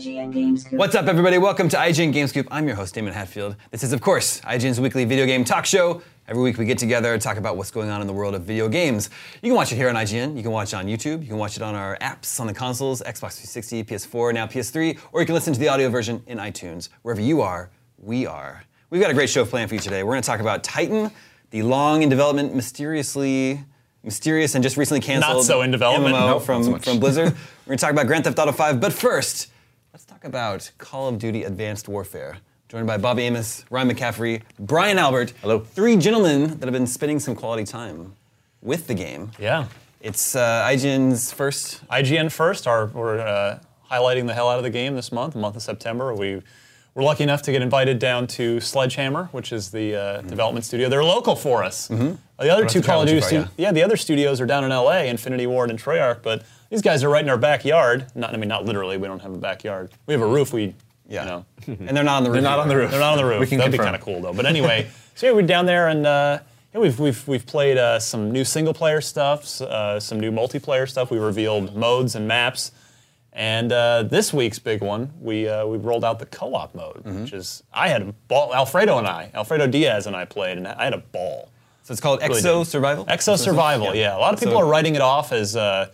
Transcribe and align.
IGN 0.00 0.32
Games 0.32 0.62
Scoop. 0.62 0.78
What's 0.78 0.94
up, 0.94 1.08
everybody? 1.08 1.36
Welcome 1.36 1.68
to 1.68 1.76
IGN 1.76 2.10
Game 2.14 2.26
Scoop. 2.26 2.48
I'm 2.50 2.66
your 2.66 2.74
host, 2.74 2.94
Damon 2.94 3.12
Hatfield. 3.12 3.54
This 3.70 3.84
is, 3.84 3.92
of 3.92 4.00
course, 4.00 4.40
IGN's 4.40 4.80
weekly 4.80 5.04
video 5.04 5.26
game 5.26 5.44
talk 5.44 5.66
show. 5.66 6.00
Every 6.26 6.42
week 6.42 6.56
we 6.56 6.64
get 6.64 6.78
together 6.78 7.12
and 7.12 7.20
talk 7.20 7.36
about 7.36 7.58
what's 7.58 7.70
going 7.70 7.90
on 7.90 8.00
in 8.00 8.06
the 8.06 8.12
world 8.14 8.34
of 8.34 8.44
video 8.44 8.66
games. 8.66 9.10
You 9.42 9.50
can 9.50 9.56
watch 9.56 9.72
it 9.72 9.76
here 9.76 9.90
on 9.90 9.96
IGN, 9.96 10.38
you 10.38 10.42
can 10.42 10.52
watch 10.52 10.72
it 10.72 10.76
on 10.76 10.86
YouTube, 10.86 11.20
you 11.20 11.28
can 11.28 11.36
watch 11.36 11.58
it 11.58 11.62
on 11.62 11.74
our 11.74 11.98
apps 11.98 12.40
on 12.40 12.46
the 12.46 12.54
consoles, 12.54 13.02
Xbox 13.02 13.36
360, 13.36 13.84
PS4, 13.84 14.32
now 14.32 14.46
PS3, 14.46 14.98
or 15.12 15.20
you 15.20 15.26
can 15.26 15.34
listen 15.34 15.52
to 15.52 15.60
the 15.60 15.68
audio 15.68 15.90
version 15.90 16.22
in 16.26 16.38
iTunes. 16.38 16.88
Wherever 17.02 17.20
you 17.20 17.42
are, 17.42 17.68
we 17.98 18.24
are. 18.24 18.64
We've 18.88 19.02
got 19.02 19.10
a 19.10 19.14
great 19.14 19.28
show 19.28 19.44
planned 19.44 19.68
for 19.68 19.74
you 19.74 19.82
today. 19.82 20.02
We're 20.02 20.12
going 20.12 20.22
to 20.22 20.26
talk 20.26 20.40
about 20.40 20.64
Titan, 20.64 21.10
the 21.50 21.62
long 21.62 22.00
in 22.00 22.08
development, 22.08 22.54
mysteriously 22.54 23.60
mysterious 24.02 24.54
and 24.54 24.62
just 24.62 24.78
recently 24.78 25.02
canceled 25.02 25.36
Not 25.36 25.44
so 25.44 25.60
in 25.60 25.70
development. 25.70 26.14
MMO 26.14 26.26
No, 26.26 26.40
from, 26.40 26.62
not 26.62 26.82
so 26.82 26.90
from 26.90 27.00
Blizzard. 27.00 27.26
We're 27.66 27.66
going 27.66 27.76
to 27.76 27.82
talk 27.84 27.90
about 27.90 28.06
Grand 28.06 28.24
Theft 28.24 28.38
Auto 28.38 28.52
5, 28.52 28.80
but 28.80 28.94
first, 28.94 29.48
let's 29.48 29.50
talk 30.20 30.28
about 30.28 30.70
Call 30.76 31.08
of 31.08 31.18
Duty 31.18 31.44
Advanced 31.44 31.88
Warfare. 31.88 32.38
Joined 32.68 32.86
by 32.86 32.98
Bobby 32.98 33.22
Amos, 33.22 33.64
Ryan 33.70 33.90
McCaffrey, 33.90 34.42
Brian 34.58 34.98
Albert. 34.98 35.32
Hello. 35.40 35.60
Three 35.60 35.96
gentlemen 35.96 36.58
that 36.58 36.64
have 36.64 36.72
been 36.72 36.86
spending 36.86 37.18
some 37.18 37.34
quality 37.34 37.64
time 37.64 38.14
with 38.60 38.86
the 38.86 38.94
game. 38.94 39.30
Yeah. 39.38 39.66
It's 40.02 40.36
uh, 40.36 40.66
IGN's 40.68 41.32
first. 41.32 41.86
IGN 41.88 42.30
first. 42.30 42.66
Our, 42.66 42.86
we're 42.86 43.18
uh, 43.18 43.60
highlighting 43.90 44.26
the 44.26 44.34
hell 44.34 44.50
out 44.50 44.58
of 44.58 44.64
the 44.64 44.70
game 44.70 44.94
this 44.94 45.10
month, 45.10 45.32
the 45.32 45.40
month 45.40 45.56
of 45.56 45.62
September. 45.62 46.14
We 46.14 46.42
were 46.94 47.02
lucky 47.02 47.22
enough 47.22 47.40
to 47.42 47.52
get 47.52 47.62
invited 47.62 47.98
down 47.98 48.26
to 48.28 48.60
Sledgehammer, 48.60 49.30
which 49.32 49.52
is 49.52 49.70
the 49.70 49.94
uh, 49.96 50.20
development 50.22 50.66
studio. 50.66 50.90
They're 50.90 51.04
local 51.04 51.34
for 51.34 51.64
us. 51.64 51.88
The 52.40 52.50
other 52.50 52.66
two 52.66 52.80
Call 52.82 53.02
of 53.02 53.08
Duty, 53.08 53.20
stu- 53.20 53.46
yeah. 53.56 53.70
the 53.72 53.82
other 53.82 53.96
studios 53.96 54.40
are 54.40 54.46
down 54.46 54.64
in 54.64 54.70
LA, 54.70 55.02
Infinity 55.02 55.46
Ward 55.46 55.70
and 55.70 55.78
Treyarch, 55.78 56.22
but 56.22 56.42
these 56.70 56.80
guys 56.82 57.04
are 57.04 57.08
right 57.10 57.22
in 57.22 57.28
our 57.30 57.36
backyard. 57.38 58.06
Not, 58.14 58.32
I 58.32 58.36
mean, 58.38 58.48
not 58.48 58.64
literally. 58.64 58.96
We 58.96 59.06
don't 59.06 59.20
have 59.20 59.32
a 59.34 59.38
backyard. 59.38 59.90
We 60.06 60.14
have 60.14 60.22
a 60.22 60.26
roof. 60.26 60.52
We, 60.52 60.74
Yeah. 61.08 61.22
you 61.24 61.28
know, 61.30 61.44
And 61.86 61.96
they're 61.96 62.02
not 62.04 62.16
on 62.18 62.24
the 62.24 62.30
roof. 62.30 62.34
They're 62.40 62.50
not 62.50 62.58
on 62.60 62.68
the 62.68 62.76
roof. 62.76 62.90
They're 62.90 63.00
not 63.00 63.12
on 63.12 63.18
the 63.18 63.24
roof. 63.26 63.40
We 63.40 63.46
can 63.46 63.58
That'd 63.58 63.72
be 63.72 63.78
kind 63.78 63.94
of 63.94 64.00
cool 64.02 64.20
though. 64.22 64.32
But 64.32 64.46
anyway, 64.46 64.88
so 65.14 65.26
yeah, 65.26 65.32
we're 65.32 65.42
down 65.42 65.66
there 65.66 65.88
and 65.88 66.06
uh, 66.06 66.38
yeah, 66.72 66.80
we've 66.80 66.98
we've 67.00 67.26
we've 67.28 67.44
played 67.46 67.76
uh, 67.76 67.98
some 67.98 68.30
new 68.30 68.44
single 68.44 68.72
player 68.72 69.00
stuff, 69.00 69.60
uh, 69.60 69.98
some 70.00 70.18
new 70.20 70.30
multiplayer 70.32 70.88
stuff. 70.88 71.10
We 71.10 71.18
revealed 71.18 71.74
modes 71.76 72.14
and 72.14 72.26
maps, 72.28 72.70
and 73.32 73.72
uh, 73.72 74.04
this 74.04 74.32
week's 74.32 74.58
big 74.60 74.80
one, 74.80 75.10
we 75.20 75.48
uh, 75.48 75.66
we 75.66 75.78
rolled 75.78 76.04
out 76.04 76.20
the 76.20 76.26
co-op 76.26 76.74
mode, 76.74 77.02
Mm-hmm. 77.04 77.22
which 77.22 77.32
is 77.32 77.62
I 77.74 77.88
had 77.88 78.02
a 78.02 78.12
ball. 78.28 78.54
Alfredo 78.54 78.96
and 78.98 79.06
I, 79.08 79.30
Alfredo 79.34 79.66
Diaz 79.66 80.06
and 80.06 80.14
I 80.16 80.24
played, 80.24 80.58
and 80.58 80.66
I 80.68 80.84
had 80.84 80.94
a 80.94 80.98
ball. 80.98 81.50
So 81.90 81.92
it's 81.94 82.00
called 82.00 82.22
Really 82.22 82.40
Exo. 82.40 82.64
Survival? 82.64 83.04
Exo 83.06 83.36
Survival, 83.36 83.96
yeah. 83.96 84.16
A 84.16 84.18
lot 84.20 84.32
of 84.32 84.38
people 84.38 84.54
So- 84.54 84.60
are 84.60 84.64
writing 84.66 84.94
it 84.94 85.00
off 85.00 85.32
as 85.32 85.56
uh, 85.56 85.88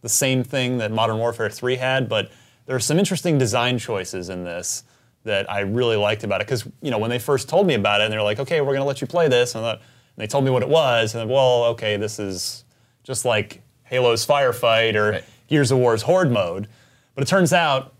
the 0.00 0.08
same 0.08 0.42
thing 0.42 0.78
that 0.78 0.90
Modern 0.90 1.18
Warfare 1.18 1.50
3 1.50 1.76
had, 1.76 2.08
but 2.08 2.30
there 2.64 2.74
are 2.74 2.80
some 2.80 2.98
interesting 2.98 3.36
design 3.36 3.76
choices 3.78 4.30
in 4.30 4.44
this 4.44 4.84
that 5.24 5.50
I 5.50 5.60
really 5.60 5.96
liked 5.96 6.24
about 6.24 6.40
it. 6.40 6.46
Because 6.46 6.64
you 6.80 6.90
know, 6.90 6.96
when 6.96 7.10
they 7.10 7.18
first 7.18 7.50
told 7.50 7.66
me 7.66 7.74
about 7.74 8.00
it, 8.00 8.04
and 8.04 8.12
they're 8.14 8.22
like, 8.22 8.38
"Okay, 8.40 8.62
we're 8.62 8.68
going 8.68 8.78
to 8.80 8.86
let 8.86 9.02
you 9.02 9.06
play 9.06 9.28
this," 9.28 9.54
and, 9.54 9.62
I 9.62 9.72
thought, 9.72 9.80
and 9.80 10.22
they 10.22 10.26
told 10.26 10.42
me 10.42 10.50
what 10.50 10.62
it 10.62 10.70
was, 10.70 11.14
and 11.14 11.28
well, 11.30 11.64
okay, 11.64 11.98
this 11.98 12.18
is 12.18 12.64
just 13.04 13.26
like 13.26 13.60
Halo's 13.82 14.26
Firefight 14.26 14.94
or 14.94 15.10
Right. 15.10 15.24
Gears 15.48 15.70
of 15.70 15.76
War's 15.76 16.00
Horde 16.00 16.30
mode. 16.30 16.66
But 17.14 17.24
it 17.24 17.28
turns 17.28 17.52
out 17.52 17.92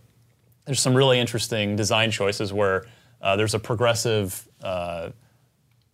there's 0.65 0.81
some 0.81 0.95
really 0.95 1.21
interesting 1.21 1.77
design 1.77 2.11
choices 2.11 2.51
where 2.51 2.87
uh, 3.21 3.37
there's 3.37 3.53
a 3.53 3.59
progressive 3.59 4.49
uh, 4.63 5.11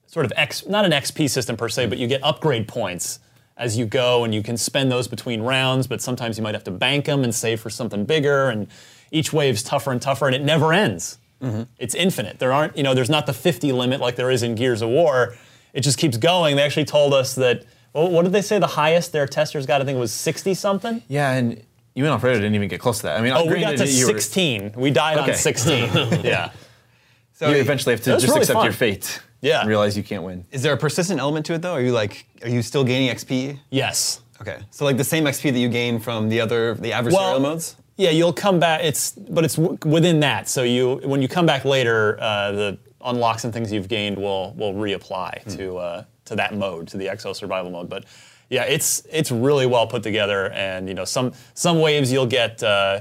sort 0.08 0.26
of 0.26 0.32
X, 0.36 0.66
not 0.66 0.84
an 0.84 0.90
XP 0.90 1.30
system 1.30 1.56
per 1.56 1.68
se, 1.68 1.86
but 1.86 1.98
you 1.98 2.06
get 2.08 2.22
upgrade 2.24 2.66
points 2.66 3.20
as 3.56 3.76
you 3.78 3.86
go, 3.86 4.24
and 4.24 4.34
you 4.34 4.42
can 4.42 4.56
spend 4.56 4.90
those 4.90 5.06
between 5.06 5.42
rounds. 5.42 5.86
But 5.86 6.00
sometimes 6.02 6.36
you 6.38 6.42
might 6.42 6.54
have 6.54 6.64
to 6.64 6.70
bank 6.72 7.04
them 7.04 7.22
and 7.24 7.34
save 7.34 7.60
for 7.60 7.70
something 7.70 8.04
bigger. 8.04 8.48
And 8.50 8.66
each 9.12 9.32
wave's 9.32 9.62
tougher 9.62 9.92
and 9.92 10.02
tougher, 10.02 10.26
and 10.26 10.34
it 10.34 10.42
never 10.42 10.72
ends. 10.72 11.18
Mm-hmm. 11.42 11.62
It's 11.78 11.94
infinite. 11.94 12.38
There 12.40 12.52
aren't, 12.52 12.76
you 12.76 12.82
know, 12.82 12.94
there's 12.94 13.10
not 13.10 13.26
the 13.26 13.32
50 13.32 13.70
limit 13.72 14.00
like 14.00 14.16
there 14.16 14.30
is 14.30 14.42
in 14.42 14.54
Gears 14.56 14.82
of 14.82 14.88
War. 14.88 15.36
It 15.72 15.82
just 15.82 15.98
keeps 15.98 16.16
going. 16.16 16.56
They 16.56 16.62
actually 16.62 16.86
told 16.86 17.14
us 17.14 17.34
that. 17.36 17.64
Well, 17.92 18.10
what 18.10 18.22
did 18.24 18.32
they 18.32 18.42
say? 18.42 18.58
The 18.58 18.66
highest 18.66 19.12
their 19.12 19.26
testers 19.26 19.64
got, 19.66 19.80
I 19.80 19.84
think, 19.84 19.98
was 19.98 20.12
60 20.12 20.54
something. 20.54 21.02
Yeah, 21.08 21.32
and 21.32 21.62
you 21.94 22.04
and 22.04 22.12
Alfredo 22.12 22.36
didn't 22.38 22.54
even 22.54 22.68
get 22.68 22.80
close 22.80 22.98
to 22.98 23.04
that. 23.04 23.18
I 23.18 23.22
mean, 23.22 23.32
Oh, 23.32 23.46
we 23.46 23.60
got 23.60 23.72
to 23.72 23.76
that 23.78 23.88
you 23.88 24.06
were- 24.06 24.12
16. 24.12 24.72
We 24.76 24.90
died 24.90 25.18
on 25.18 25.34
16. 25.34 25.74
yeah. 26.24 26.52
So 27.32 27.48
You 27.50 27.56
eventually 27.56 27.94
have 27.94 28.02
to 28.04 28.12
just 28.12 28.26
really 28.28 28.40
accept 28.40 28.56
fun. 28.56 28.64
your 28.64 28.72
fate. 28.72 29.20
Yeah. 29.40 29.60
And 29.60 29.68
realize 29.68 29.96
you 29.96 30.02
can't 30.02 30.22
win. 30.24 30.44
Is 30.50 30.62
there 30.62 30.72
a 30.72 30.76
persistent 30.76 31.20
element 31.20 31.46
to 31.46 31.54
it 31.54 31.62
though? 31.62 31.72
Are 31.72 31.80
you 31.80 31.92
like, 31.92 32.26
are 32.42 32.48
you 32.48 32.62
still 32.62 32.84
gaining 32.84 33.14
XP? 33.14 33.58
Yes. 33.70 34.20
Okay. 34.40 34.58
So 34.70 34.84
like 34.84 34.96
the 34.96 35.04
same 35.04 35.24
XP 35.24 35.52
that 35.52 35.58
you 35.58 35.68
gain 35.68 35.98
from 36.00 36.28
the 36.28 36.40
other, 36.40 36.74
the 36.74 36.90
adversarial 36.90 37.12
Well, 37.12 37.40
modes? 37.40 37.76
Yeah, 37.96 38.10
you'll 38.10 38.32
come 38.32 38.60
back. 38.60 38.82
It's 38.84 39.10
but 39.12 39.44
it's 39.44 39.56
w- 39.56 39.76
within 39.84 40.20
that. 40.20 40.48
So 40.48 40.62
you 40.62 41.00
when 41.04 41.20
you 41.20 41.26
come 41.28 41.46
back 41.46 41.64
later, 41.64 42.16
uh, 42.20 42.52
the 42.52 42.78
unlocks 43.04 43.42
and 43.44 43.52
things 43.52 43.72
you've 43.72 43.88
gained 43.88 44.16
will 44.16 44.54
will 44.54 44.72
reapply 44.74 45.56
to 45.56 45.76
uh, 45.78 46.04
to 46.26 46.36
that 46.36 46.54
mode, 46.54 46.86
to 46.88 46.96
the 46.96 47.06
Exo 47.06 47.34
Survival 47.34 47.72
mode. 47.72 47.88
But 47.88 48.04
yeah, 48.50 48.62
it's 48.62 49.04
it's 49.10 49.32
really 49.32 49.66
well 49.66 49.88
put 49.88 50.04
together, 50.04 50.50
and 50.52 50.88
you 50.88 50.94
know 50.94 51.04
some 51.04 51.32
some 51.54 51.80
waves 51.80 52.10
you'll 52.12 52.26
get. 52.26 52.62
Uh, 52.62 53.00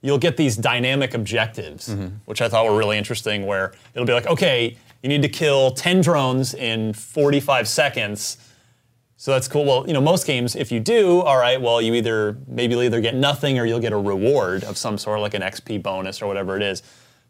You'll 0.00 0.18
get 0.18 0.36
these 0.36 0.56
dynamic 0.56 1.12
objectives, 1.14 1.92
which 2.24 2.40
I 2.40 2.48
thought 2.48 2.66
were 2.66 2.78
really 2.78 2.96
interesting. 2.96 3.46
Where 3.46 3.72
it'll 3.94 4.06
be 4.06 4.12
like, 4.12 4.28
okay, 4.28 4.76
you 5.02 5.08
need 5.08 5.22
to 5.22 5.28
kill 5.28 5.70
10 5.72 6.00
drones 6.00 6.54
in 6.54 6.92
45 6.92 7.68
seconds, 7.68 8.36
so 9.16 9.32
that's 9.32 9.48
cool. 9.48 9.64
Well, 9.64 9.84
you 9.86 9.92
know, 9.92 10.00
most 10.00 10.26
games, 10.26 10.54
if 10.54 10.70
you 10.70 10.78
do, 10.80 11.20
all 11.22 11.36
right, 11.38 11.60
well, 11.60 11.82
you 11.82 11.94
either 11.94 12.36
maybe 12.46 12.74
you'll 12.74 12.84
either 12.84 13.00
get 13.00 13.14
nothing 13.16 13.58
or 13.58 13.64
you'll 13.64 13.80
get 13.80 13.92
a 13.92 13.98
reward 13.98 14.62
of 14.64 14.76
some 14.76 14.96
sort, 14.98 15.20
like 15.20 15.34
an 15.34 15.42
XP 15.42 15.82
bonus 15.82 16.22
or 16.22 16.26
whatever 16.28 16.56
it 16.56 16.62
is. 16.62 16.82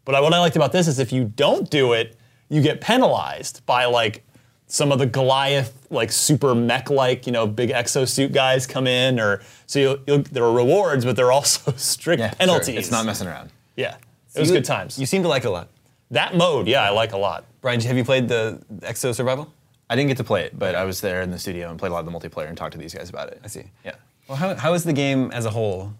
But 0.05 0.21
what 0.21 0.33
I 0.33 0.39
liked 0.39 0.55
about 0.55 0.71
this 0.71 0.87
is 0.87 0.99
if 0.99 1.11
you 1.11 1.25
don't 1.35 1.69
do 1.69 1.93
it, 1.93 2.15
you 2.47 2.61
get 2.61 2.79
penalized 2.81 3.65
by 3.65 3.85
like 3.85 4.23
some 4.67 4.91
of 4.91 4.99
the 4.99 5.05
Goliath, 5.07 5.87
like 5.89 6.11
super 6.11 6.53
mech 6.53 6.91
like, 6.91 7.25
you 7.25 7.31
know, 7.31 7.47
big 7.47 7.71
exosuit 7.71 8.31
guys 8.33 8.67
come 8.67 8.85
in, 8.85 9.19
or 9.19 9.41
so 9.65 9.79
you'll, 9.79 9.97
you'll, 10.05 10.19
there 10.31 10.43
are 10.43 10.53
rewards, 10.53 11.05
but 11.05 11.15
there 11.15 11.25
are 11.25 11.31
also 11.31 11.71
strict 11.75 12.19
Yeah, 12.19 12.29
sure. 12.29 12.35
penalties. 12.37 12.77
It's 12.77 12.91
not 12.91 13.05
messing 13.05 13.27
around. 13.27 13.49
Yeah, 13.75 13.95
it 14.35 14.39
was 14.39 14.49
You- 14.49 14.55
good 14.57 14.65
times. 14.65 14.99
You 14.99 15.07
seem 15.07 15.23
to 15.23 15.27
like 15.27 15.43
it 15.43 15.47
a 15.47 15.51
lot. 15.51 15.69
That 16.11 16.35
mode, 16.35 16.67
yeah, 16.67 16.81
I 16.83 16.89
like 16.89 17.13
a 17.13 17.17
lot. 17.17 17.45
Brian, 17.61 17.79
have 17.81 17.97
you 17.97 18.03
played 18.03 18.27
the 18.27 18.61
Exo 18.79 19.13
Survival? 19.13 19.51
I 19.89 19.95
didn't 19.95 20.09
get 20.09 20.17
to 20.17 20.23
play 20.23 20.43
it, 20.43 20.57
but 20.57 20.75
I 20.75 20.83
was 20.85 21.01
there 21.01 21.21
in 21.21 21.31
the 21.31 21.39
studio 21.39 21.69
and 21.69 21.79
played 21.79 21.89
a 21.89 21.93
lot 21.93 22.05
of 22.05 22.11
the 22.11 22.11
multiplayer 22.11 22.47
and 22.47 22.57
talked 22.57 22.73
to 22.73 22.77
these 22.77 22.93
guys 22.93 23.09
about 23.09 23.29
it. 23.29 23.41
I 23.43 23.47
see. 23.47 23.63
Yeah. 23.83 23.95
Well, 24.27 24.37
how, 24.37 24.55
how 24.55 24.73
is 24.73 24.83
the 24.83 24.93
game 24.93 25.31
as 25.31 25.45
a 25.45 25.49
whole 25.49 25.93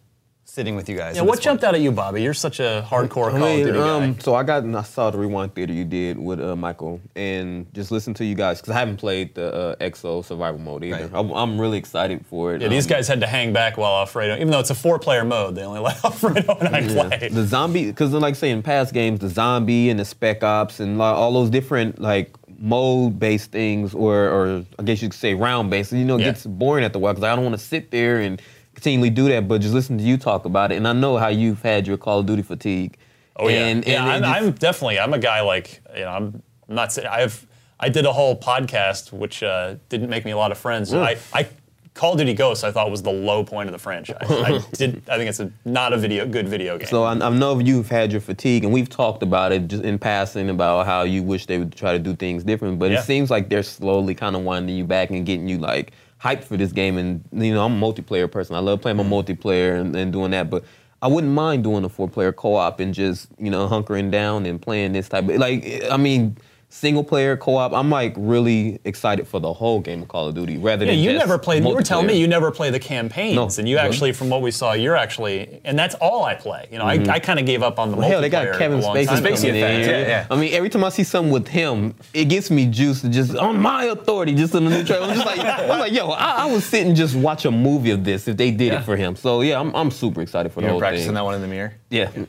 sitting 0.50 0.76
with 0.76 0.90
you 0.90 0.98
guys? 0.98 1.16
Yeah, 1.16 1.22
what 1.22 1.40
jumped 1.42 1.62
point? 1.64 1.70
out 1.70 1.76
at 1.76 1.82
you, 1.82 1.92
Bobby? 1.92 2.22
You're 2.24 2.34
such 2.34 2.60
a 2.60 2.86
hardcore 2.88 3.28
I 3.34 3.38
Call 3.38 3.44
of 3.48 3.58
Duty 3.66 3.72
guy. 3.78 3.90
um, 4.04 4.20
so 4.20 4.36
I 4.36 4.44
got 4.44 4.64
and 4.64 4.76
I 4.76 4.82
saw 4.84 5.10
the 5.12 5.18
rewind 5.18 5.54
theater 5.56 5.74
you 5.74 5.86
did 5.86 6.18
with 6.18 6.42
uh, 6.42 6.56
Michael, 6.56 7.00
and 7.16 7.72
just 7.74 7.92
listen 7.92 8.14
to 8.16 8.26
you 8.26 8.36
guys 8.36 8.60
because 8.60 8.76
I 8.76 8.80
haven't 8.80 8.98
played 8.98 9.36
the 9.36 9.54
uh, 9.54 9.76
EXO 9.78 10.26
survival 10.26 10.60
mode 10.60 10.84
either. 10.84 11.08
Right. 11.08 11.20
I'm, 11.20 11.32
I'm 11.32 11.60
really 11.62 11.78
excited 11.78 12.26
for 12.26 12.56
it. 12.56 12.62
Yeah, 12.62 12.68
these 12.68 12.86
Um, 12.86 12.90
guys 12.90 13.08
had 13.08 13.20
to 13.22 13.28
hang 13.28 13.54
back 13.54 13.78
while 13.78 14.00
Alfredo, 14.00 14.36
even 14.36 14.50
though 14.50 14.60
it's 14.60 14.70
a 14.72 14.76
four-player 14.76 15.24
mode, 15.24 15.56
they 15.56 15.64
only 15.64 15.80
let 15.90 16.04
Alfredo 16.04 16.58
and 16.60 16.76
I 16.76 16.82
play. 16.88 17.30
The 17.30 17.46
zombie, 17.46 17.86
because 17.86 18.12
like 18.14 18.34
I 18.34 18.38
say 18.38 18.50
in 18.52 18.62
past 18.64 18.94
games, 18.94 19.20
the 19.20 19.30
zombie 19.30 19.90
and 19.90 20.00
the 20.00 20.06
spec 20.06 20.44
ops 20.44 20.80
and 20.80 21.02
all 21.02 21.32
those 21.34 21.50
different 21.50 22.00
like 22.02 22.32
mode-based 22.62 23.52
things, 23.52 23.94
or 23.94 24.16
or 24.30 24.66
I 24.78 24.84
guess 24.84 25.02
you 25.02 25.10
could 25.10 25.20
say 25.20 25.34
round-based. 25.34 25.92
You 25.94 26.06
know, 26.06 26.16
it 26.16 26.22
Yeah. 26.22 26.26
gets 26.32 26.46
boring 26.46 26.84
at 26.84 26.94
the 26.94 27.00
while 27.00 27.14
because 27.14 27.24
I 27.24 27.36
don't 27.36 27.44
want 27.46 27.56
to 27.58 27.64
sit 27.64 27.92
there 27.92 28.20
and 28.20 28.42
continually 28.80 29.10
do 29.10 29.28
that. 29.30 29.48
But 29.48 29.62
just 29.62 29.74
listen 29.74 29.98
to 29.98 30.04
you 30.04 30.18
talk 30.18 30.46
about 30.46 30.72
it, 30.72 30.76
and 30.76 30.88
I 30.88 30.94
know 30.94 31.18
how 31.18 31.28
you've 31.28 31.62
had 31.62 31.86
your 31.86 31.98
Call 31.98 32.20
of 32.20 32.26
Duty 32.26 32.42
fatigue. 32.42 32.98
Oh 33.36 33.48
yeah, 33.48 33.66
and, 33.68 33.86
yeah. 33.86 34.02
and 34.02 34.10
I'm, 34.10 34.22
just- 34.22 34.44
I'm 34.44 34.52
definitely. 34.54 35.00
I'm 35.00 35.14
a 35.14 35.20
guy 35.20 35.42
like 35.42 35.82
you 35.96 36.02
know. 36.02 36.10
I'm, 36.10 36.44
not. 36.68 36.92
saying 36.94 37.08
I've. 37.08 37.46
I 37.80 37.88
did 37.90 38.06
a 38.06 38.12
whole 38.12 38.38
podcast 38.38 39.14
which 39.14 39.42
uh, 39.42 39.76
didn't 39.88 40.10
make 40.10 40.26
me 40.26 40.32
a 40.32 40.38
lot 40.38 40.52
of 40.52 40.58
friends. 40.58 40.94
I, 40.94 41.16
I 41.34 41.48
Call 41.94 42.12
of 42.14 42.20
Duty 42.20 42.34
Ghosts 42.34 42.64
I 42.66 42.72
thought 42.72 42.92
was 42.92 43.02
the 43.02 43.12
low 43.12 43.44
point 43.44 43.70
of 43.70 43.74
the 43.74 43.80
franchise. 43.80 44.18
I 44.30 44.62
did. 44.74 45.02
I 45.10 45.18
think 45.18 45.30
it's 45.30 45.40
a, 45.40 45.52
not 45.66 45.94
a 45.94 45.98
video 45.98 46.26
good 46.26 46.48
video 46.48 46.78
game. 46.78 46.88
So 46.88 47.04
I, 47.04 47.14
I 47.14 47.30
know 47.30 47.60
you've 47.60 47.90
had 47.90 48.12
your 48.12 48.22
fatigue, 48.22 48.64
and 48.66 48.74
we've 48.74 48.90
talked 48.90 49.24
about 49.24 49.52
it 49.54 49.68
just 49.68 49.84
in 49.84 49.98
passing 49.98 50.50
about 50.50 50.86
how 50.86 51.04
you 51.04 51.24
wish 51.24 51.46
they 51.46 51.58
would 51.58 51.74
try 51.74 51.94
to 51.94 52.00
do 52.00 52.16
things 52.16 52.44
different. 52.44 52.80
But 52.80 52.92
Yeah. 52.92 53.00
it 53.00 53.04
seems 53.06 53.30
like 53.30 53.50
they're 53.50 53.64
slowly 53.64 54.14
kind 54.16 54.36
of 54.36 54.44
winding 54.44 54.76
you 54.76 54.84
back 54.86 55.10
and 55.10 55.26
getting 55.26 55.48
you 55.48 55.58
like 55.58 55.94
hyped 56.22 56.44
for 56.44 56.58
this 56.58 56.72
game. 56.72 56.98
And 56.98 57.24
you 57.32 57.54
know, 57.54 57.66
I'm 57.66 57.82
a 57.82 57.86
multiplayer 57.86 58.32
person. 58.32 58.56
I 58.56 58.60
love 58.60 58.82
playing 58.82 58.98
my 58.98 59.04
multiplayer 59.04 59.80
and, 59.80 59.96
and 59.96 60.12
doing 60.12 60.32
that. 60.32 60.50
But 60.50 60.64
I 61.02 61.08
wouldn't 61.08 61.34
mind 61.34 61.64
doing 61.64 61.84
a 61.86 61.90
four-player 61.90 62.34
co-op 62.34 62.80
and 62.80 62.94
just 62.94 63.28
you 63.38 63.50
know 63.50 63.68
hunkering 63.68 64.12
down 64.12 64.46
and 64.46 64.62
playing 64.62 64.94
this 64.94 65.10
type 65.10 65.28
of 65.30 65.38
like. 65.38 65.84
I 65.90 65.98
mean, 65.98 66.38
single 66.72 67.04
player 67.04 67.36
co-op. 67.36 67.74
I'm 67.74 67.90
like 67.90 68.14
really 68.16 68.80
excited 68.86 69.28
for 69.28 69.40
the 69.40 69.52
whole 69.52 69.80
game 69.80 70.04
of 70.04 70.08
Call 70.08 70.28
of 70.28 70.36
Duty 70.36 70.58
rather 70.58 70.86
Yeah, 70.86 70.92
than 70.92 71.00
you 71.00 71.12
just 71.14 71.26
never 71.26 71.40
played. 71.40 71.64
You 71.66 71.74
were 71.74 71.82
telling 71.82 72.06
me 72.06 72.20
you 72.20 72.28
never 72.28 72.52
play 72.52 72.70
the 72.70 72.80
campaigns, 72.80 73.36
No. 73.36 73.50
and 73.60 73.68
you 73.68 73.78
actually, 73.80 74.12
from 74.14 74.30
what 74.30 74.42
we 74.44 74.52
saw, 74.52 74.74
you're 74.74 74.96
actually, 74.96 75.62
and 75.66 75.78
that's 75.78 75.96
all 75.96 76.24
I 76.26 76.36
play. 76.36 76.68
You 76.72 76.78
know, 76.78 76.86
I, 76.86 76.94
I 77.10 77.20
kind 77.20 77.40
of 77.40 77.46
gave 77.48 77.64
up 77.64 77.80
on 77.80 77.90
the 77.92 77.98
Mm-hmm. 77.98 78.04
Hell, 78.12 78.22
they 78.22 78.30
got 78.30 78.58
Kevin 78.58 78.82
Spacey. 78.82 79.08
Spacey 79.08 79.24
coming 79.24 79.46
in. 79.46 79.56
effect, 79.56 79.88
yeah, 79.88 80.00
yeah. 80.08 80.28
I 80.30 80.36
mean, 80.36 80.54
every 80.54 80.70
time 80.70 80.84
I 80.84 80.90
see 80.90 81.04
something 81.04 81.32
with 81.34 81.48
him, 81.48 81.96
it 82.14 82.26
gets 82.26 82.52
me 82.52 82.68
juiced 82.68 83.02
to 83.02 83.10
just 83.10 83.36
on 83.36 83.60
my 83.60 83.86
authority, 83.86 84.36
just 84.36 84.54
in 84.54 84.64
the 84.66 84.70
new 84.70 84.84
trailer. 84.84 85.08
I'm 85.08 85.16
just 85.16 85.26
like, 85.26 85.40
I'm 85.40 85.80
like, 85.80 85.92
yo, 85.92 86.10
I, 86.12 86.44
I 86.44 86.52
would 86.52 86.62
sit 86.64 86.86
and 86.86 86.96
just 86.96 87.16
watch 87.16 87.46
a 87.46 87.52
movie 87.52 87.92
of 87.92 88.04
this 88.04 88.28
if 88.28 88.38
they 88.38 88.52
did 88.52 88.74
Yeah. 88.74 88.80
it 88.80 88.84
for 88.86 88.96
him. 88.96 89.16
So 89.16 89.42
yeah, 89.42 89.60
I'm, 89.60 89.76
I'm 89.76 89.90
super 89.92 90.22
excited 90.22 90.52
for 90.52 90.62
the 90.62 90.68
You 90.68 90.68
were 90.68 90.72
whole 90.74 90.80
practicing 90.82 91.08
thing. 91.08 91.16
that 91.16 91.24
one 91.26 91.34
in 91.36 91.42
the 91.42 91.48
mirror. 91.48 91.74
Yeah, 91.90 92.12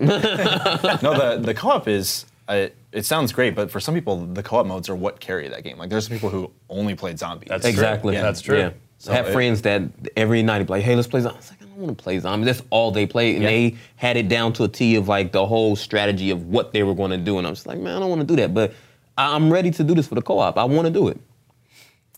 No, 1.02 1.12
the 1.36 1.40
the 1.44 1.54
co-op 1.54 1.86
is. 1.88 2.24
It 2.52 3.04
sounds 3.06 3.32
great, 3.32 3.54
but 3.54 3.70
for 3.70 3.78
some 3.80 3.94
people, 3.94 4.26
the 4.26 4.42
co-op 4.42 4.66
modes 4.66 4.88
are 4.88 4.94
what 4.96 5.20
carry 5.20 5.48
that 5.48 5.62
game. 5.62 5.78
Like, 5.78 5.90
there's 5.90 6.06
some 6.08 6.16
people 6.16 6.30
who 6.30 6.50
only 6.68 6.94
played 6.94 7.18
zombies. 7.18 7.48
That's 7.48 7.62
true. 7.62 7.70
exactly. 7.70 8.14
Yeah, 8.14 8.22
that's 8.22 8.40
true. 8.40 8.58
Yeah. 8.58 8.70
So 8.98 9.12
I 9.12 9.16
have 9.16 9.28
it- 9.28 9.32
friends 9.32 9.62
that 9.62 9.82
every 10.16 10.42
night 10.42 10.58
be 10.66 10.72
like, 10.72 10.82
hey, 10.82 10.96
let's 10.96 11.06
play 11.08 11.20
zombies. 11.20 11.36
I 11.36 11.38
was 11.38 11.50
like, 11.52 11.62
I 11.62 11.64
don't 11.66 11.78
want 11.86 11.96
to 11.98 12.02
play 12.02 12.18
zombies. 12.18 12.46
That's 12.46 12.62
all 12.70 12.90
they 12.90 13.06
played, 13.06 13.36
and 13.36 13.44
Yeah. 13.44 13.50
they 13.50 13.76
had 13.96 14.16
it 14.16 14.28
down 14.28 14.52
to 14.54 14.64
a 14.64 14.68
T 14.68 14.96
of 14.96 15.06
like 15.08 15.30
the 15.32 15.46
whole 15.46 15.76
strategy 15.76 16.30
of 16.30 16.46
what 16.48 16.72
they 16.72 16.82
were 16.82 16.94
going 16.94 17.12
to 17.12 17.16
do. 17.16 17.38
And 17.38 17.46
I'm 17.46 17.54
just 17.54 17.66
like, 17.66 17.78
man, 17.78 17.96
I 17.96 18.00
don't 18.00 18.10
want 18.10 18.20
to 18.22 18.26
do 18.26 18.36
that, 18.36 18.52
but 18.52 18.74
I- 19.16 19.34
I'm 19.34 19.52
ready 19.52 19.70
to 19.70 19.84
do 19.84 19.94
this 19.94 20.06
for 20.08 20.16
the 20.16 20.22
co-op. 20.22 20.58
I 20.58 20.64
want 20.64 20.86
to 20.86 20.92
do 20.92 21.08
it. 21.08 21.18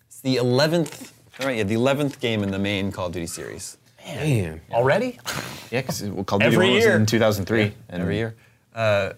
It's 0.06 0.20
the 0.20 0.36
11th, 0.36 1.12
all 1.40 1.46
right, 1.46 1.58
yeah, 1.58 1.62
the 1.64 1.74
11th 1.74 2.18
game 2.20 2.42
in 2.42 2.50
the 2.50 2.58
main 2.58 2.90
Call 2.92 3.06
of 3.08 3.12
Duty 3.12 3.26
series. 3.26 3.76
Man. 4.06 4.60
Already? 4.72 5.18
Yeah, 5.70 5.80
because 5.80 6.00
Call 6.26 6.36
of 6.36 6.42
Duty 6.42 6.54
Every 6.54 6.66
1 6.66 6.74
was 6.74 6.84
in 6.84 7.06
2003. 7.06 7.72
and 7.88 8.02
every 8.02 8.16
year. 8.16 8.34
Uh, 8.74 9.12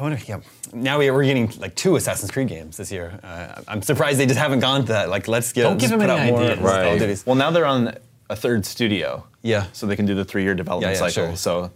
I 0.00 0.02
wonder. 0.02 0.18
Yeah, 0.26 0.40
now 0.72 0.98
we, 0.98 1.10
we're 1.10 1.24
getting 1.24 1.52
like 1.58 1.74
two 1.74 1.94
Assassin's 1.96 2.30
Creed 2.30 2.48
games 2.48 2.78
this 2.78 2.90
year. 2.90 3.20
Uh, 3.22 3.60
I'm 3.68 3.82
surprised 3.82 4.18
they 4.18 4.24
just 4.24 4.38
haven't 4.38 4.60
gone 4.60 4.80
to 4.82 4.88
that. 4.88 5.10
Like, 5.10 5.28
let's 5.28 5.52
get 5.52 5.64
Don't 5.64 5.78
give 5.78 5.90
them 5.90 6.00
put 6.00 6.08
any 6.08 6.30
out 6.30 6.30
more 6.30 6.40
ideas. 6.72 7.18
Right. 7.20 7.26
Well, 7.26 7.36
now 7.36 7.50
they're 7.50 7.66
on 7.66 7.94
a 8.30 8.34
third 8.36 8.64
studio. 8.64 9.26
Yeah. 9.42 9.66
So 9.72 9.86
they 9.86 9.96
can 9.96 10.06
do 10.06 10.14
the 10.14 10.24
three-year 10.24 10.54
development 10.54 10.94
Yeah, 10.96 11.02
yeah, 11.02 11.08
cycle. 11.10 11.28
sure. 11.28 11.36
So 11.36 11.70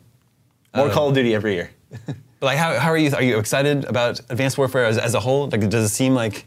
more 0.74 0.88
Call 0.88 1.08
of 1.10 1.14
Duty 1.14 1.34
every 1.34 1.54
year. 1.54 1.70
But 2.40 2.46
like, 2.46 2.58
how, 2.58 2.78
how 2.78 2.90
are 2.90 2.98
you? 2.98 3.10
Are 3.14 3.22
you 3.22 3.38
excited 3.38 3.84
about 3.84 4.20
Advanced 4.28 4.58
Warfare 4.58 4.84
as, 4.84 4.98
as 4.98 5.14
a 5.14 5.20
whole? 5.20 5.48
Like, 5.48 5.66
does 5.70 5.84
it 5.90 5.94
seem 5.94 6.14
like 6.14 6.44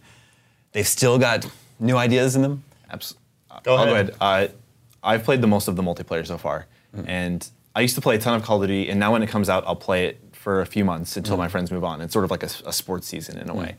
they've 0.74 0.88
still 0.88 1.18
got 1.18 1.50
new 1.80 1.98
ideas 1.98 2.36
in 2.36 2.44
them? 2.44 2.64
Abs- 2.92 3.16
Go 3.64 3.76
I'll 3.76 3.84
ahead. 3.92 4.08
go 4.10 4.26
ahead. 4.26 4.52
Uh, 4.52 4.54
I've 5.02 5.24
played 5.24 5.42
the 5.42 5.48
most 5.48 5.68
of 5.68 5.76
the 5.76 5.82
multiplayer 5.82 6.28
so 6.28 6.38
far, 6.38 6.68
and 7.08 7.50
I 7.74 7.82
used 7.82 7.96
to 7.96 8.02
play 8.02 8.16
a 8.16 8.20
ton 8.20 8.36
of 8.36 8.44
Call 8.44 8.62
of 8.62 8.68
Duty, 8.68 8.90
and 8.90 9.00
now 9.00 9.12
when 9.12 9.24
it 9.24 9.28
comes 9.30 9.50
out, 9.50 9.64
I'll 9.66 9.76
play 9.76 10.06
it 10.08 10.20
for 10.48 10.62
a 10.62 10.66
few 10.66 10.86
months 10.86 11.18
until 11.18 11.36
my 11.36 11.50
mm. 11.50 11.52
friends 11.52 11.72
move 11.74 11.84
on. 11.84 12.00
It's 12.00 12.14
sort 12.14 12.24
of 12.24 12.32
like 12.32 12.42
a, 12.42 12.50
a 12.66 12.72
sports 12.72 13.06
season 13.06 13.38
in 13.38 13.50
a 13.50 13.54
mm. 13.54 13.58
way. 13.58 13.76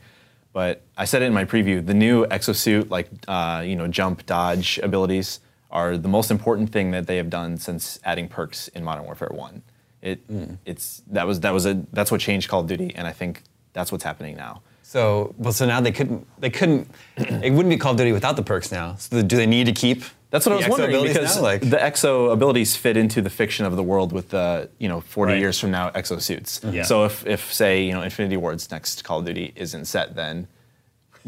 But 0.53 0.83
I 0.95 1.05
said 1.05 1.23
it 1.23 1.25
in 1.25 1.33
my 1.33 1.43
preview: 1.43 1.83
the 1.83 1.95
new 1.95 2.27
exosuit, 2.27 2.91
like 2.91 3.09
uh, 3.27 3.63
you 3.65 3.75
know, 3.75 3.87
jump, 3.87 4.23
dodge 4.27 4.77
abilities, 4.83 5.39
are 5.71 5.97
the 5.97 6.07
most 6.07 6.29
important 6.29 6.71
thing 6.71 6.91
that 6.91 7.07
they 7.07 7.17
have 7.17 7.27
done 7.27 7.57
since 7.57 7.99
adding 8.03 8.27
perks 8.29 8.67
in 8.67 8.83
Modern 8.83 9.03
Warfare 9.05 9.31
One. 9.31 9.63
It, 10.03 10.27
mm. 10.27 10.59
it's 10.63 11.01
that 11.07 11.25
was 11.25 11.39
that 11.39 11.55
was 11.55 11.65
a 11.65 11.73
that's 11.91 12.11
what 12.11 12.21
changed 12.21 12.49
Call 12.49 12.59
of 12.59 12.67
Duty, 12.67 12.93
and 12.93 13.07
I 13.07 13.13
think 13.13 13.41
that's 13.73 13.91
what's 13.91 14.03
happening 14.03 14.37
now. 14.37 14.61
So, 14.83 15.33
well, 15.39 15.53
so 15.53 15.65
now 15.65 15.81
they 15.81 15.91
couldn't. 15.91 16.27
They 16.39 16.51
couldn't. 16.51 16.87
it 17.17 17.51
wouldn't 17.51 17.69
be 17.71 17.77
Call 17.77 17.93
of 17.93 17.97
Duty 17.97 18.11
without 18.11 18.35
the 18.35 18.43
perks 18.43 18.71
now. 18.71 18.93
So, 18.97 19.23
do 19.23 19.37
they 19.37 19.47
need 19.47 19.65
to 19.65 19.73
keep? 19.73 20.03
That's 20.31 20.45
what 20.45 20.53
I 20.53 20.55
was 20.57 20.67
wondering 20.67 21.07
because 21.07 21.37
now? 21.37 21.41
like, 21.41 21.61
the 21.61 21.77
exo 21.77 22.31
abilities 22.31 22.75
fit 22.75 22.95
into 22.95 23.21
the 23.21 23.31
fiction 23.31 23.65
of 23.65 23.75
the 23.75 23.83
world 23.83 24.11
with 24.11 24.29
the 24.29 24.69
you 24.77 24.87
know 24.87 25.01
40 25.01 25.31
Right. 25.31 25.39
years 25.39 25.59
from 25.59 25.71
now 25.71 25.89
exosuits. 25.89 26.71
Yeah. 26.71 26.83
So 26.83 27.05
if 27.05 27.25
if 27.25 27.51
say 27.51 27.83
you 27.83 27.93
know 27.93 28.03
Infinity 28.03 28.37
Ward's 28.37 28.69
next 28.69 29.03
Call 29.03 29.19
of 29.19 29.25
Duty 29.25 29.53
isn't 29.55 29.85
set, 29.85 30.15
then 30.15 30.47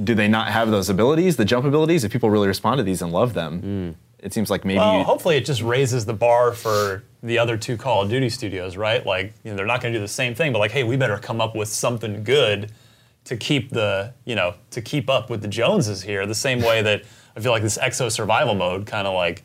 do 0.01 0.15
they 0.15 0.27
not 0.27 0.49
have 0.49 0.71
those 0.71 0.89
abilities, 0.89 1.37
the 1.37 1.45
jump 1.45 1.65
abilities? 1.65 2.03
If 2.03 2.11
people 2.11 2.29
really 2.29 2.47
respond 2.47 2.77
to 2.77 2.83
these 2.83 3.01
and 3.01 3.11
love 3.11 3.33
them, 3.33 3.59
hmm. 3.61 4.25
it 4.25 4.33
seems 4.33 4.49
like 4.49 4.63
maybe 4.65 4.79
Well, 4.79 5.03
hopefully 5.03 5.35
it 5.35 5.45
just 5.45 5.61
raises 5.61 6.05
the 6.05 6.13
bar 6.13 6.53
for 6.53 7.03
the 7.23 7.37
other 7.37 7.57
two 7.57 7.77
Call 7.77 8.03
of 8.03 8.09
Duty 8.09 8.29
studios, 8.29 8.77
right? 8.77 9.05
Like, 9.05 9.33
you 9.43 9.51
know, 9.51 9.57
they're 9.57 9.65
not 9.65 9.81
going 9.81 9.93
to 9.93 9.99
do 9.99 10.01
the 10.01 10.07
same 10.07 10.33
thing, 10.33 10.53
but 10.53 10.59
like, 10.59 10.71
hey, 10.71 10.83
we 10.83 10.95
better 10.95 11.17
come 11.17 11.41
up 11.41 11.55
with 11.55 11.67
something 11.67 12.23
good 12.23 12.71
to 13.25 13.37
keep 13.37 13.69
the, 13.69 14.13
you 14.25 14.35
know, 14.35 14.55
to 14.71 14.81
keep 14.81 15.09
up 15.09 15.29
with 15.29 15.41
the 15.41 15.47
Joneses 15.47 16.01
here. 16.01 16.25
The 16.25 16.33
same 16.33 16.61
way 16.61 16.81
that 16.81 17.03
I 17.35 17.39
feel 17.39 17.51
like 17.51 17.63
this 17.63 17.77
Exo 17.77 18.11
survival 18.11 18.55
mode 18.55 18.85
kind 18.85 19.07
of 19.07 19.13
like, 19.13 19.43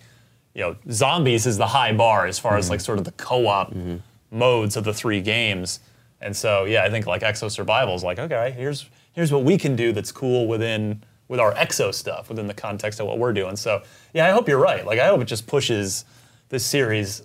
you 0.54 0.62
know, 0.62 0.76
zombies 0.90 1.46
is 1.46 1.58
the 1.58 1.66
high 1.66 1.92
bar 1.92 2.26
as 2.26 2.38
far 2.38 2.56
as 2.56 2.66
mm-hmm. 2.66 2.72
like 2.72 2.80
sort 2.80 2.98
of 2.98 3.04
the 3.04 3.12
co-op 3.12 3.72
mm-hmm. 3.72 3.96
modes 4.30 4.76
of 4.76 4.84
the 4.84 4.94
three 4.94 5.20
games. 5.20 5.80
And 6.20 6.36
so, 6.36 6.64
yeah, 6.64 6.84
I 6.84 6.90
think 6.90 7.06
like 7.06 7.22
Exo 7.22 7.50
survival 7.50 7.94
is 7.94 8.02
like, 8.02 8.18
okay, 8.18 8.52
here's 8.56 8.88
here's 9.12 9.32
what 9.32 9.44
we 9.44 9.58
can 9.58 9.76
do 9.76 9.92
that's 9.92 10.12
cool 10.12 10.46
within 10.46 11.02
with 11.28 11.40
our 11.40 11.52
Exo 11.54 11.92
stuff 11.92 12.28
within 12.28 12.46
the 12.46 12.54
context 12.54 13.00
of 13.00 13.06
what 13.06 13.18
we're 13.18 13.32
doing. 13.32 13.56
So, 13.56 13.82
yeah, 14.14 14.26
I 14.26 14.30
hope 14.30 14.48
you're 14.48 14.58
right. 14.58 14.86
Like, 14.86 14.98
I 14.98 15.08
hope 15.08 15.20
it 15.20 15.26
just 15.26 15.46
pushes 15.46 16.04
this 16.48 16.64
series 16.64 17.22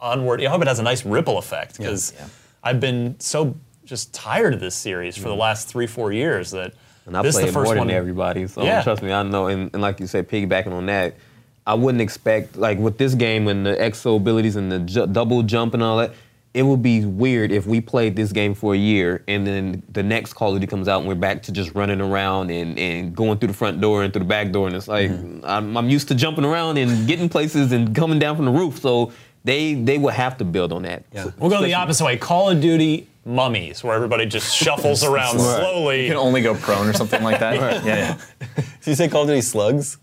onward. 0.00 0.42
I 0.42 0.48
hope 0.48 0.62
it 0.62 0.68
has 0.68 0.78
a 0.78 0.82
nice 0.82 1.04
ripple 1.04 1.38
effect 1.38 1.78
because 1.78 2.12
Yeah. 2.16 2.26
I've 2.62 2.80
been 2.80 3.20
so 3.20 3.56
just 3.84 4.14
tired 4.14 4.54
of 4.54 4.60
this 4.60 4.74
series 4.74 5.16
for 5.16 5.24
the 5.24 5.30
mm-hmm. 5.30 5.40
last 5.40 5.68
three, 5.68 5.86
four 5.86 6.12
years 6.12 6.50
that 6.52 6.72
And 7.06 7.16
I 7.16 7.22
this 7.22 7.34
play 7.34 7.46
the 7.46 7.52
first 7.52 7.66
more 7.68 7.76
one. 7.76 7.88
than 7.88 7.96
everybody. 7.96 8.46
So 8.46 8.62
Yeah. 8.62 8.82
trust 8.82 9.02
me, 9.02 9.12
I 9.12 9.22
know. 9.22 9.46
And, 9.48 9.70
and 9.72 9.82
like 9.82 10.00
you 10.00 10.06
said, 10.06 10.28
piggybacking 10.28 10.72
on 10.72 10.86
that, 10.86 11.14
I 11.66 11.74
wouldn't 11.74 12.00
expect 12.02 12.56
like 12.56 12.78
with 12.78 12.98
this 12.98 13.14
game 13.14 13.48
and 13.48 13.64
the 13.66 13.74
exo 13.76 14.16
abilities 14.16 14.56
and 14.56 14.70
the 14.72 14.78
ju- 14.80 15.06
double 15.06 15.42
jump 15.42 15.74
and 15.74 15.82
all 15.82 15.98
that. 15.98 16.12
It 16.54 16.62
would 16.62 16.82
be 16.84 17.04
weird 17.04 17.50
if 17.50 17.66
we 17.66 17.80
played 17.80 18.14
this 18.14 18.30
game 18.30 18.54
for 18.54 18.74
a 18.74 18.76
year 18.76 19.24
and 19.26 19.44
then 19.44 19.82
the 19.92 20.04
next 20.04 20.34
Call 20.34 20.50
of 20.54 20.60
Duty 20.60 20.70
comes 20.70 20.86
out 20.86 21.00
and 21.00 21.08
we're 21.08 21.16
back 21.16 21.42
to 21.44 21.52
just 21.52 21.74
running 21.74 22.00
around 22.00 22.50
and, 22.52 22.78
and 22.78 23.14
going 23.16 23.38
through 23.38 23.48
the 23.48 23.54
front 23.54 23.80
door 23.80 24.04
and 24.04 24.12
through 24.12 24.20
the 24.20 24.28
back 24.28 24.52
door 24.52 24.68
and 24.68 24.76
it's 24.76 24.86
like 24.86 25.10
Mm-hmm. 25.10 25.44
I'm, 25.44 25.76
I'm 25.76 25.90
used 25.90 26.06
to 26.08 26.14
jumping 26.14 26.44
around 26.44 26.78
and 26.78 27.08
getting 27.08 27.28
places 27.28 27.72
and 27.72 27.92
coming 27.94 28.20
down 28.20 28.36
from 28.36 28.44
the 28.44 28.52
roof. 28.52 28.78
So 28.78 29.12
they 29.42 29.74
they 29.74 29.98
would 29.98 30.14
have 30.14 30.38
to 30.38 30.44
build 30.44 30.72
on 30.72 30.82
that. 30.82 31.02
Yeah. 31.12 31.30
We'll 31.38 31.50
go 31.50 31.60
the 31.60 31.74
opposite 31.74 32.04
way. 32.04 32.16
Call 32.18 32.50
of 32.50 32.60
Duty 32.60 33.08
mummies, 33.24 33.82
where 33.84 33.94
everybody 33.94 34.26
just 34.26 34.54
shuffles 34.62 35.04
around 35.04 35.38
slowly. 35.38 36.02
you 36.02 36.08
can 36.08 36.16
only 36.16 36.42
go 36.42 36.54
prone 36.54 36.86
or 36.88 36.92
something 36.92 37.22
like 37.22 37.40
that. 37.40 37.54
Yeah, 37.84 37.84
yeah. 37.84 38.18
did 38.56 38.86
you 38.86 38.94
say 38.94 39.08
Call 39.08 39.22
of 39.22 39.28
Duty 39.28 39.40
Slugs? 39.40 39.98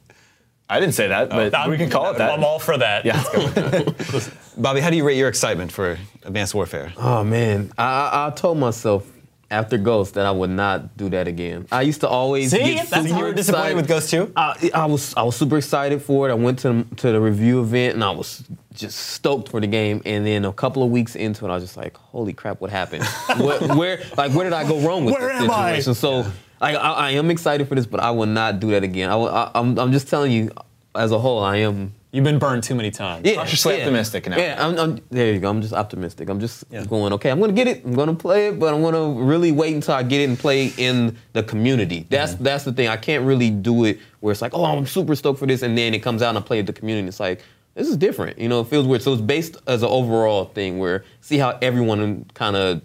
I 0.70 0.80
didn't 0.80 0.94
say 0.96 1.08
that, 1.10 1.28
oh, 1.32 1.36
but 1.36 1.54
I'm- 1.54 1.70
we 1.70 1.78
can 1.78 1.90
call 1.90 2.12
it 2.12 2.18
that. 2.18 2.32
I'm 2.32 2.44
all 2.46 2.58
for 2.60 2.78
that. 2.78 3.04
yeah. 3.06 3.22
Bobby, 4.58 4.80
how 4.80 4.90
do 4.90 4.96
you 4.96 5.04
rate 5.06 5.18
your 5.18 5.28
excitement 5.28 5.72
for 5.72 5.98
Advanced 6.24 6.56
Warfare? 6.56 6.94
Oh 6.98 7.24
man, 7.24 7.72
I, 7.78 7.84
I, 7.84 8.28
I 8.28 8.30
told 8.32 8.58
myself 8.58 9.06
after 9.52 9.78
Ghost 9.78 10.16
that 10.16 10.26
I 10.26 10.32
would 10.32 10.50
not 10.50 10.98
do 10.98 11.10
that 11.10 11.28
again. 11.28 11.68
I 11.72 11.82
used 11.82 12.02
to 12.02 12.08
always 12.08 12.50
See? 12.52 12.58
get 12.58 12.88
That's 12.90 13.04
super 13.04 13.14
how 13.14 13.20
you're 13.20 13.34
disappointed 13.34 13.62
excited. 13.64 13.76
with 13.76 13.88
Ghost 13.88 14.10
too. 14.10 14.34
I, 14.36 14.72
I 14.74 14.86
was 14.86 15.14
I 15.16 15.24
was 15.24 15.36
super 15.36 15.58
excited 15.58 16.02
for 16.02 16.30
it. 16.30 16.32
I 16.32 16.36
went 16.36 16.60
to 16.60 16.84
to 16.98 17.12
the 17.12 17.20
review 17.22 17.62
event 17.62 17.96
and 17.96 18.04
I 18.04 18.12
was 18.12 18.44
just 18.74 18.98
stoked 18.98 19.50
for 19.50 19.60
the 19.60 19.68
game. 19.68 20.02
And 20.06 20.26
then 20.26 20.46
a 20.46 20.54
couple 20.54 20.82
of 20.84 20.90
weeks 20.90 21.16
into 21.16 21.46
it, 21.46 21.50
I 21.50 21.54
was 21.56 21.64
just 21.64 21.78
like, 21.78 21.96
"Holy 21.98 22.34
crap, 22.34 22.62
what 22.62 22.72
happened? 22.72 23.04
what, 23.38 23.76
where 23.76 24.02
like 24.18 24.32
where 24.34 24.46
did 24.46 24.54
I 24.54 24.68
go 24.68 24.80
wrong 24.80 25.06
with 25.06 25.14
Where 25.16 25.34
this 25.34 25.44
am 25.44 25.52
I? 25.52 25.80
situation?" 25.80 25.94
So 25.96 26.26
I, 26.62 26.76
I 26.76 26.92
I 26.92 27.10
am 27.12 27.30
excited 27.30 27.68
for 27.68 27.76
this, 27.76 27.86
but 27.86 28.00
I 28.00 28.12
will 28.12 28.26
not 28.28 28.60
do 28.60 28.72
that 28.72 28.84
again. 28.84 29.10
I, 29.10 29.16
I 29.18 29.52
I'm 29.54 29.78
I'm 29.78 29.92
just 29.92 30.08
telling 30.08 30.32
you, 30.32 30.52
as 30.96 31.12
a 31.12 31.20
whole, 31.20 31.44
I 31.44 31.58
am 31.58 31.94
You've 32.14 32.26
been 32.26 32.40
burned 32.40 32.64
too 32.64 32.76
many 32.76 32.92
times. 32.92 33.26
yeah, 33.26 33.36
Cautiously 33.36 33.76
yeah. 33.76 33.80
optimistic 33.84 34.28
now. 34.30 34.38
Yeah, 34.38 34.68
I'm, 34.68 34.78
I'm, 34.78 35.00
there 35.12 35.32
you 35.34 35.40
go. 35.40 35.50
I'm 35.50 35.62
just 35.62 35.74
optimistic. 35.74 36.28
I'm 36.30 36.42
just 36.42 36.66
Yeah. 36.70 36.84
going, 36.84 37.14
okay, 37.14 37.30
I'm 37.32 37.40
going 37.40 37.52
to 37.52 37.56
get 37.56 37.68
it. 37.68 37.86
I'm 37.86 37.94
going 37.94 38.10
to 38.10 38.14
play 38.16 38.48
it, 38.48 38.60
but 38.60 38.74
I'm 38.74 38.82
going 38.82 38.96
to 38.96 39.22
really 39.24 39.54
wait 39.54 39.74
until 39.76 39.94
I 39.94 40.04
get 40.04 40.20
it 40.22 40.26
and 40.30 40.38
play 40.38 40.74
in 40.78 41.18
the 41.32 41.42
community. 41.44 42.06
That's 42.10 42.34
Mm-hmm. 42.34 42.44
that's 42.44 42.64
the 42.66 42.74
thing. 42.74 42.90
I 42.90 42.98
can't 42.98 43.24
really 43.24 43.50
do 43.50 43.86
it 43.86 44.00
where 44.20 44.32
it's 44.34 44.42
like, 44.42 44.54
oh, 44.54 44.66
I'm 44.66 44.86
super 44.86 45.16
stoked 45.16 45.40
for 45.40 45.46
this, 45.46 45.62
and 45.62 45.78
then 45.78 45.94
it 45.94 46.00
comes 46.00 46.22
out 46.22 46.30
and 46.30 46.38
I 46.38 46.42
play 46.42 46.60
it 46.60 46.66
the 46.68 46.74
community. 46.74 47.08
It's 47.08 47.20
like, 47.20 47.42
this 47.76 47.88
is 47.88 47.96
different. 47.96 48.38
You 48.38 48.50
know, 48.50 48.60
it 48.60 48.68
feels 48.68 48.86
weird. 48.86 49.02
So 49.02 49.14
it's 49.14 49.22
based 49.22 49.56
as 49.66 49.82
an 49.82 49.88
overall 49.90 50.46
thing 50.46 50.80
where 50.80 51.06
see 51.22 51.38
how 51.38 51.58
everyone 51.62 52.26
kind 52.34 52.58
of 52.58 52.82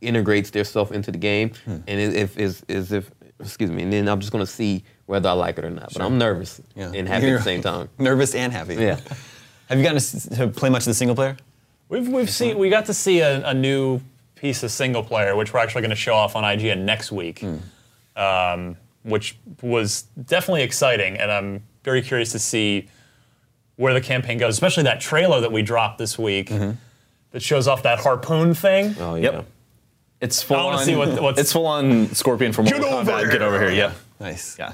integrates 0.00 0.50
their 0.50 0.64
stuff 0.64 0.92
into 0.92 1.10
the 1.10 1.18
game, 1.18 1.50
Hmm. 1.64 1.76
and 1.86 2.00
if 2.14 2.36
is 2.38 2.62
is 2.68 2.90
if 2.92 3.10
excuse 3.40 3.70
me, 3.70 3.82
and 3.82 3.92
then 3.92 4.08
I'm 4.08 4.20
just 4.20 4.32
going 4.32 4.44
to 4.44 4.50
see 4.50 4.84
whether 5.06 5.28
I 5.28 5.32
like 5.32 5.58
it 5.58 5.64
or 5.64 5.70
not. 5.70 5.92
But 5.92 6.02
I'm 6.02 6.18
nervous 6.18 6.60
Yeah. 6.74 6.92
and 6.94 7.08
happy 7.08 7.28
at 7.30 7.38
the 7.38 7.42
same 7.42 7.62
time. 7.62 7.88
Nervous 7.98 8.34
and 8.34 8.52
happy. 8.52 8.74
Yeah. 8.74 9.00
Have 9.68 9.78
you 9.78 9.84
gotten 9.84 10.00
to, 10.36 10.48
play 10.48 10.70
much 10.70 10.82
of 10.82 10.86
the 10.86 10.94
single 10.94 11.14
player? 11.14 11.36
We've 11.90 12.08
we've 12.08 12.30
seen 12.30 12.58
we 12.58 12.68
got 12.70 12.86
to 12.86 12.94
see 12.94 13.20
a, 13.20 13.46
a 13.48 13.54
new 13.54 14.00
piece 14.34 14.62
of 14.62 14.70
single 14.70 15.02
player, 15.02 15.36
which 15.36 15.52
we're 15.52 15.60
actually 15.60 15.82
going 15.82 15.90
to 15.90 15.96
show 15.96 16.14
off 16.14 16.36
on 16.36 16.44
IGN 16.44 16.80
next 16.84 17.10
week, 17.12 17.44
um, 18.16 18.76
which 19.02 19.36
was 19.62 20.02
definitely 20.26 20.62
exciting, 20.62 21.16
and 21.16 21.30
I'm 21.30 21.62
very 21.84 22.02
curious 22.02 22.32
to 22.32 22.38
see 22.38 22.88
where 23.76 23.94
the 23.94 24.00
campaign 24.00 24.38
goes, 24.38 24.54
especially 24.54 24.82
that 24.84 25.00
trailer 25.00 25.40
that 25.40 25.52
we 25.52 25.62
dropped 25.62 25.98
this 25.98 26.18
week 26.18 26.50
that 27.30 27.42
shows 27.42 27.68
off 27.68 27.82
that 27.82 28.00
harpoon 28.00 28.54
thing. 28.54 28.94
Oh 28.98 29.14
yeah. 29.14 29.30
Yep. 29.32 29.46
It's 30.20 30.42
full 30.42 30.56
wanna 30.56 30.78
on. 30.78 30.84
see 30.84 30.96
what- 30.96 31.20
what's- 31.22 31.38
it's 31.40 31.52
full 31.52 31.66
on 31.66 32.12
Scorpion 32.14 32.52
from 32.52 32.64
Mortal 32.64 32.84
over 32.86 33.10
Kombat. 33.12 33.18
here. 33.20 33.30
Get 33.30 33.42
over 33.42 33.60
here. 33.60 33.70
Yeah. 33.70 33.92
Nice. 34.20 34.56
Yeah. 34.58 34.72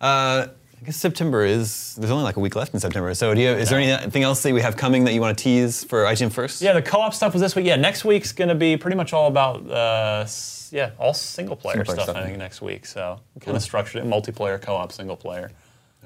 Uh, 0.00 0.46
I 0.80 0.84
guess 0.86 0.96
September 0.96 1.44
is. 1.44 1.96
There's 1.96 2.10
only 2.10 2.22
like 2.24 2.36
a 2.36 2.40
week 2.40 2.54
left 2.54 2.72
in 2.72 2.78
September. 2.80 3.12
So, 3.14 3.34
do 3.34 3.40
you, 3.40 3.50
is 3.50 3.68
there 3.68 3.80
anything 3.80 4.22
else 4.22 4.42
that 4.44 4.54
we 4.54 4.60
have 4.60 4.76
coming 4.76 5.04
that 5.04 5.12
you 5.12 5.20
want 5.20 5.36
to 5.36 5.42
tease 5.42 5.82
for 5.84 6.04
IGN 6.04 6.30
first? 6.30 6.62
Yeah, 6.62 6.72
the 6.72 6.82
co-op 6.82 7.12
stuff 7.12 7.32
was 7.32 7.42
this 7.42 7.56
week. 7.56 7.66
Yeah, 7.66 7.74
next 7.76 8.04
week's 8.04 8.30
gonna 8.32 8.54
be 8.54 8.76
pretty 8.76 8.96
much 8.96 9.12
all 9.12 9.26
about 9.26 9.68
uh, 9.68 10.20
s- 10.22 10.70
yeah, 10.72 10.90
all 10.98 11.12
single 11.14 11.56
player 11.56 11.74
Single 11.78 11.84
player 11.86 11.96
stuff. 11.96 12.04
stuff, 12.04 12.16
I 12.16 12.20
yeah. 12.20 12.26
think 12.26 12.38
next 12.38 12.62
week. 12.62 12.86
So 12.86 13.18
kind 13.40 13.56
of 13.56 13.62
structured 13.62 14.02
it 14.04 14.08
multiplayer, 14.08 14.60
co-op, 14.62 14.92
single 14.92 15.16
player. 15.16 15.50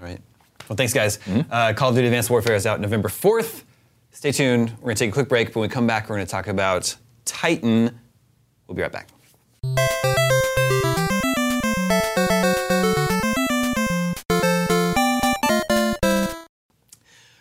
All 0.01 0.09
right. 0.09 0.21
Well, 0.69 0.77
thanks, 0.77 0.95
guys. 0.95 1.19
Uh, 1.51 1.73
Call 1.75 1.91
of 1.91 1.95
Duty 1.95 2.07
Advanced 2.07 2.31
Warfare 2.31 2.55
is 2.55 2.65
out 2.67 2.81
November 2.81 3.09
4th. 3.11 3.63
Stay 4.13 4.33
tuned. 4.33 4.71
We're 4.79 4.85
going 4.87 4.97
to 4.97 5.05
take 5.05 5.11
a 5.11 5.13
quick 5.13 5.29
break. 5.29 5.49
But 5.49 5.57
when 5.61 5.69
we 5.69 5.73
come 5.73 5.87
back, 5.89 6.09
we're 6.09 6.15
going 6.17 6.27
to 6.27 6.31
talk 6.31 6.47
about 6.47 6.95
Titan. 7.25 7.99
We'll 8.73 8.77
be 8.77 8.83
right 8.85 8.93
back. 8.93 9.09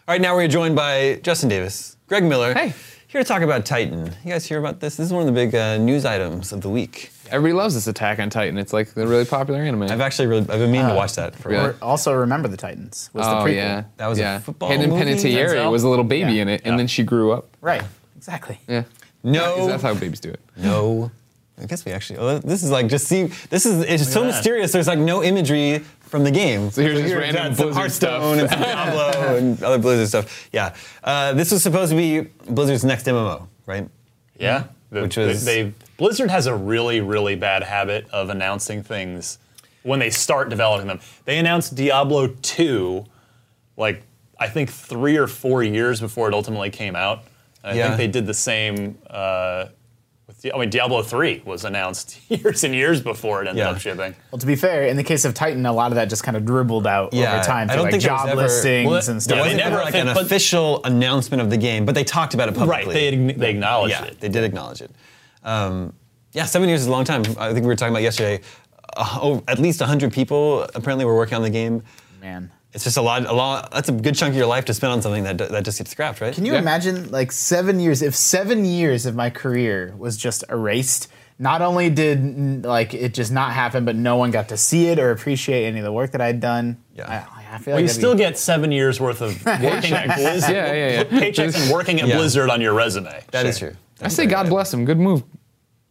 All 0.08 0.16
right, 0.16 0.22
now 0.22 0.36
we're 0.36 0.48
joined 0.50 0.76
by 0.76 1.20
Justin 1.24 1.48
Davis, 1.48 1.96
Greg 2.08 2.24
Miller. 2.26 2.54
Hey. 2.54 2.74
Here 3.08 3.22
to 3.22 3.28
talk 3.28 3.42
about 3.42 3.66
Titan. 3.66 4.06
You 4.26 4.32
guys 4.32 4.46
hear 4.46 4.58
about 4.60 4.80
this? 4.80 4.96
This 4.96 5.08
is 5.08 5.14
one 5.14 5.22
of 5.22 5.26
the 5.28 5.34
big 5.34 5.54
uh, 5.56 5.78
news 5.78 6.06
items 6.06 6.52
of 6.54 6.62
the 6.62 6.70
week. 6.70 7.12
Everybody 7.30 7.54
loves 7.54 7.76
this 7.76 7.88
Attack 7.88 8.20
on 8.20 8.30
Titan. 8.30 8.58
It's 8.58 8.74
like 8.74 8.94
the 8.94 9.06
really 9.08 9.26
popular 9.26 9.62
anime. 9.62 9.84
I've 9.84 10.02
actually 10.02 10.28
really, 10.28 10.42
I've 10.42 10.48
been 10.60 10.72
meaning 10.72 10.88
to 10.90 10.96
watch 10.96 11.16
that 11.16 11.36
for 11.36 11.50
a 11.50 11.52
really? 11.52 11.64
while. 11.72 11.78
Also 11.82 12.14
remember 12.14 12.48
the 12.50 12.58
Titans 12.58 13.10
was 13.14 13.26
the 13.26 13.32
oh 13.38 13.44
prequel. 13.46 13.56
yeah, 13.56 13.84
That 13.98 14.08
was 14.08 14.18
a 14.18 14.22
yeah. 14.22 14.40
football 14.40 14.70
Hayden 14.70 14.90
movie, 14.90 15.04
Panettiere 15.06 15.50
Denzel? 15.56 15.72
was 15.72 15.84
a 15.84 15.90
little 15.90 16.04
baby 16.06 16.34
Yeah. 16.34 16.42
in 16.42 16.50
it, 16.50 16.62
Yeah. 16.64 16.70
and 16.72 16.80
then 16.80 16.88
she 16.88 17.04
grew 17.04 17.32
up. 17.32 17.56
Right. 17.62 17.84
Exactly. 18.18 18.60
Yeah. 18.68 18.84
No. 19.24 19.68
That's 19.68 19.84
how 19.84 19.94
babies 19.94 20.20
do 20.20 20.30
it. 20.30 20.40
No. 20.58 21.12
I 21.62 21.66
guess 21.66 21.86
we 21.86 21.92
actually. 21.92 22.20
Oh, 22.20 22.40
this 22.40 22.64
is 22.64 22.72
like 22.72 22.88
just 22.88 23.08
see. 23.08 23.24
This 23.50 23.66
is 23.66 23.84
it's 23.86 24.12
so 24.12 24.22
that. 24.22 24.28
mysterious. 24.28 24.72
There's 24.72 24.88
like 24.88 25.00
no 25.00 25.24
imagery 25.24 25.80
from 26.02 26.24
the 26.24 26.32
game. 26.32 26.72
So 26.72 26.82
here's 26.82 26.96
just 27.00 27.08
here, 27.08 27.20
random 27.20 27.50
got 27.50 27.56
some 27.56 27.66
Blizzard 27.68 27.82
Hearthstone 27.82 28.38
stuff. 28.40 28.52
and 28.52 28.62
Diablo 28.62 29.36
and 29.38 29.64
other 29.64 29.78
Blizzard 29.78 30.08
stuff. 30.08 30.50
Yeah. 30.52 30.74
Uh, 31.04 31.34
this 31.34 31.52
was 31.52 31.64
supposed 31.64 31.92
to 31.92 31.96
be 31.96 32.22
Blizzard's 32.50 32.84
next 32.84 33.06
MMO, 33.06 33.48
right? 33.66 33.88
Yeah, 34.40 34.64
The- 34.92 35.04
Which 35.04 35.18
was- 35.18 35.46
they, 35.46 35.64
they- 35.64 35.74
Blizzard 35.98 36.32
has 36.32 36.48
a 36.48 36.56
really 36.56 37.00
really 37.00 37.36
bad 37.36 37.62
habit 37.64 38.08
of 38.12 38.30
announcing 38.30 38.82
things 38.84 39.38
when 39.84 40.00
they 40.00 40.10
start 40.10 40.50
developing 40.50 40.88
them. 40.88 41.00
They 41.26 41.38
announced 41.38 41.76
Diablo 41.76 42.28
2 42.42 43.06
like 43.78 44.02
I 44.40 44.48
think 44.48 44.72
3 44.72 45.16
or 45.18 45.28
4 45.28 45.62
years 45.64 46.00
before 46.02 46.28
it 46.28 46.34
ultimately 46.34 46.72
came 46.72 46.96
out. 46.96 47.24
And 47.64 47.74
I 47.74 47.76
Yeah. 47.76 47.88
think 47.90 47.98
they 47.98 48.08
did 48.08 48.26
the 48.26 48.34
same 48.34 48.98
uh, 49.10 49.66
with 49.66 49.68
Di- 49.68 49.81
I 50.54 50.58
mean 50.58 50.70
Diablo 50.70 51.02
3 51.04 51.44
was 51.46 51.66
announced 51.66 52.20
years 52.30 52.64
and 52.64 52.74
years 52.74 53.02
before 53.02 53.42
it 53.44 53.48
ended 53.48 53.58
Yeah. 53.64 53.72
up 53.72 53.80
shipping. 53.80 54.16
Well, 54.32 54.40
to 54.40 54.46
be 54.46 54.56
fair, 54.56 54.88
in 54.88 54.98
the 54.98 55.04
case 55.04 55.26
of 55.26 55.34
Titan, 55.34 55.66
a 55.66 55.74
lot 55.74 55.92
of 55.92 55.96
that 55.96 56.10
just 56.10 56.24
kind 56.24 56.36
of 56.38 56.46
dribbled 56.46 56.88
out 56.88 57.14
Yeah. 57.14 57.36
over 57.36 57.44
time 57.44 57.70
I 57.70 57.74
through 57.74 57.76
don't 57.78 57.84
like 57.86 57.92
think 57.92 58.04
there 58.04 58.12
was 58.14 58.22
job 58.22 58.30
ever- 58.30 58.42
listings 58.42 58.86
Well, 58.88 58.96
that- 59.02 59.08
and 59.10 59.22
stuff. 59.24 59.36
There 59.36 59.44
they 59.46 59.56
wasn't 59.56 59.72
never- 59.72 59.84
like 59.84 59.96
an 59.96 60.08
but- 60.14 60.26
official 60.26 60.82
announcement 60.84 61.42
of 61.42 61.50
the 61.50 61.58
game, 61.58 61.86
but 61.86 61.96
they 61.96 62.04
talked 62.04 62.34
about 62.34 62.50
it 62.50 62.56
publicly. 62.56 62.94
Right, 62.96 63.28
they 63.28 63.34
they 63.34 63.50
acknowledged 63.52 63.92
yeah, 64.00 64.06
it. 64.06 64.20
they 64.20 64.30
did 64.30 64.44
acknowledge 64.44 64.82
it. 64.82 64.92
Um, 65.44 65.94
yeah, 66.34 66.46
seven 66.46 66.70
years 66.70 66.82
is 66.82 66.88
a 66.88 66.92
long 66.92 67.04
time. 67.04 67.24
I 67.38 67.48
think 67.54 67.62
we 67.64 67.68
were 67.68 67.76
talking 67.76 67.94
about 67.94 68.04
yesterday. 68.04 68.42
Uh, 68.96 69.20
oh, 69.22 69.44
at 69.48 69.60
least 69.60 69.80
100 69.82 70.12
people 70.14 70.64
apparently 70.76 71.06
were 71.06 71.16
working 71.16 71.36
on 71.36 71.42
the 71.44 71.50
game. 71.50 71.84
Man. 72.22 72.52
It's 72.74 72.84
just 72.86 72.96
a 72.98 73.02
lot, 73.02 73.26
a 73.26 73.34
lot. 73.34 73.72
That's 73.72 73.90
a 73.90 73.92
good 73.92 74.16
chunk 74.16 74.32
of 74.32 74.38
your 74.38 74.46
life 74.46 74.66
to 74.66 74.74
spend 74.74 74.94
on 74.94 75.02
something 75.02 75.24
that 75.26 75.38
that 75.38 75.66
just 75.66 75.78
gets 75.78 75.92
scrapped, 75.92 76.22
right? 76.22 76.34
Can 76.34 76.46
you 76.46 76.54
Yeah. 76.54 76.60
imagine 76.60 77.12
like 77.12 77.32
seven 77.32 77.80
years? 77.80 78.02
If 78.02 78.16
seven 78.16 78.64
years 78.64 79.06
of 79.06 79.14
my 79.16 79.30
career 79.30 79.94
was 79.98 80.16
just 80.16 80.44
erased, 80.50 81.10
not 81.38 81.62
only 81.62 81.90
did 81.90 82.64
like 82.66 82.94
it 82.94 83.14
just 83.14 83.32
not 83.32 83.52
happen, 83.52 83.84
but 83.84 83.96
no 83.98 84.16
one 84.16 84.32
got 84.32 84.48
to 84.50 84.58
see 84.58 84.88
it 84.88 85.00
or 85.00 85.12
appreciate 85.12 85.66
any 85.66 85.80
of 85.80 85.84
the 85.84 85.92
work 85.92 86.12
that 86.12 86.22
I'd 86.22 86.40
done. 86.40 86.78
Yeah. 86.96 87.10
I, 87.10 87.56
I 87.56 87.58
feel 87.58 87.74
Well, 87.74 87.76
like 87.76 87.82
you 87.82 87.88
that'd 87.88 87.90
still 87.90 88.14
be- 88.14 88.20
get 88.20 88.38
seven 88.38 88.72
years 88.72 89.02
worth 89.02 89.20
of 89.22 89.46
working 89.62 89.92
at 89.94 90.16
Blizzard. 90.16 90.50
Yeah, 90.56 90.72
yeah, 90.74 90.88
yeah. 90.92 91.04
Paychecks 91.04 91.62
and 91.62 91.72
working 91.74 92.00
at 92.00 92.08
Yeah. 92.08 92.16
Blizzard 92.18 92.50
on 92.50 92.62
your 92.62 92.74
resume. 92.74 93.22
That 93.32 93.46
is 93.46 93.60
true. 93.60 93.74
I 94.02 94.08
say 94.08 94.26
God 94.28 94.48
bless 94.48 94.74
him. 94.74 94.86
Good 94.86 94.98
move. 95.00 95.24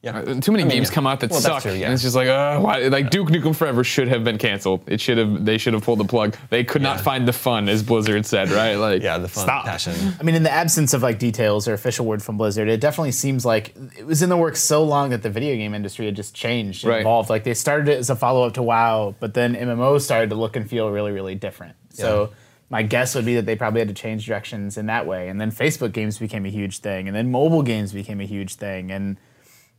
Yeah. 0.03 0.19
Uh, 0.21 0.41
Too 0.41 0.51
many 0.53 0.63
I 0.63 0.67
mean, 0.67 0.77
games 0.79 0.89
yeah. 0.89 0.95
come 0.95 1.07
out 1.07 1.21
that 1.21 1.31
Well, 1.31 1.41
suck, 1.41 1.63
true, 1.63 1.73
yeah. 1.73 1.85
and 1.85 1.93
it's 1.93 2.03
just 2.03 2.17
like, 2.17 2.27
uh, 2.29 2.59
why? 2.59 2.89
Like 2.89 3.11
Duke 3.11 3.29
Nukem 3.29 3.55
Forever 3.55 3.85
should 3.85 4.09
have 4.09 4.25
been 4.25 4.39
canceled. 4.39 4.81
It 4.87 4.99
should 4.99 5.19
have. 5.19 5.45
They 5.45 5.59
should 5.59 5.75
have 5.75 5.83
pulled 5.85 5.99
the 6.01 6.05
plug. 6.07 6.37
They 6.49 6.65
could 6.65 6.81
not 6.81 7.03
find 7.03 7.29
the 7.29 7.35
fun, 7.35 7.69
as 7.69 7.83
Blizzard 7.83 8.25
said, 8.25 8.49
right? 8.51 8.75
Like, 8.81 9.03
Yeah, 9.03 9.19
the 9.19 9.29
fun, 9.29 9.45
stop. 9.45 9.65
passion. 9.67 9.95
I 10.19 10.23
mean, 10.23 10.35
in 10.35 10.43
the 10.43 10.51
absence 10.51 10.95
of 10.95 11.03
like 11.03 11.19
details 11.19 11.69
or 11.69 11.75
official 11.75 12.07
word 12.07 12.23
from 12.23 12.39
Blizzard, 12.39 12.69
it 12.69 12.81
definitely 12.81 13.13
seems 13.13 13.45
like 13.45 13.75
it 13.99 14.07
was 14.07 14.23
in 14.23 14.31
the 14.31 14.39
works 14.39 14.61
so 14.63 14.83
long 14.85 15.11
that 15.11 15.23
the 15.23 15.29
video 15.29 15.55
game 15.55 15.75
industry 15.75 16.07
had 16.07 16.17
just 16.17 16.35
changed 16.35 16.85
and 16.85 16.93
Right. 16.93 17.01
evolved. 17.03 17.29
Like 17.29 17.45
they 17.45 17.53
started 17.53 17.89
it 17.89 17.99
as 17.99 18.09
a 18.09 18.17
follow 18.17 18.47
up 18.47 18.55
to 18.55 18.63
WoW, 18.63 19.15
but 19.21 19.35
then 19.35 19.55
MMOs 19.55 20.01
started 20.01 20.31
to 20.31 20.37
look 20.37 20.57
and 20.57 20.67
feel 20.69 20.91
really, 20.91 21.13
really 21.13 21.35
different. 21.35 21.75
So 21.91 22.31
my 22.71 22.83
guess 22.83 23.15
would 23.17 23.27
be 23.27 23.35
that 23.35 23.45
they 23.45 23.55
probably 23.57 23.81
had 23.81 23.89
to 23.89 23.95
change 23.95 24.25
directions 24.25 24.79
in 24.79 24.87
that 24.87 25.07
way. 25.07 25.29
And 25.29 25.39
then 25.39 25.51
Facebook 25.51 25.93
games 25.93 26.17
became 26.17 26.47
a 26.47 26.51
huge 26.51 26.79
thing, 26.79 27.07
and 27.07 27.15
then 27.15 27.31
mobile 27.31 27.63
games 27.63 27.93
became 27.93 28.21
a 28.23 28.27
huge 28.27 28.55
thing, 28.55 28.91
and 28.91 29.19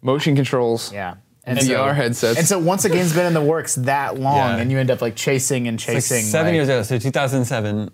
Motion 0.01 0.36
controls. 0.36 0.91
yeah. 0.93 1.15
And 1.43 1.58
VR 1.58 1.96
headsets. 1.96 2.38
And 2.38 2.48
so 2.48 2.60
once 2.60 2.86
a 2.86 2.89
game's 2.89 3.13
been 3.13 3.25
in 3.25 3.34
the 3.34 3.41
works 3.41 3.74
that 3.75 4.20
long, 4.20 4.36
Yeah. 4.38 4.58
and 4.58 4.72
you 4.72 4.77
end 4.77 4.91
up 4.91 5.01
like 5.01 5.15
chasing 5.15 5.67
and 5.67 5.79
It's 5.79 5.88
like 5.88 5.96
chasing, 5.98 6.24
seven 6.25 6.48
like- 6.48 6.53
years 6.55 6.67
ago, 6.70 6.84
so 6.84 7.00
2007. 7.00 7.89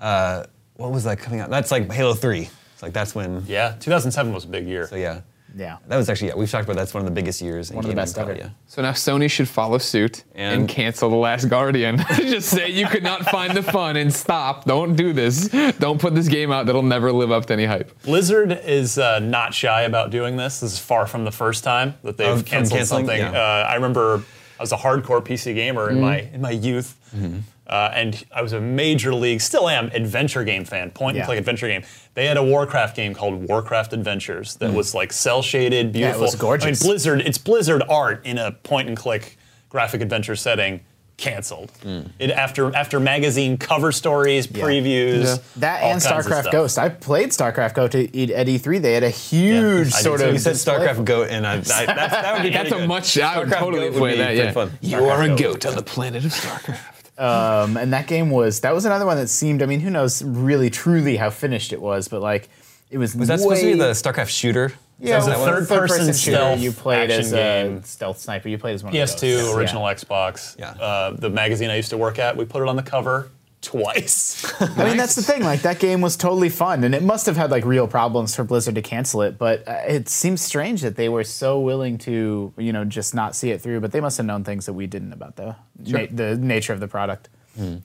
Uh, 0.00 0.44
what 0.76 0.92
was 0.92 1.04
that 1.04 1.18
coming 1.18 1.40
out? 1.40 1.50
That's 1.50 1.70
like 1.70 1.90
Halo 1.92 2.14
3. 2.14 2.48
It's 2.72 2.82
like 2.82 2.94
that's 2.94 3.14
when. 3.14 3.44
Yeah, 3.46 3.74
2007 3.80 4.32
was 4.32 4.44
a 4.44 4.48
big 4.48 4.66
year. 4.66 4.86
So 4.86 4.96
yeah, 4.96 5.20
yeah. 5.56 5.78
that 5.88 5.96
was 5.96 6.08
actually 6.10 6.28
yeah. 6.28 6.34
We've 6.36 6.50
talked 6.50 6.64
about 6.64 6.76
that's 6.76 6.92
one 6.94 7.00
of 7.02 7.06
the 7.06 7.14
biggest 7.14 7.40
years. 7.40 7.70
in 7.70 7.76
One 7.76 7.84
of 7.84 7.88
the 7.90 7.96
best 7.96 8.18
ever. 8.18 8.34
Yeah. 8.34 8.50
So 8.66 8.82
now 8.82 8.92
Sony 8.92 9.30
should 9.30 9.48
follow 9.48 9.78
suit 9.78 10.24
and, 10.34 10.60
And- 10.60 10.68
cancel 10.68 11.08
The 11.10 11.16
Last 11.16 11.46
Guardian. 11.46 11.98
Just 12.16 12.50
say 12.50 12.70
you 12.70 12.86
could 12.86 13.02
not 13.02 13.24
find 13.24 13.56
the 13.56 13.62
fun 13.62 13.96
and 13.96 14.12
stop. 14.12 14.64
Don't 14.66 14.94
do 14.96 15.12
this. 15.12 15.48
Don't 15.78 16.00
put 16.00 16.14
this 16.14 16.28
game 16.28 16.52
out 16.52 16.66
that'll 16.66 16.82
never 16.82 17.10
live 17.12 17.30
up 17.32 17.46
to 17.46 17.52
any 17.54 17.64
hype. 17.64 17.90
Blizzard 18.02 18.52
is 18.64 18.98
uh, 18.98 19.18
not 19.20 19.54
shy 19.54 19.82
about 19.82 20.10
doing 20.10 20.36
this. 20.36 20.60
This 20.60 20.74
is 20.74 20.78
far 20.78 21.06
from 21.06 21.24
the 21.24 21.32
first 21.32 21.64
time 21.64 21.94
that 22.02 22.16
they've 22.16 22.28
Of- 22.28 22.44
canceled 22.44 22.78
canceling? 22.78 23.06
something. 23.06 23.18
Yeah. 23.20 23.40
Uh, 23.40 23.66
I 23.68 23.74
remember 23.76 24.22
I 24.58 24.62
was 24.62 24.72
a 24.72 24.76
hardcore 24.76 25.22
PC 25.24 25.54
gamer 25.54 25.90
in 25.90 26.00
my 26.00 26.20
in 26.32 26.40
my 26.40 26.50
youth, 26.50 26.96
Mm-hmm. 27.16 27.38
uh, 27.66 27.90
and 27.94 28.24
I 28.34 28.42
was 28.42 28.52
a 28.52 28.60
major 28.60 29.14
league, 29.14 29.40
still 29.40 29.68
am, 29.68 29.86
adventure 29.94 30.44
game 30.44 30.64
fan, 30.64 30.90
point 30.90 31.16
and 31.16 31.22
Yeah. 31.22 31.26
click 31.26 31.38
adventure 31.38 31.68
game. 31.68 31.82
They 32.16 32.24
had 32.24 32.38
a 32.38 32.42
Warcraft 32.42 32.96
game 32.96 33.12
called 33.12 33.46
Warcraft 33.46 33.92
Adventures 33.92 34.56
that 34.56 34.70
hmm. 34.70 34.76
was 34.76 34.94
like 34.94 35.12
cell 35.12 35.42
shaded, 35.42 35.92
beautiful. 35.92 36.22
was 36.22 36.34
gorgeous. 36.34 36.64
I 36.64 36.70
mean, 36.70 36.90
Blizzard, 36.90 37.20
it's 37.20 37.36
Blizzard 37.36 37.82
art 37.90 38.24
in 38.24 38.38
a 38.38 38.52
point 38.52 38.88
and 38.88 38.96
click 38.96 39.36
graphic 39.68 40.00
adventure 40.00 40.34
setting. 40.34 40.80
Canceled. 41.18 41.70
Hmm. 41.82 42.00
It 42.18 42.30
after 42.30 42.74
after 42.76 43.00
magazine 43.00 43.56
cover 43.56 43.90
stories, 43.90 44.46
previews. 44.46 45.24
Yeah. 45.24 45.36
That 45.56 45.82
all 45.82 45.92
and 45.92 46.02
kinds 46.02 46.26
of 46.26 46.30
StarCraft 46.30 46.40
stuff. 46.42 46.52
Ghost. 46.52 46.78
I 46.78 46.88
played 46.90 47.30
StarCraft 47.30 47.72
Ghost 47.74 47.94
at 47.94 48.14
E- 48.14 48.34
at 48.34 48.46
E3. 48.46 48.82
They 48.82 48.92
had 48.92 49.02
a 49.02 49.08
huge 49.08 49.94
I 49.94 49.96
did 49.96 50.04
sort 50.04 50.20
too. 50.20 50.26
of. 50.26 50.32
You 50.34 50.38
said 50.38 50.52
display. 50.52 50.74
StarCraft 50.74 51.04
Goat, 51.06 51.28
and 51.30 51.46
I, 51.46 51.54
I, 51.54 51.56
that's, 51.56 51.86
that 51.86 52.34
would 52.34 52.42
be 52.42 52.50
That's 52.52 52.68
pretty 52.68 52.76
a 52.76 52.78
good. 52.80 52.88
much. 52.88 53.18
I 53.18 53.38
would 53.38 53.48
StarCraft 53.48 53.58
totally 53.58 53.82
Goat 53.84 53.92
would 53.94 53.98
play 53.98 54.10
be 54.12 54.18
that. 54.18 54.26
pretty 54.26 54.42
Yeah. 54.42 54.52
fun. 54.52 54.72
You 54.82 55.04
are 55.04 55.22
a 55.22 55.28
StarCraft 55.28 55.42
goat 55.42 55.66
on 55.66 55.74
the 55.76 55.82
planet 55.82 56.24
of 56.26 56.32
StarCraft. 56.32 56.95
Um, 57.18 57.76
and 57.76 57.92
that 57.92 58.06
game 58.06 58.30
was 58.30 58.60
that 58.60 58.74
was 58.74 58.84
another 58.84 59.06
one 59.06 59.16
that 59.16 59.28
seemed. 59.28 59.62
I 59.62 59.66
mean, 59.66 59.80
who 59.80 59.90
knows 59.90 60.22
really 60.22 60.70
truly 60.70 61.16
how 61.16 61.30
finished 61.30 61.72
it 61.72 61.80
was, 61.80 62.08
but 62.08 62.20
like 62.20 62.48
it 62.90 62.98
was. 62.98 63.14
Was 63.16 63.28
that 63.28 63.40
supposed 63.40 63.60
to 63.62 63.66
be 63.72 63.78
the 63.78 63.90
StarCraft 63.92 64.28
shooter? 64.28 64.72
yeah, 64.98 65.18
Is 65.18 65.26
it 65.26 65.30
was 65.30 65.38
a 65.40 65.44
third 65.44 65.66
third-person 65.68 65.98
person 65.98 66.14
shooter. 66.14 66.36
stealth 66.36 66.60
You 66.60 66.72
played 66.72 67.10
as 67.10 67.32
action 67.32 67.38
a 67.38 67.70
game. 67.74 67.82
stealth 67.84 68.18
sniper. 68.18 68.48
You 68.48 68.58
played 68.58 68.74
as 68.74 68.82
one 68.84 68.94
of 68.94 68.98
those. 68.98 69.14
PS2, 69.14 69.50
Yeah. 69.50 69.56
original 69.56 69.82
Xbox. 69.84 70.58
Yeah. 70.58 70.70
Uh, 70.70 71.10
the 71.10 71.28
magazine 71.30 71.68
I 71.70 71.76
used 71.76 71.90
to 71.90 71.98
work 71.98 72.18
at, 72.18 72.36
we 72.36 72.44
put 72.46 72.62
it 72.62 72.68
on 72.68 72.76
the 72.76 72.82
cover 72.82 73.30
twice. 73.66 74.44
I 74.60 74.84
mean, 74.84 74.96
that's 74.96 75.14
the 75.16 75.22
thing. 75.22 75.42
Like 75.42 75.62
that 75.62 75.78
game 75.78 76.00
was 76.00 76.16
totally 76.16 76.48
fun, 76.48 76.84
and 76.84 76.94
it 76.94 77.02
must 77.02 77.26
have 77.26 77.36
had 77.36 77.50
like 77.50 77.64
real 77.64 77.88
problems 77.88 78.34
for 78.34 78.44
Blizzard 78.44 78.76
to 78.76 78.82
cancel 78.82 79.22
it. 79.22 79.38
But 79.38 79.66
uh, 79.66 79.82
it 79.86 80.08
seems 80.08 80.40
strange 80.40 80.82
that 80.82 80.96
they 80.96 81.08
were 81.08 81.24
so 81.24 81.60
willing 81.60 81.98
to, 81.98 82.52
you 82.56 82.72
know, 82.72 82.84
just 82.84 83.14
not 83.14 83.34
see 83.34 83.50
it 83.50 83.60
through. 83.60 83.80
But 83.80 83.92
they 83.92 84.00
must 84.00 84.16
have 84.16 84.26
known 84.26 84.44
things 84.44 84.66
that 84.66 84.72
we 84.72 84.86
didn't 84.86 85.12
about 85.12 85.36
the 85.36 85.56
na- 85.78 86.06
the 86.10 86.36
nature 86.36 86.72
of 86.72 86.80
the 86.80 86.88
product. 86.88 87.28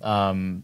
Um, 0.01 0.63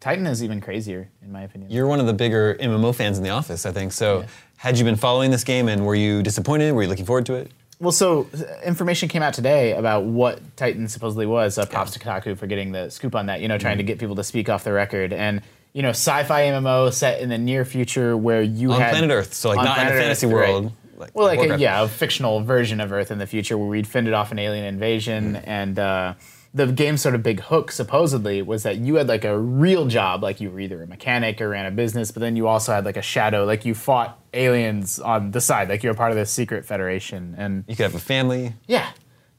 Titan 0.00 0.26
is 0.26 0.42
even 0.42 0.60
crazier, 0.60 1.08
in 1.22 1.32
my 1.32 1.42
opinion. 1.42 1.70
You're 1.70 1.86
one 1.86 2.00
of 2.00 2.06
the 2.06 2.12
bigger 2.12 2.56
MMO 2.60 2.94
fans 2.94 3.16
in 3.18 3.24
the 3.24 3.30
office, 3.30 3.64
I 3.64 3.72
think. 3.72 3.92
So, 3.92 4.24
had 4.56 4.78
you 4.78 4.84
been 4.84 4.96
following 4.96 5.30
this 5.30 5.44
game, 5.44 5.68
and 5.68 5.86
were 5.86 5.94
you 5.94 6.22
disappointed? 6.22 6.72
Were 6.72 6.82
you 6.82 6.88
looking 6.88 7.06
forward 7.06 7.26
to 7.26 7.34
it? 7.34 7.50
Well, 7.80 7.92
so 7.92 8.28
uh, 8.34 8.60
information 8.64 9.08
came 9.08 9.22
out 9.22 9.34
today 9.34 9.72
about 9.72 10.04
what 10.04 10.56
Titan 10.56 10.88
supposedly 10.88 11.26
was. 11.26 11.58
Uh, 11.58 11.66
props 11.66 11.90
to 11.92 11.98
Kotaku 11.98 12.36
for 12.38 12.46
getting 12.46 12.72
the 12.72 12.88
scoop 12.90 13.14
on 13.14 13.26
that. 13.26 13.40
You 13.40 13.48
know, 13.48 13.58
trying 13.58 13.78
to 13.78 13.82
Mm-hmm. 13.82 13.88
get 13.88 13.98
people 13.98 14.14
to 14.16 14.24
speak 14.24 14.48
off 14.48 14.64
the 14.64 14.72
record 14.72 15.12
and. 15.12 15.42
You 15.76 15.82
know, 15.82 15.88
sci-fi 15.88 16.42
MMO 16.42 16.92
set 16.92 17.20
in 17.20 17.30
the 17.30 17.36
near 17.36 17.64
future 17.64 18.16
where 18.16 18.40
you 18.42 18.70
On 18.70 18.80
had 18.80 18.90
planet 18.92 19.10
Earth, 19.10 19.34
so 19.34 19.48
like 19.48 19.56
not 19.56 19.76
in 19.80 19.88
a 19.88 19.90
fantasy 19.90 20.24
Earth, 20.28 20.32
right. 20.32 20.48
world. 20.48 20.72
Like 20.96 21.10
well, 21.16 21.26
like 21.26 21.50
a, 21.50 21.58
yeah, 21.58 21.82
a 21.82 21.88
fictional 21.88 22.44
version 22.44 22.78
of 22.78 22.92
Earth 22.92 23.10
in 23.10 23.18
the 23.18 23.26
future 23.26 23.58
where 23.58 23.66
we'd 23.66 23.88
fended 23.88 24.14
off 24.14 24.30
an 24.30 24.38
alien 24.38 24.64
invasion, 24.64 25.34
and 25.34 25.76
uh, 25.76 26.14
the 26.54 26.68
game's 26.68 27.00
sort 27.02 27.16
of 27.16 27.24
big 27.24 27.40
hook 27.40 27.72
supposedly 27.72 28.40
was 28.40 28.62
that 28.62 28.76
you 28.76 28.94
had 28.94 29.08
like 29.08 29.24
a 29.24 29.36
real 29.36 29.86
job, 29.86 30.22
like 30.22 30.40
you 30.40 30.48
were 30.48 30.60
either 30.60 30.80
a 30.80 30.86
mechanic 30.86 31.40
or 31.40 31.48
ran 31.48 31.66
a 31.66 31.72
business, 31.72 32.12
but 32.12 32.20
then 32.20 32.36
you 32.36 32.46
also 32.46 32.70
had 32.72 32.84
like 32.84 32.96
a 32.96 33.02
shadow, 33.02 33.44
like 33.44 33.64
you 33.64 33.74
fought 33.74 34.16
aliens 34.36 34.98
on 35.00 35.30
the 35.30 35.40
side, 35.40 35.68
like 35.68 35.82
you 35.82 35.90
were 35.90 35.94
part 35.94 36.10
of 36.10 36.16
this 36.16 36.30
secret 36.30 36.64
federation, 36.64 37.34
and 37.38 37.64
You 37.66 37.76
could 37.76 37.84
have 37.84 37.94
a 37.94 37.98
family. 37.98 38.54
yeah. 38.66 38.90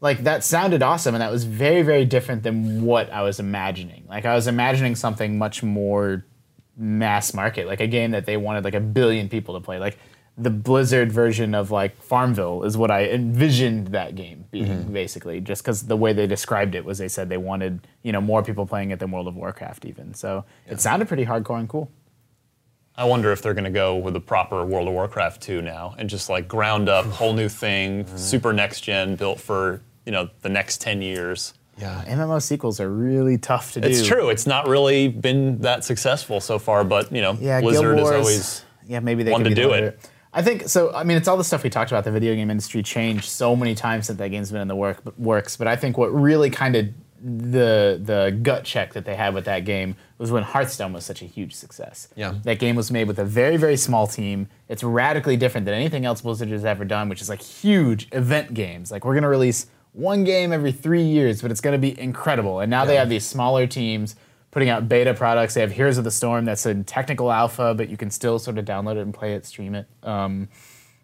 like 0.02 0.24
that 0.24 0.44
sounded 0.44 0.84
awesome 0.84 1.16
and 1.16 1.22
that 1.22 1.32
was 1.32 1.46
very 1.46 1.82
very 1.82 2.06
different 2.06 2.44
than 2.44 2.84
what 2.84 3.10
I 3.12 3.22
was 3.22 3.40
imagining. 3.40 4.06
Like 4.08 4.26
I 4.26 4.36
was 4.36 4.48
imagining 4.48 4.96
something 4.96 5.38
much 5.38 5.64
more 5.64 6.26
mass 6.78 7.34
market, 7.34 7.68
like 7.68 7.80
a 7.80 7.88
game 7.88 8.12
that 8.12 8.26
they 8.26 8.38
wanted 8.38 8.64
like 8.64 8.76
a 8.76 8.80
billion 8.82 9.30
people 9.30 9.54
to 9.56 9.62
play. 9.62 9.80
Like 9.80 9.98
the 10.38 10.50
Blizzard 10.50 11.12
version 11.12 11.56
of 11.56 11.72
like 11.72 11.96
Farmville 12.02 12.64
is 12.64 12.76
what 12.76 12.92
I 12.92 13.06
envisioned 13.06 13.88
that 13.88 14.16
game 14.16 14.46
being 14.52 14.66
mm-hmm. 14.66 14.94
basically 14.94 15.40
just 15.40 15.64
cuz 15.64 15.84
the 15.84 15.96
way 15.96 16.12
they 16.12 16.28
described 16.28 16.76
it 16.76 16.84
was 16.84 16.98
they 16.98 17.08
said 17.08 17.30
they 17.30 17.38
wanted, 17.38 17.88
you 18.04 18.12
know, 18.12 18.22
more 18.22 18.44
people 18.44 18.66
playing 18.66 18.92
it 18.92 19.00
than 19.00 19.12
World 19.12 19.28
of 19.28 19.36
Warcraft 19.36 19.86
even. 19.86 20.14
So 20.14 20.44
it 20.68 20.82
sounded 20.82 21.08
pretty 21.08 21.26
hardcore 21.26 21.60
and 21.60 21.70
cool. 21.70 21.90
I 22.98 23.06
wonder 23.06 23.32
if 23.32 23.42
they're 23.42 23.54
going 23.54 23.66
to 23.66 23.70
go 23.70 23.98
with 23.98 24.14
the 24.14 24.22
proper 24.22 24.66
World 24.66 24.88
of 24.88 24.94
Warcraft 24.94 25.42
2 25.42 25.62
now 25.62 25.96
and 25.98 26.10
just 26.10 26.30
like 26.30 26.48
ground 26.48 26.88
up, 26.88 27.06
whole 27.06 27.34
new 27.34 27.50
thing, 27.50 28.06
mm-hmm. 28.06 28.18
super 28.18 28.54
next 28.54 28.82
gen, 28.82 29.16
built 29.16 29.40
for 29.40 29.82
you 30.06 30.12
know 30.12 30.30
the 30.42 30.50
next 30.50 30.82
10 30.82 31.02
years. 31.02 31.54
Yeah. 31.78 32.06
MMO 32.08 32.42
sequels 32.42 32.80
are 32.80 32.90
really 32.90 33.38
tough 33.38 33.74
to 33.74 33.82
do. 33.82 33.88
It's 33.88 34.08
true. 34.08 34.30
It's 34.30 34.48
not 34.48 34.68
really 34.68 35.10
been 35.10 35.60
that 35.60 35.84
successful 35.84 36.40
so 36.40 36.58
far, 36.58 36.86
but 36.86 37.12
you 37.12 37.22
know, 37.22 37.38
Yeah, 37.40 37.60
Blizzard 37.60 37.98
Wars, 37.98 38.10
is 38.10 38.16
always 38.16 38.66
yeah 38.88 39.00
maybe 39.00 39.24
they 39.24 39.32
one 39.32 39.44
could 39.44 39.50
to 39.50 39.56
do 39.56 39.74
it. 39.74 40.00
I 40.32 40.42
think 40.42 40.68
so. 40.68 40.94
I 40.94 41.04
mean, 41.04 41.18
it's 41.18 41.30
all 41.30 41.38
the 41.38 41.46
stuff 41.46 41.64
we 41.64 41.70
talked 41.70 41.92
about. 41.92 42.04
The 42.04 42.12
video 42.12 42.36
game 42.36 42.52
industry 42.52 42.84
changed 42.84 43.26
so 43.26 43.56
many 43.56 43.74
times 43.74 44.08
since 44.08 44.20
that 44.20 44.30
game's 44.30 44.52
been 44.52 44.62
in 44.62 44.68
the 44.68 44.76
work 44.76 45.02
works. 45.18 45.56
But 45.56 45.68
I 45.68 45.78
think 45.78 45.98
what 45.98 46.14
really 46.14 46.50
kind 46.50 46.76
of 46.76 46.88
the 47.22 48.00
the 48.04 48.38
gut 48.42 48.66
check 48.66 48.94
that 48.94 49.06
they 49.06 49.16
had 49.16 49.34
with 49.34 49.46
that 49.46 49.66
game 49.66 49.96
was 50.18 50.32
when 50.32 50.44
Hearthstone 50.44 50.94
was 50.94 51.06
such 51.06 51.22
a 51.22 51.26
huge 51.26 51.54
success. 51.54 52.08
Yeah. 52.16 52.36
that 52.44 52.60
game 52.60 52.76
was 52.76 52.92
made 52.92 53.08
with 53.08 53.20
a 53.20 53.26
very 53.26 53.58
very 53.58 53.78
small 53.78 54.08
team. 54.08 54.48
It's 54.70 54.84
radically 54.84 55.38
different 55.38 55.66
than 55.66 55.74
anything 55.74 56.06
else 56.06 56.22
Blizzard 56.22 56.50
has 56.50 56.66
ever 56.66 56.86
done, 56.86 57.10
which 57.10 57.22
is 57.22 57.30
like 57.30 57.42
huge 57.42 58.08
event 58.12 58.54
games. 58.54 58.92
Like 58.92 59.06
we're 59.06 59.16
gonna 59.16 59.30
release 59.30 59.68
one 59.94 60.24
game 60.24 60.52
every 60.52 60.72
three 60.72 61.04
years, 61.04 61.42
but 61.42 61.52
it's 61.52 61.62
gonna 61.62 61.78
be 61.78 62.00
incredible. 62.00 62.60
And 62.60 62.70
now 62.70 62.86
they 62.86 62.96
have 62.96 63.10
these 63.10 63.26
smaller 63.26 63.68
teams 63.68 64.16
putting 64.52 64.70
out 64.70 64.88
beta 64.88 65.14
products. 65.14 65.54
They 65.54 65.62
have 65.62 65.72
Heroes 65.72 65.98
of 65.98 66.06
the 66.06 66.12
Storm 66.12 66.46
that's 66.46 66.66
in 66.66 66.86
technical 66.86 67.30
alpha, 67.30 67.74
but 67.74 67.90
you 67.90 67.98
can 67.98 68.10
still 68.10 68.40
sort 68.40 68.58
of 68.58 68.64
download 68.64 68.96
it 68.96 69.00
and 69.00 69.14
play 69.14 69.34
it, 69.34 69.46
stream 69.46 69.76
it. 69.76 69.86
Um, 70.02 70.48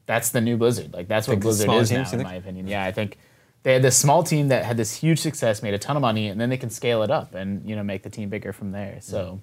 that's 0.06 0.30
the 0.30 0.40
new 0.40 0.56
Blizzard. 0.56 0.94
Like 0.94 1.10
that's 1.10 1.28
what 1.28 1.42
Blizzard 1.42 1.70
is 1.70 1.92
now, 1.92 2.10
in 2.12 2.24
my 2.24 2.36
opinion. 2.36 2.68
Yeah, 2.68 2.84
I 2.86 2.92
think 2.94 3.18
they 3.64 3.74
had 3.74 3.82
this 3.82 3.98
small 3.98 4.24
team 4.24 4.48
that 4.48 4.66
had 4.66 4.78
this 4.78 4.96
huge 4.96 5.20
success, 5.20 5.62
made 5.62 5.74
a 5.74 5.80
ton 5.80 5.96
of 5.96 6.02
money, 6.02 6.28
and 6.28 6.42
then 6.42 6.50
they 6.50 6.58
can 6.58 6.70
scale 6.70 7.04
it 7.04 7.12
up 7.12 7.36
and 7.36 7.68
you 7.68 7.76
know 7.76 7.84
make 7.84 8.04
the 8.04 8.10
team 8.10 8.30
bigger 8.30 8.54
from 8.54 8.72
there. 8.72 8.98
So 9.02 9.42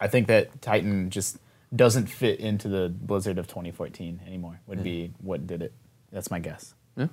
I 0.00 0.08
think 0.08 0.26
that 0.28 0.60
Titan 0.60 1.10
just 1.10 1.38
doesn't 1.74 2.06
fit 2.06 2.40
into 2.40 2.68
the 2.68 2.88
Blizzard 2.88 3.38
of 3.38 3.46
2014 3.46 4.20
anymore. 4.26 4.60
Would 4.66 4.82
be 4.82 5.12
what 5.20 5.46
did 5.46 5.62
it. 5.62 5.72
That's 6.12 6.30
my 6.30 6.38
guess. 6.38 6.74
Yeah. 6.96 7.08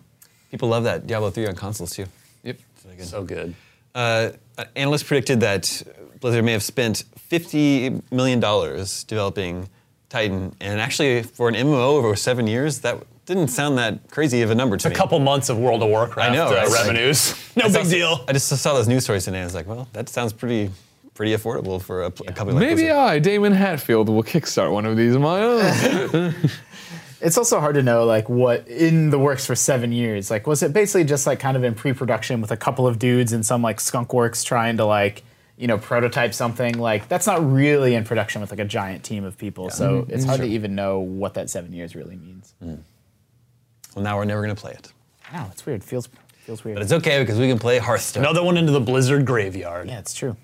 People 0.52 0.70
love 0.70 0.84
that 0.84 1.08
Diablo 1.08 1.30
3 1.30 1.48
on 1.48 1.56
consoles 1.56 1.96
too. 1.96 2.06
Yep. 2.44 2.60
so 3.00 3.24
good. 3.24 3.56
Uh, 3.94 4.32
analysts 4.76 5.04
predicted 5.04 5.40
that 5.42 5.84
Blizzard 6.20 6.46
may 6.46 6.52
have 6.54 6.64
spent 6.64 7.04
$50 7.30 8.04
million 8.12 8.40
developing 9.08 9.70
Titan, 10.10 10.56
and 10.60 10.80
actually 10.80 11.24
for 11.24 11.48
an 11.50 11.56
MMO 11.56 11.98
over 11.98 12.16
seven 12.16 12.48
years, 12.48 12.80
that 12.80 13.02
didn't 13.26 13.48
sound 13.50 13.78
that 13.78 14.10
crazy 14.12 14.42
of 14.42 14.52
a 14.52 14.56
number 14.56 14.78
to 14.78 14.88
A 14.88 14.90
me. 14.90 14.96
couple 14.96 15.20
months 15.20 15.50
of 15.50 15.58
World 15.58 15.84
of 15.84 15.90
Warcraft 15.90 16.32
I 16.32 16.34
know, 16.36 16.48
uh, 16.48 16.70
revenues. 16.72 17.36
no 17.56 17.66
I 17.66 17.68
big 17.70 17.86
saw- 17.86 17.92
deal. 17.92 18.26
I 18.28 18.34
just 18.34 18.48
saw 18.48 18.74
those 18.74 18.88
news 18.88 19.04
stories 19.04 19.26
today. 19.26 19.38
and 19.38 19.44
I 19.44 19.46
was 19.46 19.56
like, 19.56 19.68
well, 19.68 19.88
that 19.94 20.10
sounds 20.10 20.34
pretty 20.34 20.72
pretty 21.14 21.36
affordable 21.36 21.80
for 21.82 22.04
a, 22.04 22.08
a 22.08 22.12
company 22.12 22.54
like 22.54 22.60
Maybe 22.62 22.84
Blizzard. 22.84 22.96
I, 22.98 23.20
Damon 23.20 23.52
Hatfield, 23.54 24.08
will 24.10 24.24
kickstart 24.24 24.72
one 24.72 24.86
of 24.86 24.96
these 24.98 25.14
of 25.16 25.22
my 25.22 25.42
own. 25.42 26.34
It's 27.24 27.38
also 27.38 27.60
hard 27.60 27.76
to 27.76 27.84
know 27.84 28.04
like 28.06 28.28
what 28.30 28.68
in 28.68 29.12
the 29.12 29.20
works 29.20 29.46
for 29.46 29.54
seven 29.56 29.92
years. 29.92 30.32
Like, 30.32 30.48
was 30.48 30.64
it 30.64 30.74
basically 30.74 31.04
just 31.04 31.28
like 31.28 31.40
kind 31.40 31.56
of 31.56 31.64
in 31.64 31.76
pre-production 31.76 32.42
with 32.42 32.50
a 32.50 32.58
couple 32.58 32.88
of 32.88 32.98
dudes 32.98 33.32
in 33.32 33.44
some 33.44 33.62
like 33.62 33.80
skunk 33.80 34.12
works 34.12 34.44
trying 34.44 34.78
to 34.78 34.86
like 34.86 35.22
you 35.56 35.68
know 35.68 35.78
prototype 35.78 36.34
something? 36.34 36.80
Like 36.80 37.08
that's 37.10 37.28
not 37.28 37.48
really 37.54 37.94
in 37.94 38.06
production 38.06 38.42
with 38.42 38.50
like 38.50 38.60
a 38.60 38.66
giant 38.66 39.04
team 39.04 39.24
of 39.24 39.38
people. 39.38 39.70
So 39.70 40.08
it's 40.10 40.26
hard 40.26 40.40
to 40.42 40.48
even 40.48 40.74
know 40.74 41.00
what 41.00 41.36
that 41.36 41.52
seven 41.52 41.74
years 41.74 41.96
really 41.96 42.16
means. 42.16 42.56
Well, 43.96 44.04
now 44.04 44.18
we're 44.18 44.26
never 44.26 44.42
going 44.42 44.56
to 44.56 44.60
play 44.62 44.72
it. 44.72 44.94
Wow, 45.34 45.50
it's 45.52 45.66
weird. 45.66 45.84
Feels 45.84 46.10
feels 46.46 46.64
weird. 46.64 46.76
But 46.76 46.84
it's 46.84 46.94
okay 46.94 47.22
because 47.22 47.38
we 47.40 47.48
can 47.48 47.60
play 47.60 47.78
Hearthstone. 47.78 48.24
Another 48.24 48.44
one 48.44 48.58
into 48.58 48.72
the 48.72 48.80
Blizzard 48.80 49.26
graveyard. 49.26 49.88
yeah, 49.88 50.00
it's 50.00 50.14
true. 50.14 50.36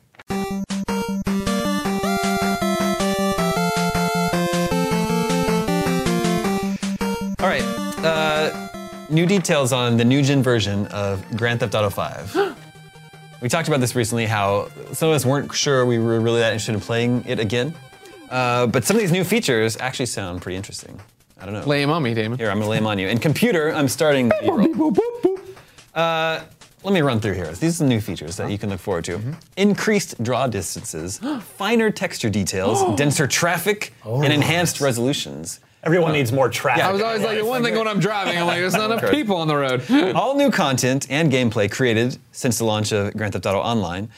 All 7.40 7.48
right. 7.48 7.64
Uh, 8.04 8.68
new 9.10 9.26
details 9.26 9.72
on 9.72 9.98
the 9.98 10.04
new 10.06 10.22
gen 10.22 10.44
version 10.44 10.88
of 10.88 11.24
Grand 11.38 11.60
Theft 11.60 11.76
Auto 11.76 11.90
5. 11.90 12.58
we 13.42 13.50
talked 13.50 13.68
about 13.68 13.80
this 13.80 13.96
recently, 13.96 14.26
how 14.26 14.70
some 14.92 15.10
of 15.10 15.16
us 15.16 15.26
weren't 15.26 15.54
sure 15.54 15.86
we 15.86 16.00
were 16.00 16.20
really 16.20 16.40
that 16.40 16.52
interested 16.54 16.76
in 16.76 16.82
playing 16.82 17.24
it 17.26 17.40
again. 17.40 17.74
Uh, 18.30 18.68
but 18.68 18.84
some 18.84 18.98
of 18.98 19.02
these 19.02 19.12
new 19.12 19.24
features 19.24 19.78
actually 19.80 20.06
sound 20.08 20.42
pretty 20.42 20.58
interesting. 20.58 21.00
I 21.40 21.46
don't 21.46 21.54
know. 21.54 21.66
Lay 21.66 21.82
him 21.82 21.90
on 21.90 22.02
me, 22.04 22.14
Damon. 22.14 22.38
Here, 22.38 22.50
I'm 22.50 22.58
gonna 22.58 22.70
lay 22.70 22.78
them 22.78 22.88
on 22.88 22.98
you. 23.00 23.08
In 23.08 23.20
computer, 23.20 23.72
I'm 23.74 23.88
starting 23.88 24.30
the 24.30 24.38
B-roll. 24.42 25.38
Uh, 25.94 26.42
let 26.84 26.94
me 26.94 27.02
run 27.02 27.20
through 27.20 27.34
here. 27.34 27.52
These 27.52 27.82
are 27.82 27.84
the 27.84 27.90
new 27.90 28.00
features 28.00 28.38
that 28.38 28.50
you 28.50 28.58
can 28.58 28.70
look 28.70 28.80
forward 28.80 29.06
to. 29.06 29.20
Increased 29.56 30.22
draw 30.24 30.48
distances, 30.48 31.20
finer 31.58 31.92
texture 31.92 32.30
details, 32.30 32.96
denser 32.98 33.28
traffic, 33.28 33.94
and 34.06 34.32
enhanced 34.32 34.80
resolutions. 34.80 35.60
Everyone 35.84 36.12
needs 36.12 36.32
more 36.32 36.50
traffic. 36.50 36.84
I 36.84 36.92
was 36.92 37.02
always 37.02 37.22
like, 37.22 37.38
the 37.38 37.46
one 37.46 37.64
thing 37.64 37.78
when 37.78 37.88
I'm 37.88 38.00
driving, 38.00 38.38
I'm 38.38 38.48
like, 38.48 38.60
there's 38.60 38.74
not 38.74 38.92
enough 38.92 39.12
people 39.12 39.38
on 39.38 39.48
the 39.48 39.56
road. 39.56 39.84
All 40.16 40.36
new 40.36 40.52
content 40.52 41.08
and 41.10 41.32
gameplay 41.32 41.72
created 41.72 42.18
since 42.32 42.58
the 42.58 42.66
launch 42.66 42.92
of 42.92 43.14
Grand 43.16 43.34
Theft 43.34 43.46
Auto 43.46 43.60
Online, 43.60 44.10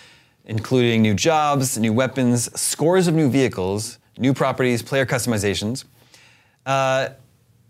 including 0.46 1.02
new 1.02 1.14
jobs, 1.14 1.78
new 1.78 1.94
weapons, 1.94 2.50
scores 2.60 3.08
of 3.08 3.14
new 3.14 3.30
vehicles, 3.30 4.00
new 4.18 4.34
properties, 4.34 4.82
player 4.82 5.06
customizations. 5.06 5.84
Uh, 6.66 7.10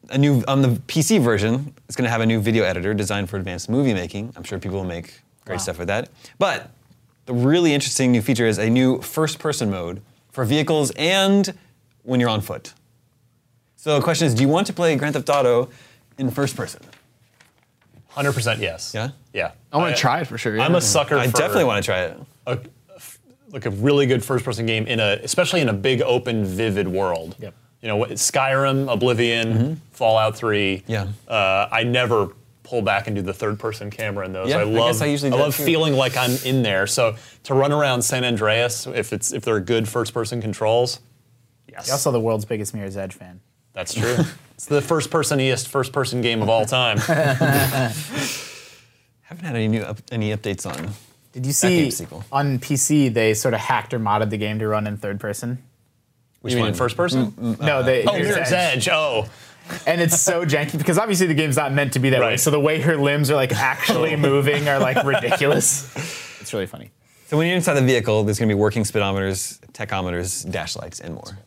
a 0.10 0.18
new 0.18 0.44
on 0.48 0.62
the 0.62 0.70
PC 0.88 1.22
version, 1.22 1.74
it's 1.88 1.96
going 1.96 2.06
to 2.06 2.12
have 2.12 2.22
a 2.22 2.26
new 2.26 2.40
video 2.40 2.64
editor 2.64 2.94
designed 2.94 3.30
for 3.30 3.38
advanced 3.38 3.70
movie 3.70 3.94
making. 3.94 4.34
I'm 4.36 4.44
sure 4.44 4.60
people 4.60 4.78
will 4.78 4.86
make 4.86 5.22
great 5.46 5.62
stuff 5.62 5.78
with 5.78 5.88
that. 5.88 6.10
But 6.38 6.72
the 7.26 7.34
really 7.34 7.74
interesting 7.74 8.12
new 8.12 8.22
feature 8.22 8.48
is 8.48 8.58
a 8.58 8.70
new 8.70 9.02
first-person 9.02 9.70
mode 9.70 10.02
for 10.32 10.46
vehicles 10.46 10.92
and 10.92 11.54
when 12.04 12.20
you're 12.20 12.30
on 12.30 12.42
foot. 12.42 12.74
So 13.76 13.96
the 13.98 14.04
question 14.04 14.28
is, 14.28 14.34
do 14.34 14.42
you 14.42 14.48
want 14.48 14.68
to 14.68 14.74
play 14.74 14.96
Grand 14.96 15.14
Theft 15.14 15.30
Auto 15.30 15.70
in 16.18 16.30
first 16.32 16.56
person? 16.56 16.82
100% 18.16 18.60
yes. 18.60 18.94
Yeah? 18.94 19.12
Yeah. 19.34 19.52
I 19.72 19.78
want 19.78 19.96
to 19.96 20.02
try 20.02 20.22
it 20.22 20.28
for 20.28 20.38
sure. 20.38 20.60
I'm 20.60 20.76
a 20.76 20.82
sucker 20.82 21.10
for 21.10 21.16
you. 21.16 21.22
I 21.22 21.28
for 21.28 21.38
definitely 21.38 21.66
want 21.66 21.84
to 21.84 21.86
try 21.86 22.02
it. 22.02 22.18
a, 22.48 22.60
like 23.52 23.66
a 23.66 23.70
really 23.70 24.06
good 24.06 24.24
first-person 24.24 24.66
game 24.66 24.86
in 24.88 25.00
a, 25.00 25.20
especially 25.24 25.62
in 25.62 25.70
a 25.70 25.74
big, 25.74 26.02
open, 26.02 26.46
vivid 26.46 26.88
world. 26.88 27.36
Yep. 27.40 27.54
You 27.82 27.88
know, 27.88 28.04
Skyrim, 28.06 28.92
Oblivion, 28.92 29.80
Fallout 29.92 30.36
3. 30.36 30.78
Mm-hmm. 30.80 30.92
Yeah. 30.92 31.08
Uh, 31.28 31.70
I 31.72 31.84
never 31.84 32.30
pull 32.64 32.82
back 32.82 33.08
and 33.08 33.16
do 33.16 33.22
the 33.22 33.34
third-person 33.34 33.90
camera 33.90 34.26
in 34.26 34.34
those. 34.34 34.50
Yeah, 34.50 34.58
I 34.58 34.62
I 34.62 34.64
love. 34.66 34.90
guess 34.90 35.02
I 35.02 35.06
usually 35.06 35.32
do 35.32 35.38
that 35.38 35.44
love 35.44 35.56
too. 35.58 35.64
feeling 35.64 35.94
like 35.94 36.16
I'm 36.18 36.32
in 36.46 36.62
there. 36.62 36.86
So 36.88 37.16
to 37.46 37.54
run 37.54 37.72
around 37.72 38.02
San 38.04 38.24
Andreas, 38.26 38.86
if 38.86 39.12
it's 39.14 39.32
if 39.34 39.44
they're 39.46 39.60
good 39.62 39.88
first-person 39.88 40.42
controls, 40.42 41.00
yes, 41.72 41.88
You're 41.88 41.94
also 41.94 42.12
the 42.12 42.20
world's 42.20 42.46
biggest 42.46 42.74
Mirror's 42.76 42.98
Edge 42.98 43.14
fan. 43.14 43.40
that's 43.74 43.94
true. 43.94 44.18
it's 44.56 44.66
the 44.66 44.82
first-personiest 44.82 45.68
first-person 45.70 46.22
game 46.22 46.42
of 46.42 46.50
all 46.50 46.66
time. 46.66 46.98
Haven't 49.22 49.46
had 49.46 49.56
any 49.56 49.68
new 49.68 49.82
up, 49.82 50.00
any 50.12 50.36
updates 50.36 50.66
on. 50.66 50.90
Did 51.32 51.46
you 51.46 51.54
see 51.54 51.82
game's 51.84 51.98
sequel. 51.98 52.26
on 52.32 52.58
PC 52.60 53.14
they 53.14 53.34
sort 53.36 53.54
of 53.54 53.60
hacked 53.60 53.94
or 53.94 54.00
modded 54.00 54.32
the 54.32 54.38
game 54.38 54.58
to 54.60 54.68
run 54.68 54.88
in 54.88 54.98
third 54.98 55.20
person? 55.20 55.64
Which 56.42 56.54
you 56.54 56.64
mean 56.64 56.74
first-person? 56.74 57.32
Mm, 57.32 57.34
mm, 57.34 57.56
mm. 57.58 57.62
No, 57.66 57.84
they 57.84 58.04
Oh, 58.06 58.14
Mirror's 58.14 58.52
Edge. 58.52 58.88
Oh, 58.90 59.28
and 59.86 60.02
it's 60.02 60.20
so 60.20 60.46
janky 60.46 60.78
because 60.78 60.98
obviously 60.98 61.28
the 61.28 61.34
game's 61.34 61.58
not 61.58 61.72
meant 61.74 61.94
to 61.94 62.00
be 62.00 62.10
that 62.12 62.22
way. 62.22 62.38
So 62.38 62.50
the 62.50 62.60
way 62.60 62.82
her 62.82 62.96
limbs 62.98 63.30
are 63.30 63.36
like 63.36 63.52
actually 63.54 64.14
oh. 64.16 64.18
moving 64.18 64.68
are 64.68 64.80
like 64.80 65.04
ridiculous. 65.04 65.94
It's 66.42 66.54
really 66.54 66.66
funny. 66.68 66.90
So 67.28 67.38
when 67.38 67.46
you're 67.46 67.56
inside 67.58 67.76
the 67.76 67.82
vehicle, 67.84 68.24
there's 68.24 68.40
going 68.40 68.50
to 68.50 68.56
be 68.56 68.60
working 68.60 68.84
speedometers, 68.84 69.60
tachometers, 69.74 70.50
dash 70.50 70.76
lights, 70.78 71.00
and 71.00 71.14
more. 71.14 71.38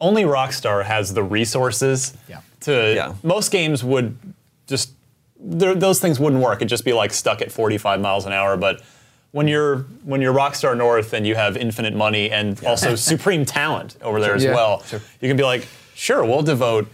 only 0.00 0.24
Rockstar 0.24 0.84
has 0.84 1.14
the 1.14 1.22
resources 1.22 2.12
Yeah. 2.28 2.40
to. 2.62 2.92
Yeah. 2.94 3.14
Most 3.22 3.50
games 3.50 3.82
would 3.82 4.18
just 4.66 4.90
those 5.38 6.00
things 6.00 6.20
wouldn't 6.20 6.42
work. 6.42 6.56
It'd 6.58 6.68
just 6.68 6.84
be 6.84 6.92
like 6.92 7.12
stuck 7.14 7.40
at 7.40 7.50
45 7.50 8.00
miles 8.00 8.26
an 8.26 8.32
hour. 8.32 8.56
But 8.58 8.82
when 9.32 9.48
you're 9.48 9.78
when 10.04 10.20
you're 10.20 10.32
Rockstar 10.34 10.76
North 10.76 11.12
and 11.12 11.26
you 11.26 11.34
have 11.34 11.56
infinite 11.56 11.94
money 11.94 12.30
and 12.30 12.62
also 12.64 12.94
supreme 13.12 13.44
talent 13.44 13.96
over 14.02 14.20
there 14.20 14.34
as 14.34 14.44
Yeah, 14.44 14.54
well, 14.54 14.82
you 15.20 15.28
can 15.28 15.36
be 15.36 15.42
like, 15.42 15.66
sure, 15.94 16.24
we'll 16.24 16.42
devote 16.42 16.86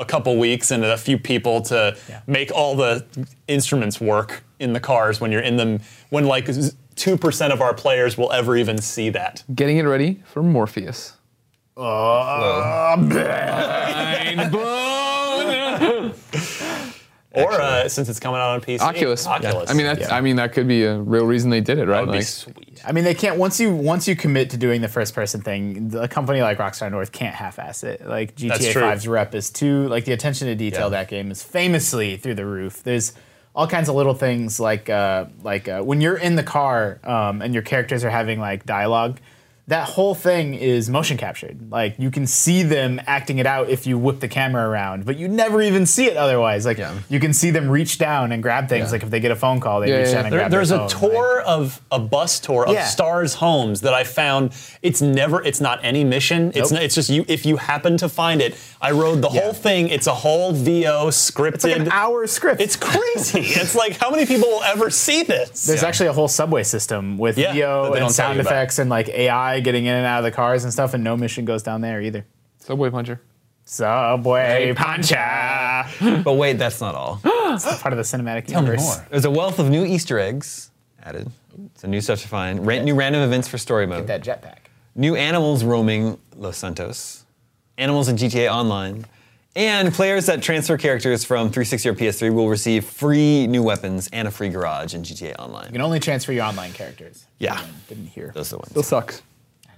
a 0.00 0.04
couple 0.04 0.36
weeks 0.38 0.70
and 0.70 0.84
a 0.84 0.96
few 0.96 1.18
people 1.18 1.60
to 1.62 1.96
Yeah. 2.08 2.20
make 2.26 2.50
all 2.52 2.76
the 2.76 3.04
instruments 3.48 4.00
work 4.00 4.42
in 4.58 4.72
the 4.72 4.80
cars 4.80 5.20
when 5.20 5.32
you're 5.32 5.40
in 5.42 5.56
them. 5.56 5.80
When 6.10 6.26
like 6.26 6.48
two 6.94 7.16
percent 7.16 7.52
of 7.52 7.60
our 7.60 7.74
players 7.74 8.16
will 8.16 8.32
ever 8.32 8.56
even 8.56 8.78
see 8.78 9.10
that. 9.10 9.42
Getting 9.54 9.78
it 9.78 9.82
ready 9.84 10.22
for 10.32 10.42
Morpheus. 10.42 11.14
Uh, 11.76 12.96
Mind 12.98 13.12
blown. 14.50 14.75
Or 17.36 17.52
uh, 17.52 17.88
since 17.88 18.08
it's 18.08 18.18
coming 18.20 18.40
out 18.40 18.50
on 18.50 18.60
PC, 18.60 18.80
Oculus. 18.80 19.26
Oculus. 19.26 19.70
I 19.70 19.74
mean, 19.74 19.86
that's, 19.86 20.10
I 20.10 20.20
mean, 20.20 20.36
that 20.36 20.52
could 20.52 20.66
be 20.66 20.84
a 20.84 20.98
real 20.98 21.26
reason 21.26 21.50
they 21.50 21.60
did 21.60 21.78
it, 21.78 21.86
right? 21.86 21.86
that 21.86 21.92
right? 21.92 22.06
would 22.06 22.12
be 22.12 22.18
Like, 22.18 22.26
sweet. 22.26 22.82
I 22.86 22.92
mean, 22.92 23.04
they 23.04 23.14
can't 23.14 23.36
once 23.38 23.60
you 23.60 23.74
once 23.74 24.08
you 24.08 24.16
commit 24.16 24.50
to 24.50 24.56
doing 24.56 24.80
the 24.80 24.88
first 24.88 25.14
person 25.14 25.40
thing. 25.42 25.92
A 25.96 26.08
company 26.08 26.40
like 26.42 26.58
Rockstar 26.58 26.90
North 26.90 27.12
can't 27.12 27.34
half-ass 27.34 27.84
it. 27.84 28.06
Like 28.06 28.36
That's 28.36 28.64
GTA 28.66 28.72
true. 28.72 28.82
5's 28.82 29.08
rep 29.08 29.34
is 29.34 29.50
too 29.50 29.88
like 29.88 30.04
the 30.04 30.12
attention 30.12 30.48
to 30.48 30.54
detail 30.54 30.82
Yeah. 30.86 30.88
that 30.90 31.08
game 31.08 31.30
is 31.30 31.42
famously 31.42 32.16
through 32.16 32.34
the 32.36 32.46
roof. 32.46 32.82
There's 32.82 33.12
all 33.54 33.66
kinds 33.66 33.88
of 33.88 33.94
little 33.94 34.14
things 34.14 34.60
like 34.60 34.88
uh, 34.90 35.26
like 35.42 35.66
uh, 35.68 35.82
when 35.82 36.00
you're 36.00 36.16
in 36.18 36.36
the 36.36 36.42
car 36.42 37.00
um, 37.04 37.40
and 37.42 37.54
your 37.54 37.62
characters 37.62 38.04
are 38.04 38.10
having 38.10 38.38
like 38.38 38.64
dialogue. 38.66 39.18
That 39.68 39.88
whole 39.88 40.14
thing 40.14 40.54
is 40.54 40.88
motion 40.88 41.16
captured. 41.16 41.72
Like 41.72 41.96
you 41.98 42.12
can 42.12 42.24
see 42.28 42.62
them 42.62 43.00
acting 43.08 43.38
it 43.38 43.46
out 43.46 43.68
if 43.68 43.84
you 43.84 43.98
whip 43.98 44.20
the 44.20 44.28
camera 44.28 44.68
around, 44.68 45.04
but 45.04 45.16
you 45.18 45.26
never 45.26 45.60
even 45.60 45.86
see 45.86 46.06
it 46.06 46.16
otherwise. 46.16 46.64
Like 46.64 46.78
Yeah. 46.78 46.94
you 47.08 47.18
can 47.18 47.32
see 47.32 47.50
them 47.50 47.68
reach 47.68 47.98
down 47.98 48.30
and 48.30 48.40
grab 48.44 48.68
things. 48.68 48.86
Yeah. 48.86 48.92
Like 48.92 49.02
if 49.02 49.10
they 49.10 49.18
get 49.18 49.32
a 49.32 49.36
phone 49.36 49.58
call, 49.58 49.80
they 49.80 49.88
Yeah, 49.88 49.96
reach 49.96 50.12
down 50.12 50.24
and 50.26 50.32
There- 50.32 50.38
grab 50.38 50.50
there's 50.52 50.70
a 50.70 50.76
phone. 50.78 50.86
Like- 50.86 50.98
tour 51.12 51.40
of 51.40 51.80
a 51.90 51.98
bus 51.98 52.38
tour 52.38 52.64
of 52.68 52.78
stars' 52.84 53.34
homes 53.34 53.80
that 53.80 53.92
I 53.92 54.04
found. 54.04 54.52
It's 54.82 55.02
never. 55.02 55.42
It's 55.42 55.60
not 55.60 55.80
any 55.82 56.04
mission. 56.04 56.48
It's 56.54 56.70
Nope. 56.70 56.72
not, 56.72 56.82
it's 56.84 56.94
just 56.94 57.10
you. 57.10 57.24
If 57.26 57.44
you 57.44 57.56
happen 57.56 57.96
to 57.96 58.08
find 58.08 58.40
it, 58.40 58.54
I 58.80 58.92
rode 58.92 59.20
the 59.20 59.30
whole 59.30 59.52
thing. 59.52 59.88
It's 59.88 60.06
a 60.06 60.14
whole 60.14 60.52
VO 60.52 61.08
scripted. 61.08 61.54
It's 61.54 61.64
like 61.64 61.76
an 61.76 61.88
hour 61.90 62.24
script. 62.28 62.60
It's 62.60 62.76
crazy. 62.76 63.40
it's 63.60 63.74
like 63.74 63.96
how 63.98 64.10
many 64.12 64.26
people 64.26 64.48
will 64.48 64.62
ever 64.62 64.90
see 64.90 65.24
this? 65.24 65.64
There's 65.64 65.82
actually 65.82 66.06
a 66.06 66.12
whole 66.12 66.28
subway 66.28 66.62
system 66.62 67.18
with 67.18 67.36
Yeah, 67.36 67.46
that 67.48 67.52
video 67.54 67.84
they 67.92 67.98
don't 67.98 68.06
and 68.06 68.14
sound 68.14 68.38
effects 68.38 68.78
and 68.78 68.88
like 68.88 69.08
AI 69.08 69.55
getting 69.60 69.86
in 69.86 69.94
and 69.94 70.06
out 70.06 70.18
of 70.18 70.24
the 70.24 70.30
cars 70.32 70.64
and 70.64 70.72
stuff, 70.72 70.94
and 70.94 71.02
no 71.04 71.16
mission 71.16 71.44
goes 71.44 71.62
down 71.62 71.80
there 71.80 72.00
either. 72.00 72.26
Subway 72.58 72.90
Puncher. 72.90 73.20
Subway 73.64 74.72
Puncher. 74.76 75.84
But 76.24 76.34
wait, 76.34 76.54
that's 76.54 76.80
not 76.80 76.94
all. 76.94 77.20
It's 77.24 77.80
part 77.82 77.92
of 77.92 77.96
the 77.96 78.02
cinematic 78.04 78.48
universe. 78.50 78.98
There's 79.10 79.24
a 79.24 79.30
wealth 79.30 79.58
of 79.58 79.70
new 79.70 79.84
Easter 79.84 80.18
eggs 80.18 80.70
added. 81.02 81.30
So 81.76 81.88
new 81.88 82.00
stuff 82.00 82.20
to 82.22 82.28
find. 82.28 82.66
Ran- 82.66 82.84
new 82.84 82.94
random 82.94 83.22
events 83.22 83.48
for 83.48 83.58
story 83.58 83.86
mode. 83.86 84.06
Get 84.06 84.24
that 84.24 84.42
jetpack. 84.42 84.58
New 84.94 85.14
animals 85.16 85.64
roaming 85.64 86.18
Los 86.36 86.56
Santos. 86.58 87.24
Animals 87.78 88.08
in 88.08 88.16
GTA 88.16 88.50
Online. 88.52 89.04
And 89.54 89.92
players 89.92 90.26
that 90.26 90.42
transfer 90.42 90.76
characters 90.76 91.24
from 91.24 91.48
360 91.50 91.88
or 91.88 91.94
PS3 91.94 92.34
will 92.34 92.48
receive 92.50 92.84
free 92.84 93.46
new 93.46 93.62
weapons 93.62 94.08
and 94.12 94.28
a 94.28 94.30
free 94.30 94.50
garage 94.50 94.94
in 94.94 95.02
GTA 95.02 95.38
Online. 95.38 95.66
You 95.66 95.72
can 95.72 95.80
only 95.80 95.98
transfer 96.00 96.32
your 96.32 96.44
online 96.44 96.72
characters. 96.72 97.24
Yeah. 97.38 97.62
Didn't 97.88 98.08
hear. 98.08 98.32
Those 98.34 98.52
are 98.52 98.58
the 98.58 98.66
Still 98.66 98.78
ones. 98.80 98.86
sucks. 98.86 99.22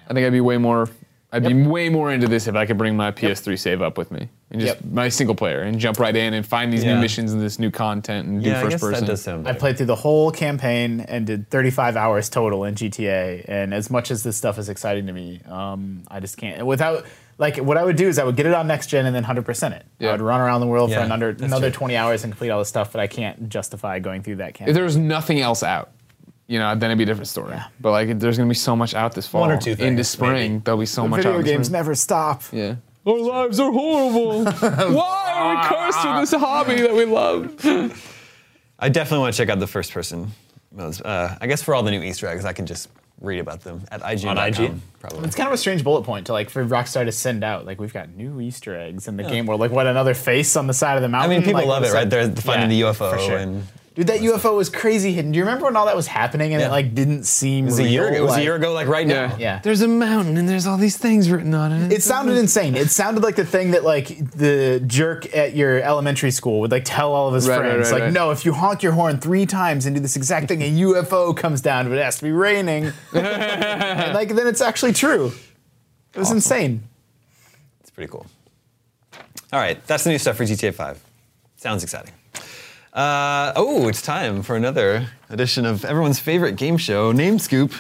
I 0.09 0.15
think 0.15 0.27
I'd 0.27 0.33
be 0.33 0.41
way 0.41 0.57
more. 0.59 0.89
I'd 1.31 1.43
be 1.43 1.53
way 1.53 1.91
more 1.91 2.11
into 2.11 2.27
this 2.27 2.47
if 2.47 2.55
I 2.55 2.65
could 2.65 2.79
bring 2.79 2.97
my 2.97 3.11
PS3 3.11 3.59
save 3.59 3.83
up 3.83 3.99
with 3.99 4.11
me 4.11 4.31
and 4.51 4.63
just 4.63 4.77
Yep. 4.77 4.85
my 4.93 5.11
single 5.11 5.35
player 5.35 5.61
and 5.61 5.79
jump 5.79 5.99
right 6.01 6.17
in 6.17 6.33
and 6.33 6.47
find 6.47 6.73
these 6.73 6.83
Yeah. 6.83 6.95
new 6.95 7.03
missions 7.03 7.35
and 7.35 7.43
this 7.43 7.59
new 7.59 7.71
content 7.71 8.27
and 8.27 8.43
do 8.43 8.49
Yeah, 8.49 8.61
I 8.61 8.63
first 8.63 8.71
guess 8.71 8.81
person. 8.81 9.05
that 9.05 9.11
does 9.11 9.21
sound 9.23 9.41
I 9.47 9.51
better. 9.51 9.59
played 9.61 9.77
through 9.77 9.87
the 9.87 9.95
whole 9.97 10.31
campaign 10.31 11.01
and 11.07 11.27
did 11.27 11.51
35 11.51 11.99
hours 11.99 12.31
total 12.31 12.65
in 12.65 12.77
GTA. 12.77 13.45
And 13.47 13.75
as 13.75 13.91
much 13.91 14.11
as 14.11 14.23
this 14.23 14.39
stuff 14.39 14.59
is 14.59 14.71
exciting 14.71 15.07
to 15.07 15.13
me, 15.13 15.43
um, 15.47 16.03
I 16.09 16.19
just 16.21 16.39
can't. 16.39 16.65
Without 16.65 17.05
like, 17.37 17.59
what 17.59 17.77
I 17.77 17.85
would 17.85 17.97
do 17.97 18.09
is 18.09 18.19
I 18.19 18.25
would 18.25 18.35
get 18.37 18.47
it 18.47 18.55
on 18.55 18.67
next 18.67 18.87
gen 18.87 19.05
and 19.05 19.15
then 19.15 19.23
100% 19.23 19.75
it. 19.75 19.85
Yeah. 19.99 20.09
I 20.09 20.13
would 20.13 20.23
run 20.23 20.41
around 20.41 20.63
the 20.63 20.67
world 20.67 20.89
Yeah, 20.89 21.01
for 21.01 21.05
another 21.05 21.33
that's 21.35 21.43
another 21.43 21.69
true. 21.71 21.77
20 21.81 21.97
hours 21.99 22.25
and 22.25 22.33
complete 22.33 22.49
all 22.49 22.59
the 22.59 22.65
stuff, 22.65 22.91
but 22.91 23.01
I 23.01 23.07
can't 23.07 23.51
justify 23.51 23.99
going 23.99 24.23
through 24.23 24.37
that 24.37 24.49
if 24.49 24.55
campaign. 24.55 24.75
there 24.75 24.83
was 24.83 24.97
nothing 24.97 25.41
else 25.43 25.63
out, 25.63 25.91
you 26.49 26.59
know, 26.59 26.75
then 26.75 26.91
it'd 26.91 26.99
be 26.99 27.05
a 27.05 27.07
different 27.07 27.29
story. 27.29 27.53
Yeah. 27.53 27.67
But 27.81 27.93
like, 27.93 28.19
there's 28.19 28.37
gonna 28.37 28.49
be 28.49 28.55
so 28.57 28.75
much 28.75 28.95
out 28.95 29.13
this 29.15 29.27
fall. 29.29 29.43
One 29.43 29.53
or 29.53 29.59
two 29.61 29.71
into 29.73 29.85
things, 29.85 30.09
spring. 30.09 30.33
maybe. 30.55 30.63
There'll 30.65 30.81
be 30.81 30.87
so 30.87 31.07
much 31.07 31.19
Video 31.19 31.39
out. 31.39 31.45
this 31.45 31.51
games 31.53 31.71
never 31.71 31.95
stop. 31.95 32.43
Yeah. 32.53 32.77
Our 33.07 33.19
lives 33.19 33.61
are 33.61 33.71
horrible. 33.71 34.45
Why 34.95 35.33
are 35.35 35.57
we 35.57 35.63
cursed 35.69 36.05
with 36.05 36.31
this 36.31 36.41
hobby 36.41 36.81
that 36.83 36.95
we 36.95 37.05
love? 37.05 37.55
I 38.79 38.89
definitely 38.89 39.21
want 39.21 39.35
to 39.35 39.39
check 39.39 39.49
out 39.49 39.59
the 39.61 39.67
first 39.67 39.93
person 39.93 40.33
modes. 40.73 41.01
Uh, 41.01 41.37
I 41.41 41.47
guess 41.47 41.63
for 41.63 41.75
all 41.75 41.83
the 41.83 41.91
new 41.91 42.03
Easter 42.03 42.27
eggs, 42.27 42.45
I 42.45 42.53
can 42.53 42.67
just 42.67 42.89
read 43.21 43.41
about 43.41 43.63
them 43.63 43.83
at 43.91 44.01
IGN. 44.03 44.29
On 44.31 44.37
IGN? 44.37 44.79
Probably. 45.01 45.25
It's 45.25 45.35
kind 45.35 45.49
of 45.49 45.55
a 45.55 45.57
strange 45.59 45.83
bullet 45.83 46.03
point 46.03 46.27
to 46.27 46.33
like 46.33 46.51
for 46.51 46.65
Rockstar 46.65 47.05
to 47.05 47.11
send 47.13 47.43
out. 47.43 47.67
Like 47.67 47.81
we've 47.81 47.93
got 47.93 48.11
new 48.11 48.41
Easter 48.41 48.79
eggs 48.79 49.09
in 49.09 49.17
the 49.17 49.25
game 49.25 49.47
world. 49.47 49.61
Like 49.61 49.71
what 49.73 49.87
another 49.87 50.15
face 50.15 50.55
on 50.57 50.67
the 50.67 50.75
side 50.75 50.97
of 50.97 51.03
the 51.03 51.09
mountain. 51.09 51.31
I 51.31 51.35
mean, 51.35 51.43
people 51.43 51.61
Like, 51.61 51.67
love 51.69 51.85
it, 51.85 51.93
right? 51.93 52.09
They're 52.09 52.31
finding 52.31 52.71
Yeah, 52.79 52.93
the 52.93 52.99
UFO 52.99 53.13
for 53.13 53.19
sure. 53.19 53.39
and 53.39 53.67
Dude, 53.99 54.07
that 54.07 54.21
UFO 54.21 54.57
was 54.57 54.71
crazy 54.71 55.13
hidden. 55.13 55.33
Do 55.33 55.39
you 55.39 55.45
remember 55.45 55.65
when 55.65 55.75
all 55.75 55.87
that 55.87 55.97
was 55.97 56.07
happening 56.07 56.53
and 56.55 56.61
Yeah. 56.61 56.69
it 56.69 56.71
like 56.71 56.95
didn't 56.95 57.25
seem 57.25 57.65
it 57.67 57.71
was 57.71 57.81
a 57.81 57.83
real? 57.83 57.91
year 57.93 58.07
ago. 58.09 58.17
It 58.17 58.21
was 58.21 58.31
Like- 58.31 58.39
a 58.39 58.43
year 58.45 58.55
ago, 58.55 58.73
like 58.73 58.87
right 58.87 59.05
now. 59.05 59.15
Yeah. 59.25 59.37
Yeah. 59.39 59.61
There's 59.61 59.81
a 59.81 59.89
mountain 59.89 60.37
and 60.39 60.49
there's 60.49 60.69
all 60.69 60.77
these 60.77 60.97
things 60.97 61.29
written 61.31 61.53
on 61.53 61.73
it. 61.73 61.93
It 61.93 62.05
sounded 62.05 62.37
insane. 62.37 62.77
It 62.77 62.93
sounded 62.93 63.25
like 63.25 63.35
the 63.35 63.45
thing 63.45 63.73
that 63.73 63.83
like 63.83 64.31
the 64.37 64.81
jerk 64.87 65.35
at 65.37 65.57
your 65.57 65.81
elementary 65.83 66.31
school 66.31 66.61
would 66.61 66.71
like 66.71 66.85
tell 66.85 67.13
all 67.13 67.27
of 67.27 67.35
his 67.35 67.49
Right, 67.49 67.59
right, 67.59 67.71
friends. 67.73 67.87
right, 67.87 67.93
like, 67.95 68.03
right. 68.05 68.13
no, 68.13 68.31
if 68.31 68.45
you 68.45 68.53
honk 68.53 68.85
your 68.85 68.93
horn 68.93 69.19
three 69.19 69.47
times 69.47 69.85
and 69.85 69.97
do 69.97 70.01
this 70.01 70.15
exact 70.15 70.47
thing, 70.47 70.63
a 70.63 70.71
UFO 70.71 71.35
comes 71.37 71.61
down, 71.61 71.89
but 71.89 71.99
it 71.99 72.05
has 72.05 72.19
to 72.19 72.23
be 72.25 72.31
raining. 72.31 72.93
and 73.13 74.15
like 74.15 74.29
then 74.37 74.47
it's 74.47 74.61
actually 74.61 74.93
true. 74.93 75.33
It 76.15 76.21
was 76.21 76.31
insane. 76.31 76.85
It's 77.81 77.91
pretty 77.91 78.13
cool. 78.13 78.27
All 79.53 79.59
right, 79.59 79.85
that's 79.89 80.05
the 80.05 80.11
new 80.11 80.19
stuff 80.19 80.37
for 80.37 80.45
GTA 80.45 80.73
5. 80.73 81.01
Sounds 81.57 81.83
exciting. 81.83 82.13
Uh, 82.99 83.53
oh, 83.55 83.87
it's 83.87 84.03
time 84.03 84.43
for 84.43 84.57
another 84.57 85.07
edition 85.31 85.65
of 85.65 85.85
everyone's 85.85 86.19
favorite 86.19 86.57
game 86.57 86.77
show, 86.77 87.13
Name 87.13 87.39
Scoop. 87.39 87.73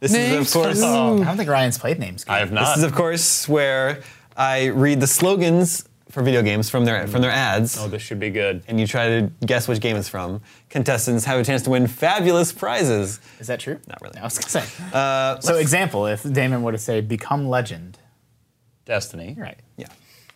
This 0.00 0.12
Name 0.12 0.40
is, 0.40 0.48
of 0.48 0.62
course, 0.62 0.78
Scoop. 0.78 0.88
I 0.88 1.24
don't 1.24 1.36
think 1.36 1.50
Ryan's 1.50 1.76
played 1.76 1.98
names. 1.98 2.24
I 2.26 2.38
have 2.38 2.52
not. 2.52 2.68
this 2.68 2.78
is, 2.78 2.82
of 2.84 2.94
course, 2.94 3.46
where 3.46 4.00
I 4.34 4.68
read 4.68 5.00
the 5.00 5.06
slogans 5.06 5.86
for 6.10 6.22
video 6.22 6.42
games 6.42 6.70
from 6.70 6.86
their 6.86 7.06
from 7.06 7.20
their 7.20 7.30
ads. 7.30 7.76
oh, 7.78 7.86
this 7.86 8.00
should 8.00 8.18
be 8.18 8.30
good. 8.30 8.62
and 8.66 8.80
you 8.80 8.86
try 8.86 9.20
to 9.20 9.30
guess 9.44 9.68
which 9.68 9.80
game 9.80 9.94
it's 9.94 10.08
from. 10.08 10.40
Contestants 10.70 11.26
have 11.26 11.38
a 11.38 11.44
chance 11.44 11.60
to 11.64 11.70
win 11.70 11.86
fabulous 11.86 12.50
prizes. 12.50 13.20
Is 13.38 13.48
that 13.48 13.60
true? 13.60 13.78
Not 13.86 14.00
really. 14.00 14.18
I 14.18 14.24
was 14.24 14.38
gonna 14.38 14.64
say. 14.64 14.84
Uh, 14.90 15.38
so 15.40 15.56
example, 15.56 16.06
if 16.06 16.22
Damon 16.22 16.62
were 16.62 16.72
to 16.72 16.78
say 16.78 17.02
"Become 17.02 17.46
Legend," 17.46 17.98
Destiny. 18.86 19.36
right? 19.38 19.58
yeah, 19.76 19.88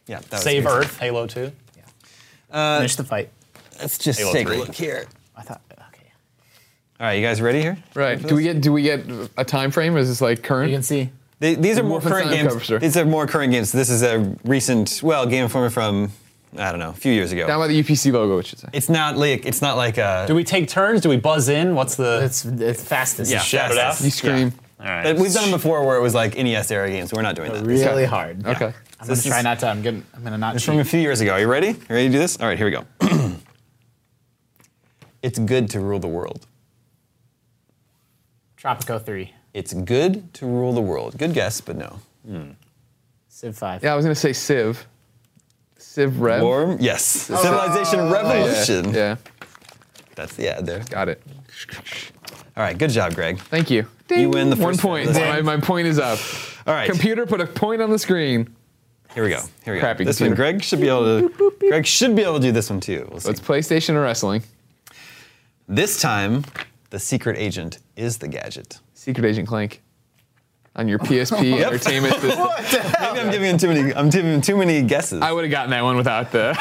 yeah. 0.07 0.19
That 0.19 0.33
was 0.33 0.43
Save 0.43 0.65
good. 0.65 0.85
Earth. 0.85 0.99
Halo 0.99 1.27
2. 1.27 1.51
Yeah. 2.51 2.77
Finish 2.77 2.97
the 2.97 3.05
fight. 3.05 3.31
Let's 3.81 3.99
just 3.99 4.19
Halo 4.19 4.33
take 4.33 4.47
3. 4.49 4.57
a 4.57 4.59
look 4.61 4.75
here. 4.75 5.07
I 5.37 5.43
thought. 5.43 5.61
Okay. 5.73 6.13
All 7.01 7.07
right, 7.07 7.15
you 7.15 7.23
guys 7.25 7.41
ready 7.41 7.61
here? 7.63 7.79
right. 7.95 8.21
Do 8.21 8.35
we 8.35 8.43
get 8.43 8.61
do 8.61 8.73
we 8.73 8.83
get 8.83 9.05
a 9.37 9.45
time 9.45 9.71
frame? 9.71 9.97
Is 9.97 10.09
this 10.09 10.21
like 10.21 10.43
current? 10.43 10.71
You 10.71 10.77
can 10.77 10.83
see. 10.83 11.11
They, 11.39 11.55
these 11.55 11.79
are 11.79 11.83
more 11.83 12.03
current 12.03 12.31
games. 12.31 12.49
cover, 12.53 12.63
sir. 12.65 12.79
These 12.79 12.99
are 12.99 13.05
more 13.07 13.27
current 13.27 13.51
games. 13.51 13.73
This 13.73 13.89
is 13.89 14.03
a 14.03 14.37
recent, 14.45 15.01
well, 15.03 15.25
Game 15.25 15.45
Informer 15.45 15.71
from 15.71 16.13
I 16.59 16.71
don't 16.71 16.81
know, 16.81 16.91
a 16.91 16.95
few 16.95 17.13
years 17.13 17.33
ago. 17.33 17.47
Down 17.47 17.61
by 17.61 17.69
the 17.69 17.81
UPC 17.83 18.13
logo, 18.13 18.37
which 18.37 18.53
is 18.53 18.65
It's 18.73 18.89
not 18.89 19.17
like 19.17 19.47
it's 19.47 19.63
not 19.63 19.77
like 19.77 19.99
a. 19.99 20.25
Do 20.27 20.35
we 20.35 20.45
take 20.45 20.69
turns? 20.69 21.01
Do 21.01 21.09
we 21.09 21.17
buzz 21.17 21.49
in? 21.49 21.75
What's 21.75 21.95
the. 21.95 22.21
It's 22.25 22.45
it's 22.45 22.83
fastest. 22.83 23.31
yeah, 23.31 23.39
shout 23.39 23.71
it 23.71 23.79
out? 23.79 24.01
you 24.01 24.11
scream. 24.11 24.53
All 24.81 24.87
right. 24.87 25.05
But 25.05 25.17
we've 25.17 25.33
done 25.33 25.45
them 25.45 25.53
before 25.53 25.87
where 25.87 25.97
it 25.97 26.01
was 26.03 26.15
like 26.15 26.37
NES 26.37 26.71
era 26.71 26.89
games. 26.91 27.13
We're 27.13 27.23
not 27.23 27.37
doing 27.37 27.53
that. 27.53 27.65
Really 27.65 27.85
Okay. 27.85 28.05
hard. 28.05 28.47
Okay. 28.47 28.73
I'm 28.99 29.07
gonna 29.07 29.23
try 29.23 29.39
is- 29.39 29.45
not 29.45 29.61
to. 29.61 29.69
I'm 29.69 29.81
gonna. 29.83 30.03
I'm 30.15 30.25
gonna 30.25 30.39
not. 30.39 30.57
It's 30.57 30.65
cheat. 30.65 30.73
from 30.73 30.81
a 30.81 30.85
few 30.85 31.01
years 31.01 31.21
ago. 31.21 31.33
Are 31.33 31.41
you 31.41 31.47
ready? 31.49 31.69
You 31.69 31.77
ready 31.89 32.09
to 32.09 32.13
do 32.13 32.19
this? 32.19 32.39
All 32.41 32.47
right, 32.49 32.59
here 32.59 32.67
we 32.67 32.73
go. 32.73 32.85
it's 35.23 35.39
good 35.39 35.71
to 35.71 35.81
rule 35.81 35.99
the 35.99 36.09
world. 36.09 36.47
Tropico 38.57 39.03
three, 39.03 39.33
It's 39.55 39.73
good 39.73 40.35
to 40.35 40.47
rule 40.47 40.73
the 40.73 40.83
world. 40.83 41.17
Good 41.17 41.33
guess, 41.33 41.61
but 41.61 41.77
no. 41.77 42.01
Civ 43.29 43.57
five. 43.57 43.83
Yeah, 43.83 43.95
I 43.95 43.97
was 43.97 44.05
gonna 44.05 44.15
say 44.15 44.33
Civ. 44.33 44.87
Civ 45.79 46.21
Rev. 46.21 46.43
Or 46.43 46.77
yes, 46.79 47.31
oh, 47.31 47.43
Civilization 47.43 48.01
oh, 48.01 48.13
Revolution. 48.13 48.93
Yeah, 48.93 49.17
That's 50.15 50.37
the 50.37 50.49
ad 50.49 50.67
there. 50.67 50.81
got 50.91 51.09
it. 51.09 51.23
All 52.57 52.63
right, 52.63 52.77
good 52.77 52.91
job, 52.91 53.15
Greg. 53.15 53.39
Thank 53.39 53.71
you. 53.71 53.87
You 54.11 54.29
win 54.29 54.51
the 54.51 54.57
one 54.57 54.75
first 54.75 54.81
point. 54.81 55.15
My, 55.15 55.41
my 55.41 55.57
point 55.57 55.87
is 55.87 55.99
up. 55.99 56.19
All 56.67 56.75
right, 56.75 56.91
Computer, 56.91 57.25
put 57.25 57.41
a 57.41 57.47
point 57.47 57.81
on 57.81 57.91
the 57.91 57.99
screen. 57.99 58.55
here 59.15 59.25
we 59.25 59.31
go. 59.31 59.41
Here 59.65 59.73
we 59.73 59.81
go. 59.81 59.85
Crappy 59.85 60.05
this 60.05 60.21
one. 60.21 60.35
Greg 60.35 60.63
should 60.63 60.81
be 60.81 60.89
able 60.89 61.29
to. 61.31 61.53
Greg 61.61 61.87
should 61.87 62.15
be 62.15 62.23
able 62.23 62.35
to 62.35 62.41
do 62.41 62.53
this 62.53 62.69
one 62.69 62.81
too. 62.81 63.09
We'll 63.11 63.21
see. 63.21 63.31
It's 63.31 63.41
PlayStation 63.41 63.95
or 63.95 64.03
wrestling. 64.03 64.43
This 65.71 66.01
time, 66.01 66.45
the 66.91 66.99
secret 66.99 67.39
agent 67.39 67.79
is 67.95 68.19
the 68.19 68.27
gadget. 68.27 68.81
Secret 68.93 69.25
Agent 69.25 69.47
Clank. 69.47 69.81
On 70.75 70.89
your 70.89 70.99
PSP 70.99 71.63
entertainment 71.65 72.15
system. 72.15 72.49
Maybe 73.01 73.21
I'm 73.21 73.31
giving 73.31 73.51
him 73.51 73.57
too 73.57 73.69
many. 73.69 73.95
I'm 73.95 74.11
giving 74.11 74.33
him 74.33 74.41
too 74.41 74.57
many 74.57 74.83
guesses. 74.83 75.23
I 75.23 75.31
would 75.31 75.45
have 75.45 75.51
gotten 75.53 75.71
that 75.71 75.85
one 75.85 75.97
without 75.97 76.33
the 76.33 76.59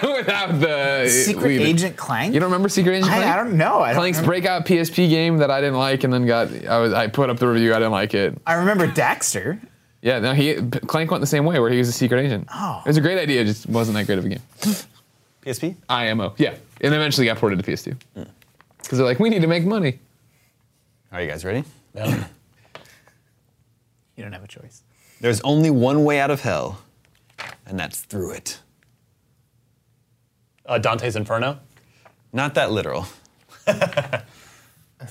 without 0.16 0.60
the 0.60 1.08
Secret 1.08 1.58
lead. 1.58 1.62
Agent 1.62 1.96
Clank. 1.96 2.34
You 2.34 2.38
don't 2.38 2.50
remember 2.50 2.68
Secret 2.68 2.92
Agent 2.92 3.10
Clank? 3.10 3.24
I, 3.24 3.32
I 3.32 3.36
don't 3.36 3.56
know. 3.56 3.80
I 3.80 3.94
don't 3.94 3.98
Clank's 3.98 4.18
remember. 4.18 4.30
breakout 4.30 4.64
PSP 4.66 5.08
game 5.08 5.38
that 5.38 5.50
I 5.50 5.60
didn't 5.60 5.78
like, 5.78 6.04
and 6.04 6.12
then 6.12 6.24
got 6.24 6.64
I 6.64 6.78
was 6.78 6.92
I 6.92 7.08
put 7.08 7.30
up 7.30 7.40
the 7.40 7.48
review. 7.48 7.72
I 7.72 7.78
didn't 7.78 7.90
like 7.90 8.14
it. 8.14 8.40
I 8.46 8.54
remember 8.54 8.86
Daxter. 8.86 9.58
Yeah, 10.02 10.20
no, 10.20 10.34
he 10.34 10.54
Clank 10.54 11.10
went 11.10 11.20
the 11.20 11.26
same 11.26 11.44
way, 11.44 11.58
where 11.58 11.70
he 11.70 11.78
was 11.78 11.88
a 11.88 11.92
secret 11.92 12.24
agent. 12.24 12.46
Oh. 12.54 12.80
it 12.86 12.88
was 12.88 12.96
a 12.96 13.00
great 13.00 13.18
idea, 13.18 13.40
it 13.40 13.46
just 13.46 13.68
wasn't 13.68 13.96
that 13.96 14.06
great 14.06 14.18
of 14.20 14.24
a 14.24 14.28
game. 14.28 14.40
PSP. 15.44 15.74
IMO, 15.88 16.34
yeah, 16.38 16.54
and 16.80 16.94
eventually 16.94 17.26
got 17.26 17.38
ported 17.38 17.58
to 17.58 17.68
PS2 17.68 17.96
because 18.82 18.98
they're 18.98 19.06
like, 19.06 19.18
we 19.20 19.28
need 19.30 19.42
to 19.42 19.46
make 19.48 19.64
money. 19.64 19.98
Are 21.10 21.22
you 21.22 21.28
guys 21.28 21.44
ready? 21.44 21.64
Yeah. 21.94 22.24
You 24.16 24.22
don't 24.24 24.32
have 24.32 24.44
a 24.44 24.48
choice. 24.48 24.82
There's 25.20 25.40
only 25.42 25.70
one 25.70 26.04
way 26.04 26.20
out 26.20 26.30
of 26.30 26.40
hell, 26.40 26.82
and 27.66 27.78
that's 27.78 28.00
through 28.00 28.32
it. 28.32 28.60
Uh, 30.66 30.78
Dante's 30.78 31.16
Inferno. 31.16 31.58
Not 32.32 32.54
that 32.54 32.70
literal. 32.72 33.06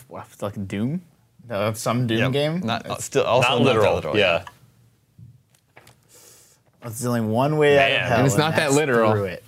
What, 0.08 0.26
like 0.42 0.68
Doom? 0.68 1.02
Uh, 1.50 1.74
some 1.74 2.08
Doom 2.08 2.32
game? 2.32 2.62
Not 2.62 2.86
uh, 2.90 2.96
still 3.00 3.24
also 3.26 3.50
Not 3.50 3.58
not 3.58 3.58
that 3.60 3.66
literal. 3.66 3.96
literal. 3.96 4.18
yeah. 4.18 4.44
There's 6.82 7.06
only 7.06 7.22
one 7.22 7.58
way 7.58 7.78
out 7.78 7.92
of 7.92 8.08
hell. 8.08 8.18
And 8.20 8.28
it's 8.28 8.38
not 8.38 8.52
that 8.56 8.58
that's 8.68 8.76
literal. 8.76 9.12
through 9.12 9.26
it. 9.26 9.44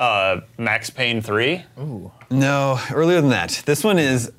Uh, 0.00 0.40
Max 0.56 0.88
Payne 0.88 1.20
3. 1.20 1.62
No, 2.30 2.80
earlier 2.90 3.20
than 3.20 3.30
that. 3.30 3.62
This 3.66 3.84
one 3.84 3.98
is 3.98 4.32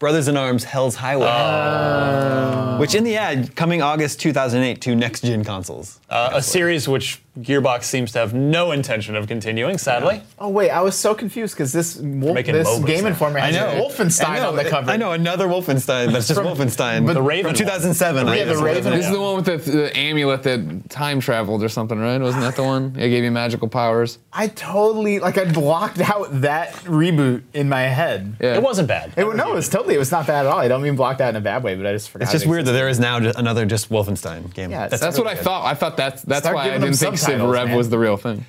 Brothers 0.00 0.26
in 0.26 0.36
Arms 0.36 0.64
Hell's 0.64 0.96
Highway. 0.96 1.28
Oh. 1.30 2.78
Which 2.80 2.96
in 2.96 3.04
the 3.04 3.16
ad, 3.16 3.54
coming 3.54 3.80
August 3.80 4.20
2008 4.20 4.80
to 4.82 4.94
next 4.96 5.22
gen 5.22 5.44
consoles. 5.44 6.00
Uh, 6.10 6.32
a 6.34 6.42
series 6.42 6.88
which 6.88 7.22
Gearbox 7.38 7.82
seems 7.84 8.12
to 8.12 8.20
have 8.20 8.32
no 8.32 8.70
intention 8.70 9.16
of 9.16 9.26
continuing, 9.26 9.76
sadly. 9.76 10.22
Oh 10.38 10.48
wait, 10.48 10.70
I 10.70 10.82
was 10.82 10.94
so 10.96 11.14
confused 11.14 11.54
because 11.54 11.72
this 11.72 11.96
Wolf, 11.96 12.34
making 12.34 12.54
this 12.54 12.68
MOBAs 12.68 12.86
Game 12.86 13.02
now. 13.02 13.10
Informer 13.10 13.40
has 13.40 13.54
Wolfenstein 13.56 13.58
I 13.58 13.74
know, 13.74 13.84
Wolfenstein 13.88 14.48
on 14.48 14.56
the 14.56 14.64
cover. 14.64 14.90
I 14.92 14.96
know, 14.96 15.12
another 15.12 15.48
Wolfenstein 15.48 16.12
that's 16.12 16.28
just 16.28 16.40
From- 16.40 16.46
Wolfenstein. 16.46 17.04
but 17.06 17.14
The 17.14 17.22
Raven 17.22 17.54
From 17.54 17.66
one. 17.66 17.72
2007. 17.72 18.26
Yeah, 18.28 18.44
the 18.44 18.56
Raven 18.56 18.92
This 18.92 19.06
is 19.06 19.12
the 19.12 19.20
one 19.20 19.36
with 19.36 19.46
the, 19.46 19.56
the 19.70 19.96
amulet 19.96 20.44
that 20.44 20.88
time 20.90 21.18
traveled 21.18 21.64
or 21.64 21.68
something, 21.68 21.98
right? 21.98 22.20
Wasn't 22.20 22.42
that 22.42 22.54
the 22.54 22.62
one? 22.62 22.94
It 22.96 23.08
gave 23.08 23.24
you 23.24 23.30
magical 23.32 23.66
powers. 23.68 24.18
I 24.32 24.46
totally 24.48 25.18
like 25.18 25.36
I 25.36 25.44
blocked 25.50 25.98
out 26.00 26.40
that 26.42 26.72
reboot 26.84 27.42
in 27.52 27.68
my 27.68 27.82
head. 27.82 28.36
Yeah. 28.40 28.54
It 28.54 28.62
wasn't 28.62 28.86
bad. 28.88 29.12
It, 29.16 29.24
no, 29.34 29.50
it 29.50 29.54
was 29.54 29.68
totally. 29.68 29.96
It 29.96 29.98
was 29.98 30.12
not 30.12 30.26
bad 30.28 30.46
at 30.46 30.52
all. 30.52 30.58
I 30.60 30.68
don't 30.68 30.82
mean 30.82 30.94
blocked 30.94 31.20
out 31.20 31.30
in 31.30 31.36
a 31.36 31.40
bad 31.40 31.64
way, 31.64 31.74
but 31.74 31.84
I 31.86 31.92
just 31.92 32.10
forgot. 32.10 32.24
It's 32.24 32.32
just 32.32 32.46
it 32.46 32.48
weird 32.48 32.66
that 32.66 32.72
there 32.72 32.88
is 32.88 33.00
now 33.00 33.18
just 33.18 33.36
another 33.38 33.66
just 33.66 33.90
Wolfenstein 33.90 34.52
game. 34.54 34.70
Yeah, 34.70 34.86
that's, 34.86 35.00
That's 35.02 35.18
what 35.18 35.26
I 35.26 35.34
thought. 35.34 35.64
I 35.64 35.74
thought 35.74 35.96
that's 35.96 36.22
that's 36.22 36.42
Start 36.44 36.54
why 36.54 36.62
I 36.62 36.64
giving 36.66 36.80
them 36.80 36.90
didn't 36.90 36.98
think 37.00 37.12
Civ 37.24 37.32
subtitles, 37.32 37.52
Rev 37.52 37.68
man. 37.68 37.76
was 37.76 37.88
the 37.90 37.98
real 37.98 38.16
thing. 38.16 38.44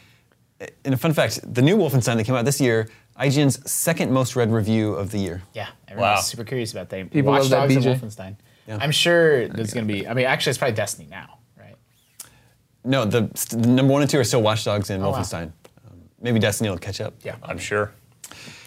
and 0.83 0.93
a 0.93 0.97
fun 0.97 1.13
fact: 1.13 1.39
the 1.53 1.61
new 1.61 1.77
Wolfenstein 1.77 2.15
that 2.17 2.25
came 2.25 2.35
out 2.35 2.45
this 2.45 2.59
year, 2.61 2.87
IGN's 3.19 3.69
second 3.69 4.11
most 4.11 4.35
read 4.35 4.51
review 4.51 4.93
of 4.93 5.11
the 5.11 5.17
year. 5.19 5.41
Yeah, 5.53 5.67
everyone's 5.87 6.17
Wow. 6.17 6.21
super 6.21 6.43
curious 6.43 6.71
about 6.71 6.89
that. 6.89 7.11
People 7.11 7.31
Watch 7.31 7.41
love 7.43 7.49
that 7.51 7.73
Dogs 7.73 7.75
and 7.75 7.85
BJ. 7.85 7.99
Wolfenstein. 7.99 8.35
Yeah. 8.67 8.77
I'm 8.81 8.91
sure 8.91 9.47
there's 9.47 9.73
going 9.73 9.87
to 9.87 9.93
be. 9.93 10.07
I 10.07 10.13
mean, 10.13 10.25
actually, 10.25 10.49
it's 10.51 10.57
probably 10.57 10.75
Destiny 10.75 11.07
now, 11.09 11.37
right? 11.57 11.75
No, 12.83 13.05
the, 13.05 13.29
st- 13.35 13.61
the 13.61 13.69
number 13.69 13.93
one 13.93 14.01
and 14.01 14.09
two 14.09 14.19
are 14.19 14.23
still 14.23 14.41
Watch 14.41 14.63
Dogs 14.65 14.89
and 14.89 15.03
Oh, 15.03 15.11
wow. 15.11 15.19
Wolfenstein. 15.19 15.43
Um, 15.87 15.99
maybe 16.21 16.39
Destiny 16.39 16.69
will 16.69 16.77
catch 16.77 16.99
up. 17.01 17.13
Yeah. 17.23 17.35
I'm 17.43 17.57
sure. 17.59 17.91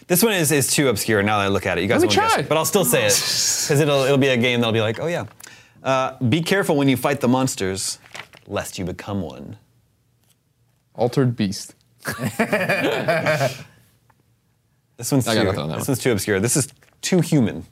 This 0.07 0.23
one 0.23 0.33
is, 0.35 0.53
is 0.53 0.69
too 0.73 0.89
obscure 0.89 1.23
now 1.23 1.39
that 1.39 1.45
I 1.45 1.49
look 1.49 1.67
at 1.67 1.79
it. 1.79 1.83
You 1.83 1.89
guys 1.89 2.01
Let 2.03 2.11
me 2.11 2.17
won't 2.17 2.29
guess 2.29 2.33
try. 2.35 2.43
it, 2.43 2.49
but 2.49 2.57
I'll 2.57 2.65
still 2.65 2.85
say 2.85 3.01
it 3.07 3.11
because 3.13 3.81
it'll 3.81 4.05
it'll 4.05 4.17
be 4.19 4.29
a 4.29 4.37
game 4.37 4.61
that'll 4.61 4.73
be 4.73 4.81
like, 4.81 5.01
oh 5.01 5.07
yeah. 5.07 5.27
Uh, 5.83 6.17
be 6.25 6.41
careful 6.43 6.77
when 6.77 6.89
you 6.89 6.97
fight 6.97 7.21
the 7.21 7.29
monsters, 7.29 7.99
lest 8.47 8.79
you 8.79 8.85
become 8.85 9.21
one. 9.21 9.57
Altered 10.99 11.35
Beast. 11.37 11.75
This 14.97 15.13
one's 15.13 15.29
I 15.29 15.35
too. 15.37 15.45
nothing 15.45 15.61
on 15.61 15.69
that 15.69 15.77
this 15.79 15.87
one. 15.87 15.93
one's 15.93 16.03
too 16.03 16.11
obscure. 16.13 16.41
This 16.41 16.57
is 16.57 16.69
too 17.03 17.21
human. 17.21 17.65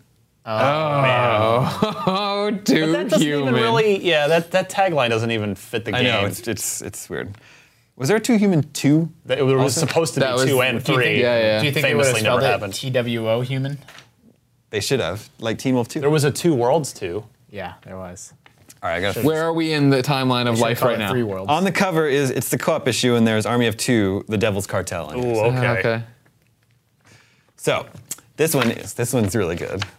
Oh, 0.45 1.81
oh 2.07 2.51
too 2.65 2.87
But 2.87 2.93
That 2.93 3.09
doesn't 3.11 3.27
human. 3.27 3.49
even 3.49 3.55
really, 3.61 4.07
yeah, 4.07 4.29
that, 4.29 4.53
that 4.53 4.71
tagline 4.71 5.09
doesn't 5.09 5.33
even 5.33 5.57
fit 5.57 5.85
the 5.85 5.91
game. 5.91 6.01
I 6.01 6.05
game. 6.05 6.13
know 6.23 6.27
it's 6.29 6.47
it's 6.47 6.83
it's 6.83 7.11
weird. 7.11 7.35
Was 7.97 8.07
there 8.09 8.19
a 8.19 8.21
too 8.21 8.37
human 8.37 8.63
two? 8.73 9.11
It 9.29 9.43
was 9.43 9.75
supposed 9.75 10.15
to 10.15 10.21
be 10.21 10.27
That 10.27 10.35
was- 10.37 10.45
two 10.45 10.61
and 10.63 10.83
do 10.85 10.93
you 10.93 10.97
three. 10.99 11.05
think- 11.07 11.23
yeah, 11.23 11.39
yeah. 11.39 11.61
Do 11.61 11.67
you 11.67 11.73
think 11.73 11.85
they 11.85 11.95
would 11.97 12.07
have 12.07 12.15
Famously 12.15 12.31
never 12.31 12.41
spelled 12.41 12.53
happened. 12.79 12.95
it 12.97 13.05
TWO 13.17 13.41
human? 13.41 13.79
They 14.71 14.79
should 14.81 15.01
have 15.01 15.29
like 15.41 15.59
Teen 15.59 15.75
Wolf 15.75 15.89
two. 15.89 15.99
There 16.01 16.11
was 16.11 16.23
a 16.23 16.31
Two 16.31 16.55
Worlds 16.55 16.93
too. 16.93 17.25
Yeah, 17.51 17.75
there 17.85 17.97
was. 17.97 18.33
All 18.83 18.91
right, 18.91 18.97
I 18.97 19.01
got. 19.01 19.25
Where 19.25 19.43
are 19.43 19.53
we 19.53 19.73
in 19.73 19.91
the 19.91 20.03
timeline 20.03 20.49
of 20.49 20.59
life 20.61 20.83
right 20.83 20.99
now? 20.99 21.11
Three 21.11 21.23
worlds. 21.23 21.51
On 21.51 21.65
the 21.65 21.73
cover 21.73 22.07
is 22.07 22.31
it's 22.31 22.51
the 22.51 22.59
co-op 22.59 22.87
issue 22.87 23.15
and 23.15 23.27
there's 23.27 23.47
Army 23.47 23.67
of 23.67 23.77
Two, 23.77 24.25
the 24.29 24.37
Devil's 24.39 24.67
Cartel. 24.67 25.07
on 25.07 25.19
it. 25.19 25.25
Ooh, 25.25 25.41
okay. 25.41 25.67
Ah, 25.67 25.77
okay. 25.79 26.03
So 27.57 27.87
this 28.37 28.55
one 28.55 28.71
is 28.71 28.95
this 28.95 29.13
one's 29.13 29.35
really 29.35 29.57
good. 29.57 29.83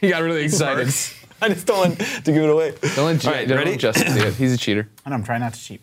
He 0.00 0.10
got 0.10 0.22
really 0.22 0.44
excited. 0.44 0.86
I 1.42 1.48
just 1.48 1.66
don't 1.66 1.78
want 1.78 1.98
to 1.98 2.22
give 2.32 2.36
it 2.44 2.48
away. 2.50 2.72
Don't 2.94 3.06
let, 3.06 3.26
All 3.26 3.32
right, 3.32 3.48
don't 3.48 3.58
ready? 3.58 3.72
let 3.72 3.80
Justin 3.80 4.12
see 4.12 4.20
it. 4.20 4.34
He's 4.34 4.52
a 4.54 4.56
cheater. 4.56 4.88
And 5.04 5.12
I'm 5.12 5.24
trying 5.24 5.40
not 5.40 5.54
to 5.54 5.60
cheat. 5.60 5.80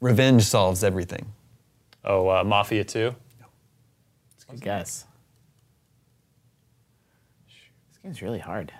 Revenge 0.00 0.42
solves 0.42 0.82
everything. 0.82 1.26
Oh, 2.04 2.28
uh, 2.28 2.42
Mafia 2.42 2.82
2. 2.82 3.14
No. 3.40 3.46
Good 4.50 4.60
guess. 4.62 5.04
This 7.88 7.98
game's 8.02 8.20
really 8.20 8.40
hard. 8.40 8.72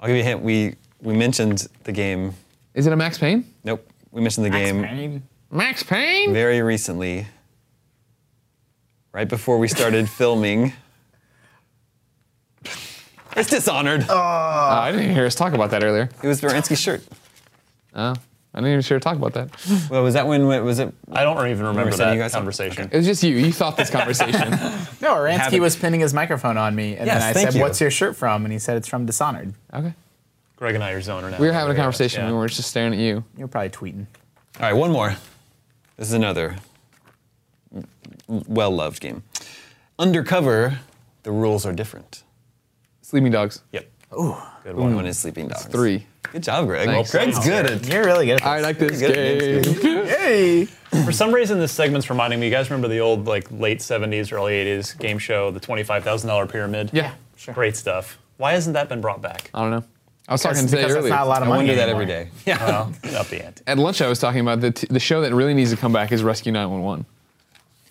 I'll 0.00 0.06
give 0.08 0.16
you 0.16 0.22
a 0.22 0.24
hint. 0.24 0.40
We 0.40 0.76
we 1.02 1.14
mentioned 1.14 1.66
the 1.84 1.92
game. 1.92 2.34
Is 2.74 2.86
it 2.86 2.92
a 2.92 2.96
Max 2.96 3.18
Payne? 3.18 3.44
Nope. 3.64 3.86
We 4.10 4.20
mentioned 4.20 4.46
the 4.46 4.50
game 4.50 4.80
Max 4.80 4.92
Payne? 4.94 5.22
Max 5.50 5.82
Payne? 5.82 6.32
very 6.32 6.62
recently. 6.62 7.26
Right 9.12 9.28
before 9.28 9.58
we 9.58 9.68
started 9.68 10.08
filming. 10.18 10.72
It's 13.36 13.50
Dishonored. 13.50 14.06
Oh, 14.08 14.16
uh, 14.16 14.78
I 14.82 14.92
didn't 14.92 15.14
hear 15.14 15.26
us 15.26 15.34
talk 15.34 15.52
about 15.52 15.70
that 15.70 15.84
earlier. 15.84 16.08
It 16.22 16.26
was 16.26 16.40
Baranski's 16.40 16.80
shirt. 16.80 17.02
Oh, 17.94 18.10
I 18.10 18.14
didn't 18.58 18.70
even 18.72 18.82
hear 18.82 18.96
us 18.96 19.02
talk 19.02 19.16
about 19.16 19.34
that. 19.34 19.50
Well, 19.90 20.02
was 20.02 20.14
that 20.14 20.26
when? 20.26 20.46
when- 20.46 20.64
Was 20.64 20.78
it? 20.78 20.94
I 21.12 21.22
don't 21.22 21.46
even 21.48 21.66
remember 21.66 21.92
sending 21.92 22.06
that 22.08 22.14
you 22.14 22.20
guys 22.20 22.32
something? 22.32 22.44
conversation. 22.44 22.88
It 22.90 22.96
was 22.96 23.04
just 23.06 23.22
you. 23.22 23.36
You 23.36 23.52
thought 23.52 23.76
this 23.76 23.90
conversation. 23.98 24.50
No, 25.02 25.14
Aransky 25.14 25.60
was 25.60 25.76
pinning 25.76 26.00
his 26.00 26.14
microphone 26.14 26.56
on 26.56 26.74
me, 26.74 26.96
and 26.96 27.06
Yes, 27.06 27.22
then 27.34 27.36
I 27.36 27.44
said, 27.44 27.54
you. 27.54 27.60
"What's 27.60 27.78
your 27.80 27.90
shirt 27.90 28.16
from?" 28.16 28.44
And 28.46 28.52
he 28.52 28.58
said, 28.58 28.78
"It's 28.78 28.88
from 28.88 29.04
Dishonored." 29.04 29.52
okay. 29.74 29.92
Greg 30.56 30.74
and 30.74 30.82
I 30.82 30.92
are 30.92 31.00
zoning 31.02 31.34
out. 31.34 31.40
We 31.40 31.46
were 31.46 31.52
having 31.52 31.74
a 31.74 31.78
conversation. 31.78 32.22
yeah. 32.24 32.30
We 32.30 32.36
were 32.36 32.48
just 32.48 32.68
staring 32.70 32.92
at 32.94 32.98
you. 32.98 33.24
You're 33.36 33.48
probably 33.48 33.70
tweeting. 33.70 34.06
All 34.58 34.62
right, 34.62 34.72
one 34.72 34.90
more. 34.90 35.16
This 35.96 36.08
is 36.08 36.14
another 36.14 36.56
well-loved 38.28 39.00
game. 39.00 39.22
Undercover, 39.98 40.80
the 41.22 41.30
rules 41.32 41.64
are 41.66 41.72
different. 41.72 42.22
Sleeping 43.02 43.32
Dogs. 43.32 43.62
Yep. 43.72 43.90
Oh. 44.12 44.52
Good 44.64 44.76
one. 44.76 44.94
One 44.96 45.06
is 45.06 45.18
Sleeping 45.18 45.48
Dogs. 45.48 45.66
Three. 45.66 46.06
Good 46.32 46.42
job, 46.42 46.66
Greg. 46.66 46.86
Thanks. 46.86 47.10
Greg's 47.12 47.38
good 47.38 47.66
at. 47.66 47.86
You're 47.86 48.04
really 48.04 48.26
good 48.26 48.40
at 48.40 48.46
I 48.46 48.60
like 48.60 48.78
this 48.78 48.98
Pretty 48.98 49.14
good 49.14 49.66
at 49.66 49.82
game. 49.82 50.06
Hey. 50.06 50.64
For 51.04 51.12
some 51.12 51.32
reason, 51.32 51.58
this 51.60 51.72
segment's 51.72 52.10
reminding 52.10 52.40
me. 52.40 52.46
You 52.46 52.52
guys 52.52 52.68
remember 52.68 52.88
the 52.88 52.98
old 53.00 53.26
like 53.26 53.50
late 53.52 53.78
'70s, 53.78 54.32
early 54.32 54.52
'80s 54.54 54.98
game 54.98 55.18
show, 55.18 55.50
the 55.50 55.60
twenty-five 55.60 56.02
thousand 56.02 56.28
dollar 56.28 56.46
pyramid? 56.46 56.90
Yeah. 56.92 57.12
Sure. 57.36 57.54
Great 57.54 57.76
stuff. 57.76 58.18
Why 58.38 58.52
hasn't 58.52 58.74
that 58.74 58.88
been 58.88 59.00
brought 59.00 59.22
back? 59.22 59.50
I 59.54 59.60
don't 59.60 59.70
know. 59.70 59.84
I 60.28 60.32
was 60.32 60.42
talking 60.42 60.66
today 60.66 60.78
because 60.82 60.94
that's 60.94 60.96
earlier. 61.04 61.14
not 61.14 61.22
a 61.22 61.28
lot 61.28 61.42
of 61.42 61.48
I 61.48 61.50
money. 61.50 61.58
wonder 61.68 61.74
that 61.76 61.82
anymore. 61.88 62.02
every 62.02 62.12
day. 62.14 62.30
Yeah. 62.44 62.64
Well, 62.66 62.92
up 63.16 63.28
the 63.28 63.44
ante. 63.44 63.62
At 63.66 63.78
lunch, 63.78 64.00
I 64.02 64.08
was 64.08 64.18
talking 64.18 64.40
about 64.40 64.60
the, 64.60 64.72
t- 64.72 64.86
the 64.90 64.98
show 65.00 65.20
that 65.20 65.32
really 65.32 65.54
needs 65.54 65.70
to 65.70 65.76
come 65.76 65.92
back 65.92 66.10
is 66.12 66.22
Rescue 66.24 66.50
911. 66.52 67.06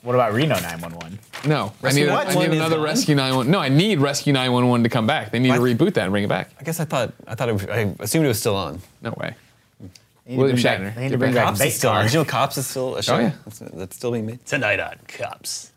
What 0.01 0.13
about 0.15 0.33
Reno 0.33 0.55
911? 0.55 1.17
No, 1.47 1.73
Rescue 1.81 2.03
I 2.03 2.05
need, 2.05 2.09
a- 2.09 2.13
I 2.13 2.23
911 2.25 2.49
need 2.51 2.55
is 2.55 2.59
another 2.61 2.75
gone? 2.75 2.83
Rescue 2.85 3.15
911. 3.15 3.51
No, 3.51 3.59
I 3.59 3.69
need 3.69 3.99
Rescue 3.99 4.33
911 4.33 4.83
to 4.83 4.89
come 4.89 5.07
back. 5.07 5.31
They 5.31 5.39
need 5.39 5.53
to 5.53 5.59
What? 5.59 5.69
reboot 5.77 5.93
that 5.95 6.03
and 6.03 6.11
bring 6.11 6.23
it 6.25 6.29
back. 6.29 6.49
I 6.59 6.63
guess 6.63 6.79
I 6.79 6.85
thought 6.85 7.13
I 7.27 7.35
thought 7.35 7.49
it 7.49 7.53
was, 7.53 7.65
I 7.67 7.93
assumed 7.99 8.25
it 8.25 8.27
was 8.29 8.39
still 8.39 8.55
on. 8.55 8.81
No 9.01 9.11
way. 9.17 9.33
They 9.79 9.85
need 10.31 10.35
to 10.35 10.37
William 10.41 10.55
bring 10.55 10.63
back- 10.63 10.79
Shatner. 10.81 10.95
They 10.95 11.01
need 11.03 11.11
to 11.11 11.17
bring 11.17 11.33
back 11.33 11.45
Cops 11.45 11.61
is 11.61 11.75
still 11.75 11.89
on. 11.91 11.97
Bait 12.01 12.03
Did 12.07 12.13
you 12.13 12.19
know 12.19 12.25
Cops 12.25 12.57
is 12.57 12.67
still 12.67 12.95
a 12.97 13.03
show? 13.03 13.15
Oh, 13.15 13.19
yeah. 13.19 13.31
That's, 13.45 13.59
that's 13.59 13.95
still 13.95 14.11
being 14.11 14.25
made. 14.25 14.45
Tonight 14.45 14.79
on 14.79 14.95
Cups. 15.07 15.71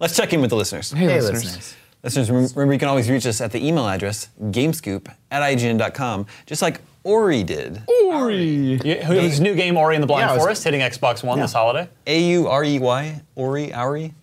Let's 0.00 0.16
check 0.16 0.32
in 0.32 0.40
with 0.40 0.50
the 0.50 0.56
listeners. 0.56 0.92
Hey, 0.92 1.06
Hey, 1.06 1.20
listeners. 1.20 1.44
listeners. 1.44 1.74
Listeners, 2.04 2.30
remember 2.30 2.72
you 2.74 2.78
can 2.78 2.88
always 2.88 3.10
reach 3.10 3.26
us 3.26 3.40
at 3.40 3.50
the 3.50 3.66
email 3.66 3.88
address 3.88 4.28
gamescoop 4.40 5.12
at 5.32 5.42
ign.com, 5.42 6.26
just 6.46 6.62
like 6.62 6.80
Aurey 7.04 7.44
did. 7.44 7.82
Ori. 8.06 8.78
Yeah, 8.84 9.04
whose 9.04 9.40
new 9.40 9.54
game 9.56 9.76
Ori 9.76 9.96
and 9.96 10.02
the 10.02 10.06
Blind 10.06 10.28
Yeah, 10.28 10.34
was- 10.34 10.42
Forest 10.42 10.64
hitting 10.64 10.80
Xbox 10.80 11.24
One 11.24 11.38
Yeah. 11.38 11.44
this 11.44 11.52
holiday? 11.52 11.88
A 12.06 12.20
U 12.20 12.46
R 12.48 12.62
E 12.64 12.78
Y, 12.78 13.20
Ori, 13.34 13.74
Auri. 13.74 14.14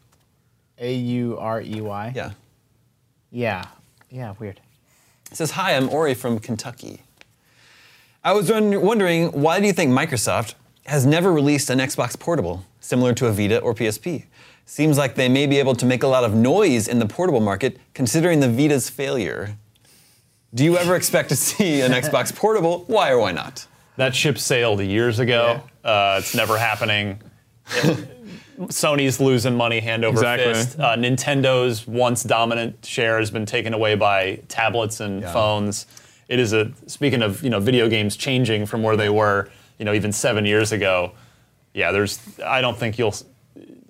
A 0.79 0.93
U 0.93 1.37
R 1.37 1.61
E 1.61 1.81
Y. 1.81 2.13
Yeah. 2.15 2.31
Yeah. 3.31 3.65
Yeah. 4.09 4.33
Weird. 4.39 4.61
It 5.31 5.35
says, 5.37 5.51
Hi, 5.51 5.75
I'm 5.75 5.89
Aurey 5.89 6.15
from 6.15 6.39
Kentucky. 6.39 7.01
I 8.23 8.31
was 8.31 8.49
won- 8.49 8.81
wondering 8.81 9.27
why 9.33 9.59
do 9.59 9.67
you 9.67 9.73
think 9.73 9.91
Microsoft 9.91 10.53
has 10.85 11.05
never 11.05 11.33
released 11.33 11.69
an 11.69 11.79
Xbox 11.79 12.17
portable 12.17 12.63
similar 12.79 13.13
to 13.13 13.25
a 13.27 13.31
Vita 13.33 13.59
or 13.59 13.73
PSP? 13.73 14.25
Seems 14.65 14.97
like 14.97 15.15
they 15.15 15.29
may 15.29 15.45
be 15.45 15.59
able 15.59 15.75
to 15.75 15.85
make 15.85 16.03
a 16.03 16.07
lot 16.07 16.23
of 16.23 16.33
noise 16.33 16.87
in 16.87 16.99
the 16.99 17.05
portable 17.05 17.39
market 17.39 17.77
considering 17.93 18.39
the 18.39 18.49
Vita's 18.49 18.89
failure. 18.89 19.57
Do 20.53 20.63
you 20.63 20.77
ever 20.77 20.95
expect 20.95 21.29
to 21.29 21.35
see 21.35 21.81
an 21.81 21.91
Xbox 22.01 22.35
portable? 22.35 22.83
Why 22.87 23.11
or 23.11 23.19
why 23.19 23.31
not? 23.31 23.67
That 23.97 24.15
ship 24.15 24.37
sailed 24.37 24.81
years 24.81 25.19
ago. 25.19 25.61
Uh, 25.83 26.17
it's 26.19 26.33
never 26.33 26.57
happening. 26.57 27.21
Sony's 28.57 29.19
losing 29.19 29.55
money 29.55 29.79
hand 29.81 30.05
over 30.05 30.17
Exactly. 30.17 30.53
fist. 30.53 30.79
Uh, 30.79 30.95
Nintendo's 30.95 31.85
once 31.85 32.23
dominant 32.23 32.85
share 32.85 33.19
has 33.19 33.29
been 33.29 33.45
taken 33.45 33.73
away 33.73 33.95
by 33.95 34.39
tablets 34.47 34.99
and 34.99 35.21
Yeah. 35.21 35.33
phones. 35.33 35.85
It 36.29 36.39
is 36.39 36.53
a 36.53 36.71
speaking 36.87 37.21
of 37.21 37.43
you 37.43 37.49
know 37.49 37.59
video 37.59 37.87
games 37.89 38.15
changing 38.15 38.65
from 38.65 38.81
where 38.81 38.95
they 38.97 39.09
were 39.09 39.49
you 39.77 39.85
know 39.85 39.93
even 39.93 40.11
seven 40.11 40.45
years 40.45 40.71
ago. 40.71 41.11
Yeah, 41.73 41.91
there's 41.91 42.19
I 42.43 42.61
don't 42.61 42.77
think 42.77 42.97
you'll 42.97 43.13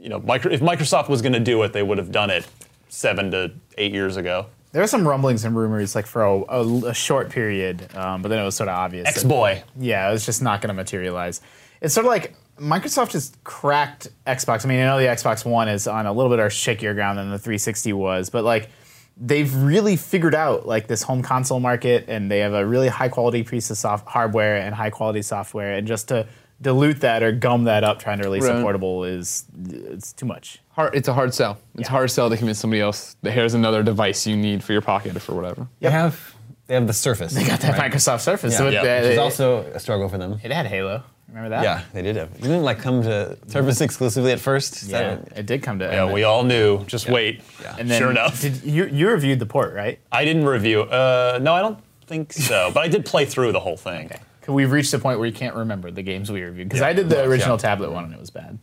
you 0.06 0.10
know 0.12 0.20
micro, 0.20 0.52
if 0.52 0.62
Microsoft 0.62 1.10
was 1.10 1.22
going 1.22 1.34
to 1.34 1.40
do 1.40 1.62
it, 1.64 1.74
they 1.74 1.84
would 1.84 1.98
have 1.98 2.12
done 2.12 2.30
it 2.30 2.48
seven 2.90 3.32
to 3.32 3.52
eight 3.80 3.92
years 3.92 4.16
ago. 4.18 4.46
There 4.72 4.82
were 4.84 4.88
some 4.88 5.08
rumblings 5.08 5.44
and 5.46 5.56
rumors 5.58 5.96
like 5.96 6.06
for 6.06 6.24
a, 6.24 6.42
a- 6.44 6.86
a 6.90 6.94
short 6.94 7.30
period, 7.30 7.94
um, 7.96 8.22
but 8.22 8.30
then 8.30 8.40
it 8.40 8.46
was 8.46 8.56
sort 8.56 8.70
of 8.70 8.76
obvious. 8.76 9.08
X 9.08 9.24
boy. 9.24 9.64
yeah, 9.80 10.08
it 10.08 10.12
was 10.14 10.26
just 10.26 10.42
not 10.42 10.62
going 10.62 10.68
to 10.70 10.74
materialize. 10.74 11.42
It's 11.82 11.94
sort 11.94 12.06
of 12.06 12.10
like 12.10 12.36
Microsoft 12.60 13.14
has 13.14 13.34
cracked 13.44 14.08
Xbox. 14.28 14.66
I 14.66 14.70
mean, 14.70 14.80
I 14.80 14.86
know 14.86 15.00
the 15.00 15.06
Xbox 15.08 15.44
One 15.46 15.68
is 15.70 15.88
on 15.88 16.06
a 16.06 16.14
little 16.14 16.30
bit 16.30 16.40
of 16.40 16.52
shakier 16.52 16.94
ground 16.94 17.18
than 17.18 17.30
the 17.32 17.40
360 17.40 17.94
was, 17.94 18.30
but 18.30 18.44
like 18.44 18.70
they've 19.18 19.54
really 19.56 19.96
figured 19.96 20.36
out 20.36 20.68
like 20.68 20.88
this 20.88 21.02
home 21.04 21.22
console 21.24 21.60
market, 21.60 22.06
and 22.10 22.30
they 22.30 22.40
have 22.40 22.54
a 22.54 22.66
really 22.66 22.90
high 22.90 23.10
quality 23.10 23.44
piece 23.44 23.70
of 23.72 23.78
soft 23.78 24.08
hardware 24.08 24.58
and 24.58 24.76
high 24.76 24.90
quality 24.92 25.22
software, 25.22 25.74
and 25.74 25.88
just 25.88 26.10
to 26.10 26.28
dilute 26.62 27.02
that 27.02 27.22
or 27.24 27.32
gum 27.32 27.66
that 27.66 27.84
up 27.84 28.00
trying 28.00 28.18
to 28.20 28.24
release 28.24 28.46
a 28.46 28.62
portable 28.62 29.04
is 29.04 29.46
it's 29.70 30.14
too 30.14 30.26
much. 30.26 30.60
Hard, 30.72 30.96
it's 30.96 31.08
a 31.08 31.14
hard 31.14 31.34
sell. 31.34 31.58
It's 31.76 31.90
a 31.90 31.92
hard 31.92 32.12
sell 32.12 32.30
to 32.30 32.38
convince 32.38 32.60
somebody 32.60 32.82
else 32.82 33.16
that 33.22 33.32
here's 33.32 33.54
another 33.54 33.84
device 33.84 34.26
you 34.28 34.36
need 34.38 34.64
for 34.64 34.74
your 34.74 34.82
pocket 34.82 35.16
or 35.16 35.20
for 35.20 35.34
whatever. 35.34 35.68
They 35.80 35.92
have 35.92 36.34
they 36.68 36.74
have 36.74 36.88
the 36.88 36.94
Surface. 36.94 37.34
They 37.34 37.46
Got 37.46 37.60
that 37.62 37.76
Microsoft 37.80 38.22
Surface, 38.22 38.58
so 38.58 38.68
it, 38.68 38.74
Yeah. 38.74 38.82
uh, 38.82 39.02
Which 39.02 39.12
is 39.12 39.18
also 39.20 39.60
a 39.74 39.80
struggle 39.80 40.10
for 40.10 40.18
them. 40.18 40.40
it 40.44 40.52
had 40.52 40.66
Halo. 40.66 41.04
Remember 41.28 41.50
that? 41.50 41.64
Yeah, 41.64 41.82
they 41.94 42.02
did 42.02 42.16
have. 42.16 42.30
It 42.36 42.42
didn't 42.42 42.64
like 42.64 42.80
come 42.80 43.02
to 43.04 43.38
Surface 43.48 43.82
exclusively 43.82 44.32
at 44.32 44.40
first? 44.40 44.82
Is 44.84 44.88
that 44.90 45.02
Yeah, 45.02 45.16
what- 45.18 45.38
it 45.38 45.46
did 45.46 45.62
come 45.64 45.80
to. 45.80 45.86
Yeah, 45.86 46.12
we 46.12 46.24
all 46.24 46.44
knew. 46.44 46.84
Just 46.86 47.10
wait. 47.10 47.42
And 47.78 47.90
then 47.90 48.00
sure 48.00 48.10
enough. 48.12 48.40
did 48.42 48.64
you 48.64 48.86
you 48.86 49.10
reviewed 49.10 49.40
the 49.40 49.46
port, 49.46 49.74
right? 49.76 50.00
I 50.12 50.24
didn't 50.26 50.46
review. 50.46 50.82
Uh, 50.84 51.40
no, 51.42 51.54
I 51.54 51.62
don't 51.62 51.80
think 52.08 52.32
so. 52.34 52.72
But 52.74 52.84
I 52.84 52.88
did 52.88 53.06
play 53.06 53.26
through 53.26 53.52
the 53.52 53.60
whole 53.60 53.78
thing. 53.78 54.06
Okay. 54.06 54.20
We've 54.48 54.72
reached 54.72 54.94
a 54.94 55.00
point 55.00 55.20
where 55.20 55.28
you 55.28 55.34
can't 55.34 55.56
remember 55.56 55.92
the 55.92 56.04
games 56.04 56.32
we 56.32 56.42
reviewed 56.42 56.70
because 56.70 56.82
I 56.82 56.94
did 56.94 57.10
the 57.10 57.24
original 57.24 57.58
tablet 57.58 57.92
one 57.92 58.06
and 58.06 58.14
it 58.14 58.20
was 58.20 58.30
bad. 58.30 58.60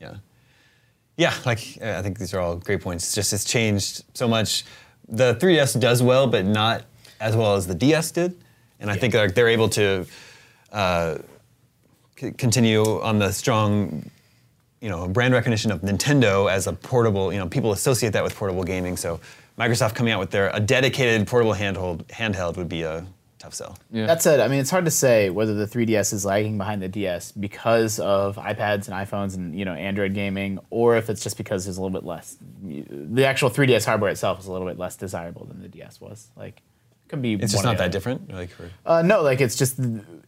Yeah. 0.00 0.16
Yeah, 1.16 1.34
like 1.46 1.60
I 1.82 2.02
think 2.02 2.18
these 2.18 2.34
are 2.34 2.40
all 2.40 2.56
great 2.56 2.80
points. 2.82 3.04
It's 3.04 3.14
just 3.14 3.32
it's 3.32 3.44
changed 3.44 4.04
so 4.14 4.26
much. 4.26 4.64
The 5.08 5.34
3DS 5.36 5.78
does 5.80 6.02
well, 6.02 6.26
but 6.26 6.44
not 6.44 6.84
as 7.20 7.36
well 7.36 7.54
as 7.54 7.66
the 7.66 7.74
DS 7.74 8.10
did, 8.10 8.36
and 8.80 8.90
I 8.90 8.96
think 8.96 9.14
like 9.14 9.34
they're 9.34 9.48
able 9.48 9.68
to 9.70 10.06
uh, 10.72 11.18
c- 12.18 12.32
continue 12.32 13.00
on 13.00 13.18
the 13.18 13.30
strong, 13.30 14.10
you 14.80 14.88
know, 14.88 15.06
brand 15.06 15.34
recognition 15.34 15.70
of 15.70 15.82
Nintendo 15.82 16.50
as 16.50 16.66
a 16.66 16.72
portable. 16.72 17.32
You 17.32 17.38
know, 17.38 17.48
people 17.48 17.72
associate 17.72 18.12
that 18.14 18.24
with 18.24 18.34
portable 18.34 18.64
gaming. 18.64 18.96
So 18.96 19.20
Microsoft 19.58 19.94
coming 19.94 20.12
out 20.12 20.18
with 20.20 20.30
their 20.30 20.50
a 20.52 20.58
dedicated 20.58 21.26
portable 21.28 21.54
handheld 21.54 22.04
handheld 22.06 22.56
would 22.56 22.68
be 22.68 22.82
a 22.82 23.06
tough 23.44 23.54
sell. 23.54 23.78
Yeah. 23.90 24.06
That 24.06 24.22
said, 24.22 24.40
I 24.40 24.48
mean, 24.48 24.60
it's 24.60 24.70
hard 24.70 24.84
to 24.86 24.90
say 24.90 25.30
whether 25.30 25.54
the 25.54 25.66
3DS 25.66 26.12
is 26.12 26.24
lagging 26.24 26.56
behind 26.58 26.82
the 26.82 26.88
DS 26.88 27.32
because 27.32 27.98
of 28.00 28.36
iPads 28.36 28.88
and 28.88 28.94
iPhones 28.94 29.34
and 29.36 29.56
you 29.58 29.64
know 29.64 29.74
Android 29.74 30.14
gaming, 30.14 30.58
or 30.70 30.96
if 30.96 31.10
it's 31.10 31.22
just 31.22 31.36
because 31.36 31.64
there's 31.64 31.76
a 31.76 31.82
little 31.82 31.92
bit 31.98 32.06
less. 32.06 32.36
The 32.62 33.26
actual 33.26 33.50
3DS 33.50 33.84
hardware 33.84 34.10
itself 34.10 34.40
is 34.40 34.46
a 34.46 34.52
little 34.52 34.66
bit 34.66 34.78
less 34.78 34.96
desirable 34.96 35.44
than 35.46 35.60
the 35.62 35.68
DS 35.68 36.00
was. 36.00 36.28
Like, 36.36 36.58
it 36.58 37.08
could 37.08 37.20
be. 37.22 37.34
It's 37.34 37.52
just 37.52 37.64
not 37.64 37.76
that 37.78 37.84
other. 37.84 37.92
different. 37.92 38.32
Like, 38.32 38.50
for, 38.50 38.70
Uh, 38.86 39.02
no, 39.02 39.22
like 39.22 39.40
it's 39.40 39.56
just, 39.56 39.78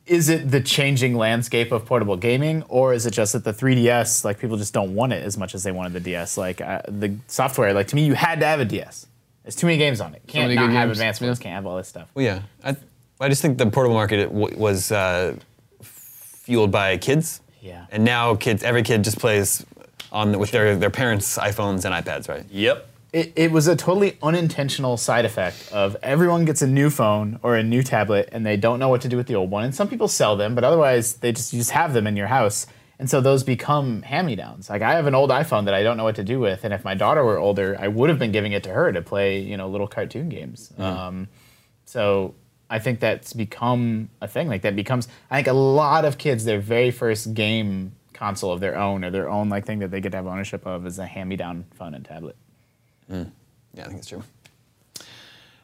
is 0.07 0.29
it 0.29 0.51
the 0.51 0.61
changing 0.61 1.17
landscape 1.17 1.73
of 1.73 1.87
portable 1.87 2.17
gaming, 2.19 2.63
or 2.69 2.93
is 2.93 3.07
it 3.07 3.13
just 3.13 3.33
that 3.33 3.45
the 3.45 3.53
3DS, 3.55 4.25
like 4.25 4.39
people 4.39 4.57
just 4.59 4.75
don't 4.75 4.95
want 4.95 5.13
it 5.15 5.25
as 5.25 5.39
much 5.39 5.55
as 5.55 5.63
they 5.63 5.73
wanted 5.73 5.95
the 5.95 6.01
DS? 6.01 6.37
Like 6.37 6.61
uh, 6.61 6.83
the 6.87 7.17
software, 7.29 7.73
like 7.73 7.89
to 7.89 7.97
me, 7.97 8.05
you 8.05 8.15
had 8.15 8.41
to 8.41 8.47
have 8.47 8.61
a 8.61 8.65
DS. 8.67 9.07
There's 9.43 9.55
too 9.55 9.69
many 9.69 9.79
games 9.79 10.01
on 10.01 10.13
it. 10.15 10.23
Can't 10.27 10.49
many 10.49 10.57
not 10.57 10.73
have 10.73 10.89
games, 10.89 10.99
advanced 10.99 11.21
ones. 11.21 11.39
yeah. 11.39 11.43
Can't 11.45 11.55
have 11.55 11.67
all 11.67 11.77
this 11.77 11.87
stuff. 11.87 12.09
Well, 12.15 12.25
yeah. 12.25 12.43
I, 12.65 12.77
I 13.21 13.29
just 13.29 13.43
think 13.43 13.59
the 13.59 13.67
portable 13.67 13.95
market 13.95 14.27
w- 14.27 14.57
was 14.57 14.93
uh, 14.93 15.37
fueled 15.83 16.71
by 16.71 16.97
kids. 16.99 17.41
Yeah. 17.61 17.87
And 17.91 18.05
now 18.05 18.35
kids, 18.37 18.63
every 18.63 18.83
kid 18.83 19.05
just 19.05 19.19
plays 19.19 19.65
on 20.13 20.39
with 20.39 20.51
their, 20.51 20.77
their 20.77 20.91
parents' 20.91 21.37
iPhones 21.39 21.85
and 21.85 21.95
iPads, 21.95 22.29
right? 22.29 22.45
Yep. 22.51 22.89
It, 23.13 23.33
it 23.35 23.51
was 23.51 23.67
a 23.67 23.75
totally 23.75 24.19
unintentional 24.23 24.97
side 24.97 25.25
effect 25.25 25.71
of 25.73 25.97
everyone 26.03 26.45
gets 26.45 26.61
a 26.61 26.67
new 26.67 26.91
phone 26.91 27.39
or 27.43 27.57
a 27.57 27.63
new 27.63 27.83
tablet 27.83 28.29
and 28.33 28.45
they 28.45 28.57
don't 28.57 28.79
know 28.79 28.89
what 28.89 29.01
to 29.03 29.09
do 29.09 29.17
with 29.17 29.27
the 29.27 29.35
old 29.35 29.51
one. 29.51 29.65
And 29.65 29.75
some 29.75 29.89
people 29.89 30.09
sell 30.09 30.37
them, 30.37 30.55
but 30.55 30.65
otherwise 30.65 31.15
they 31.15 31.33
just 31.33 31.53
you 31.53 31.59
just 31.59 31.71
have 31.71 31.95
them 31.95 32.07
in 32.07 32.17
your 32.17 32.27
house. 32.27 32.67
And 32.99 33.09
so 33.09 33.21
those 33.21 33.43
become 33.43 34.03
hand-me-downs. 34.03 34.69
Like 34.69 34.83
I 34.83 34.95
have 34.95 35.07
an 35.07 35.15
old 35.15 35.31
iPhone 35.31 35.65
that 35.67 35.75
I 35.75 35.83
don't 35.83 35.97
know 35.97 36.05
what 36.05 36.17
to 36.17 36.25
do 36.25 36.41
with, 36.41 36.65
and 36.65 36.73
if 36.73 36.83
my 36.85 36.95
daughter 36.95 37.23
were 37.25 37.39
older, 37.39 37.77
I 37.79 37.89
would 37.89 38.09
have 38.09 38.19
been 38.19 38.33
giving 38.33 38.53
it 38.53 38.63
to 38.65 38.71
her 38.71 38.91
to 38.93 39.03
play, 39.03 39.41
you 39.41 39.57
know, 39.57 39.69
little 39.69 39.87
cartoon 39.87 40.29
games. 40.29 40.73
Um, 40.79 41.29
so 41.85 42.35
I 42.69 42.79
think 42.79 43.01
that's 43.01 43.33
become 43.33 44.11
a 44.21 44.29
thing. 44.29 44.49
Like 44.49 44.63
that 44.63 44.75
becomes. 44.77 45.09
I 45.31 45.37
think 45.37 45.47
a 45.49 45.53
lot 45.53 46.05
of 46.05 46.19
kids, 46.19 46.45
their 46.45 46.61
very 46.61 46.91
first 46.91 47.35
game 47.35 47.93
console 48.13 48.51
of 48.53 48.61
their 48.61 48.77
own 48.77 49.05
or 49.05 49.11
their 49.11 49.29
own 49.29 49.49
like 49.49 49.67
thing 49.67 49.79
that 49.81 49.91
they 49.91 50.01
get 50.01 50.11
to 50.11 50.17
have 50.17 50.27
ownership 50.27 50.67
of 50.67 50.87
is 50.87 50.99
a 50.99 51.07
hand-me-down 51.07 51.67
phone 51.75 51.95
and 51.95 52.05
tablet. 52.05 52.35
Yeah, 53.09 53.25
I 53.79 53.83
think 53.85 53.99
it's 53.99 54.09
true. 54.09 54.23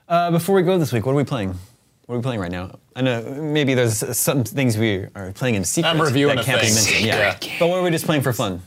Uh, 0.09 0.31
before 0.31 0.55
we 0.55 0.63
go 0.63 0.79
this 0.79 0.93
week, 0.93 1.07
what 1.07 1.13
are 1.13 1.17
we 1.17 1.25
playing? 1.25 1.59
What 2.07 2.17
are 2.17 2.19
we 2.19 2.23
playing 2.23 2.41
right 2.41 2.51
now? 2.51 2.79
I 2.95 3.01
know 3.01 3.23
maybe 3.23 3.75
there's 3.75 4.17
some 4.17 4.45
things 4.45 4.77
we 4.77 5.07
are 5.15 5.33
playing 5.33 5.55
in 5.55 5.65
secret 5.65 5.89
I'm 5.89 6.01
reviewing 6.01 6.37
that 6.37 6.43
a 6.43 6.45
can't 6.45 6.61
be 6.61 6.69
mentioned. 6.75 7.07
Yeah. 7.07 7.39
Yeah. 7.41 7.53
But 7.59 7.69
what 7.69 7.79
are 7.79 7.83
we 7.83 7.91
just 7.91 8.05
playing 8.05 8.23
for 8.23 8.33
fun? 8.33 8.61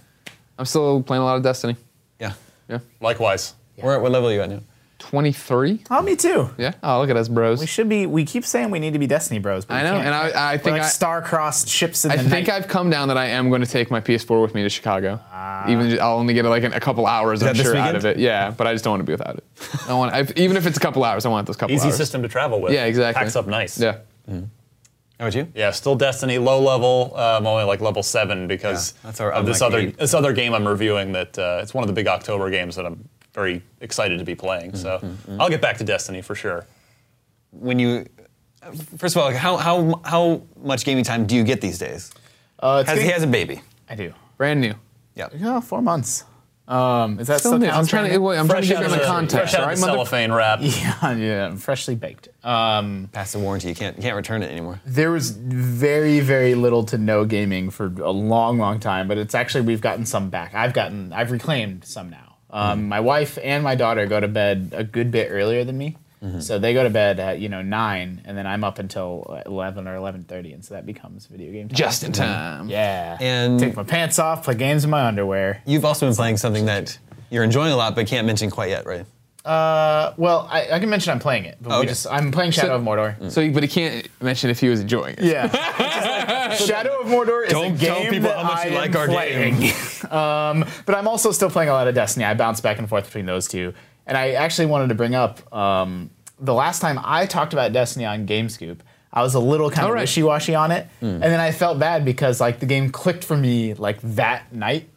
I'm 0.58 0.66
still 0.66 1.04
playing 1.04 1.22
a 1.22 1.26
lot 1.26 1.36
of 1.38 1.44
Destiny. 1.44 1.76
Yeah. 2.20 2.34
Yeah. 2.68 2.80
Likewise. 3.02 3.54
Where, 3.76 4.00
what 4.00 4.12
level 4.12 4.30
are 4.30 4.34
you 4.34 4.42
at 4.42 4.50
now? 4.50 4.62
23? 5.00 5.84
Oh, 5.92 6.02
me 6.02 6.16
too. 6.16 6.50
Yeah. 6.58 6.74
Oh, 6.82 7.00
look 7.02 7.10
at 7.10 7.18
us, 7.18 7.28
bros. 7.28 7.60
We 7.60 7.66
should 7.66 7.90
be. 7.90 8.06
We 8.06 8.24
keep 8.26 8.46
saying 8.46 8.72
we 8.72 8.80
need 8.80 8.94
to 8.94 9.00
be 9.00 9.08
Destiny 9.08 9.40
Bros. 9.40 9.66
But 9.66 9.76
I 9.76 9.78
we 9.84 9.84
know, 9.90 9.96
can't. 9.96 10.06
and 10.08 10.16
I, 10.16 10.30
I 10.30 10.54
We're 10.54 10.58
think 10.60 10.72
like 10.74 10.82
I, 10.84 10.88
star-crossed 10.88 11.68
ships 11.68 12.06
in 12.06 12.12
I 12.12 12.16
the 12.18 12.24
think 12.30 12.48
night. 12.48 12.56
I've 12.56 12.68
come 12.68 12.90
down 12.90 13.10
that 13.10 13.18
I 13.18 13.26
am 13.28 13.50
going 13.50 13.62
to 13.62 13.68
take 13.68 13.92
my 13.92 14.00
PS4 14.02 14.42
with 14.42 14.56
me 14.56 14.64
to 14.64 14.70
Chicago. 14.70 15.20
Even 15.68 15.90
ju- 15.90 16.00
I'll 16.00 16.18
only 16.18 16.34
get 16.34 16.46
like 16.46 16.64
an, 16.64 16.74
a 16.74 16.80
couple 16.80 17.06
hours, 17.08 17.44
I'm 17.44 17.56
sure, 17.56 17.76
out 17.76 17.96
of 17.96 18.06
it. 18.06 18.18
Yeah, 18.18 18.52
but 18.52 18.68
I 18.68 18.74
just 18.74 18.84
don't 18.84 18.92
want 18.94 19.02
to 19.02 19.06
be 19.06 19.14
without 19.14 19.36
it. 19.38 19.44
I 19.88 19.94
want, 19.94 20.14
I, 20.14 20.22
even 20.38 20.58
if 20.58 20.66
it's 20.66 20.78
a 20.78 20.82
couple 20.82 21.04
hours, 21.04 21.26
I 21.26 21.30
want 21.30 21.46
those 21.48 21.58
couple 21.58 21.76
Easy 21.76 21.88
hours. 21.88 21.98
system 21.98 22.22
to 22.22 22.28
travel 22.28 22.62
with. 22.62 22.74
Yeah, 22.74 22.86
exactly. 22.86 23.22
Packs 23.22 23.36
up 23.36 23.48
nice. 23.48 23.80
Yeah. 23.80 23.98
How 24.28 25.28
about 25.28 25.36
you? 25.36 25.48
Yeah, 25.56 25.72
still 25.72 25.96
Destiny, 25.96 26.38
low 26.38 26.62
level. 26.62 27.14
Uh, 27.16 27.38
I'm 27.38 27.48
only 27.48 27.64
like 27.64 27.80
level 27.80 28.04
seven 28.04 28.48
because 28.48 28.94
Yeah, 28.94 29.00
that's 29.08 29.22
our 29.22 29.32
of 29.32 29.46
this 29.46 29.62
unlucky 29.62 29.76
other 29.78 29.88
eight. 29.90 29.98
this 29.98 30.14
other 30.14 30.34
game 30.34 30.54
I'm 30.54 30.68
reviewing. 30.68 31.14
That 31.14 31.38
uh, 31.40 31.60
it's 31.64 31.74
one 31.74 31.84
of 31.84 31.88
the 31.88 31.94
big 31.94 32.08
October 32.08 32.50
games 32.50 32.76
that 32.76 32.86
I'm 32.86 33.08
very 33.36 33.62
excited 33.82 34.18
to 34.18 34.26
be 34.26 34.34
playing. 34.34 34.76
So 34.76 34.98
Mm-hmm, 35.00 35.40
I'll 35.42 35.50
get 35.50 35.62
back 35.62 35.78
to 35.78 35.84
Destiny 35.84 36.22
for 36.24 36.34
sure. 36.34 36.66
When 37.52 37.78
you, 37.78 38.06
first 38.98 39.16
of 39.16 39.22
all, 39.22 39.28
like 39.30 39.36
how, 39.36 39.58
how, 39.58 40.02
how 40.04 40.42
much 40.58 40.86
gaming 40.86 41.04
time 41.04 41.28
do 41.28 41.36
you 41.36 41.44
get 41.44 41.62
these 41.62 41.78
days? 41.78 42.12
Uh, 42.60 42.80
it's 42.82 42.90
Has, 42.90 43.02
he 43.02 43.10
has 43.10 43.24
a 43.24 43.28
baby. 43.28 43.62
I 43.90 43.96
do. 43.96 44.14
Brand 44.38 44.62
new. 44.62 44.74
Yeah. 45.14 45.28
Yeah, 45.38 45.60
four 45.60 45.82
months. 45.82 46.24
Um, 46.68 47.20
is 47.20 47.28
that 47.28 47.40
Still 47.42 47.52
still, 47.52 47.60
new. 47.60 47.68
I'm 47.70 47.86
trying 47.86 48.10
to, 48.10 48.18
now? 48.18 48.22
wait, 48.26 48.40
I'm 48.40 48.48
trying 48.48 48.64
to 48.64 48.68
Fresh 48.68 48.80
give 48.80 48.88
out 48.88 48.90
the 48.90 48.98
the, 48.98 49.06
context, 49.06 49.54
fresh 49.54 49.62
out 49.62 49.68
right, 49.68 49.74
of 49.74 49.80
the 49.80 49.86
cellophane 49.86 50.32
wrap. 50.32 50.60
Yeah, 50.64 51.12
yeah, 51.16 51.56
freshly 51.58 51.94
baked. 51.94 52.30
Um, 52.44 53.08
Past 53.14 53.34
the 53.34 53.40
warranty, 53.40 53.68
you 53.70 53.76
can't, 53.76 53.96
you 53.98 54.02
can't 54.02 54.16
return 54.16 54.42
it 54.42 54.50
anymore. 54.50 54.82
there 54.84 55.12
was 55.12 55.30
very, 55.30 56.22
very 56.22 56.56
little 56.56 56.84
to 56.86 56.98
no 56.98 57.24
gaming 57.24 57.70
for 57.70 57.94
a 58.02 58.10
long, 58.12 58.58
long 58.58 58.80
time, 58.80 59.08
but 59.08 59.20
it's 59.20 59.36
actually 59.36 59.62
we've 59.62 59.80
gotten 59.82 60.08
some 60.08 60.32
back. 60.32 60.56
I've 60.56 60.74
gotten, 60.74 61.14
I've 61.14 61.30
reclaimed 61.32 61.86
some 61.86 62.10
now. 62.10 62.25
Um, 62.50 62.80
mm-hmm. 62.80 62.90
My 62.90 63.00
wife 63.00 63.38
and 63.44 63.64
my 63.64 63.76
daughter 63.76 64.06
go 64.06 64.20
to 64.20 64.28
bed 64.28 64.74
a 64.76 64.84
good 64.84 65.12
bit 65.12 65.30
earlier 65.32 65.64
than 65.64 65.78
me, 65.78 65.98
mm-hmm. 66.24 66.40
so 66.40 66.60
they 66.60 66.74
go 66.74 66.84
to 66.84 66.90
bed 66.90 67.20
at 67.20 67.40
you 67.40 67.50
know 67.50 67.62
nine, 67.62 68.22
and 68.26 68.38
then 68.38 68.48
I'm 68.48 68.64
up 68.64 68.80
until 68.80 69.42
eleven 69.46 69.88
or 69.88 69.96
eleven 69.96 70.24
thirty, 70.24 70.54
and 70.54 70.64
so 70.64 70.76
that 70.76 70.86
becomes 70.86 71.26
video 71.26 71.52
game 71.52 71.70
time. 71.70 71.76
Just 71.76 72.04
in 72.04 72.12
mm-hmm. 72.12 72.24
time. 72.24 72.70
yeah, 72.70 73.18
And- 73.20 73.60
take 73.60 73.76
my 73.76 73.84
pants 73.84 74.20
off, 74.20 74.44
play 74.44 74.56
games 74.56 74.84
in 74.84 74.90
my 74.90 75.06
underwear. 75.06 75.62
You've 75.66 75.86
also 75.86 76.08
been 76.08 76.16
playing 76.16 76.38
something 76.38 76.66
that 76.66 76.98
you're 77.30 77.44
enjoying 77.44 77.72
a 77.72 77.76
lot, 77.76 77.96
but 77.96 78.08
can't 78.08 78.28
mention 78.28 78.50
quite 78.50 78.70
yet, 78.70 78.86
right? 78.86 79.06
Uh, 79.46 80.14
well, 80.18 80.48
I, 80.52 80.70
I 80.72 80.80
can 80.80 80.90
mention 80.90 81.12
I'm 81.12 81.20
playing 81.20 81.46
it, 81.46 81.58
but 81.62 81.70
Oh, 81.72 81.76
we 81.76 81.80
okay. 81.82 81.90
just 81.90 82.08
I'm 82.08 82.32
playing 82.32 82.52
Shadow 82.52 82.76
of 82.76 82.82
Mordor. 82.82 83.32
So, 83.32 83.48
but 83.52 83.62
he 83.64 83.70
can't 83.70 84.08
mention 84.22 84.50
if 84.50 84.60
he 84.60 84.70
was 84.70 84.80
enjoying 84.80 85.16
it. 85.18 85.24
Yeah. 85.24 85.92
Like, 86.46 86.60
Shadow 86.60 87.02
of 87.02 87.08
Mordor 87.08 87.44
is 87.46 87.52
Don't 87.52 87.76
a 87.76 87.78
tell 87.78 88.00
game 88.02 88.12
people 88.12 88.30
that 88.30 88.38
how 88.38 88.44
much 88.44 88.58
I 88.60 88.68
you 88.68 88.76
like 88.76 88.92
am 88.92 88.98
our 88.98 89.08
playing. 89.08 89.60
game. 89.60 90.12
um, 90.12 90.66
but 90.86 90.96
I'm 90.96 91.08
also 91.08 91.32
still 91.32 91.50
playing 91.50 91.70
a 91.70 91.74
lot 91.74 91.88
of 91.88 91.96
Destiny. 91.96 92.24
I 92.24 92.34
bounce 92.36 92.62
back 92.62 92.78
and 92.80 92.88
forth 92.88 93.06
between 93.06 93.26
those 93.26 93.48
two. 93.48 93.74
And 94.08 94.16
I 94.18 94.32
actually 94.34 94.68
wanted 94.68 94.90
to 94.90 94.96
bring 94.96 95.16
up 95.16 95.52
um, 95.54 96.10
the 96.40 96.54
last 96.54 96.80
time 96.82 97.00
I 97.04 97.26
talked 97.26 97.54
about 97.54 97.74
Destiny 97.74 98.06
on 98.06 98.26
GameScoop. 98.28 98.78
I 99.12 99.22
was 99.24 99.34
a 99.34 99.40
little 99.40 99.70
kind 99.70 99.84
All 99.86 99.90
of 99.90 99.96
right. 99.96 100.02
wishy-washy 100.02 100.56
on 100.56 100.72
it, 100.72 100.88
and 101.02 101.22
then 101.24 101.40
I 101.40 101.52
felt 101.52 101.80
bad 101.80 102.06
because 102.06 102.40
like 102.42 102.60
the 102.60 102.66
game 102.68 102.92
clicked 102.92 103.24
for 103.24 103.36
me 103.38 103.74
like 103.74 104.00
that 104.02 104.54
night, 104.54 104.88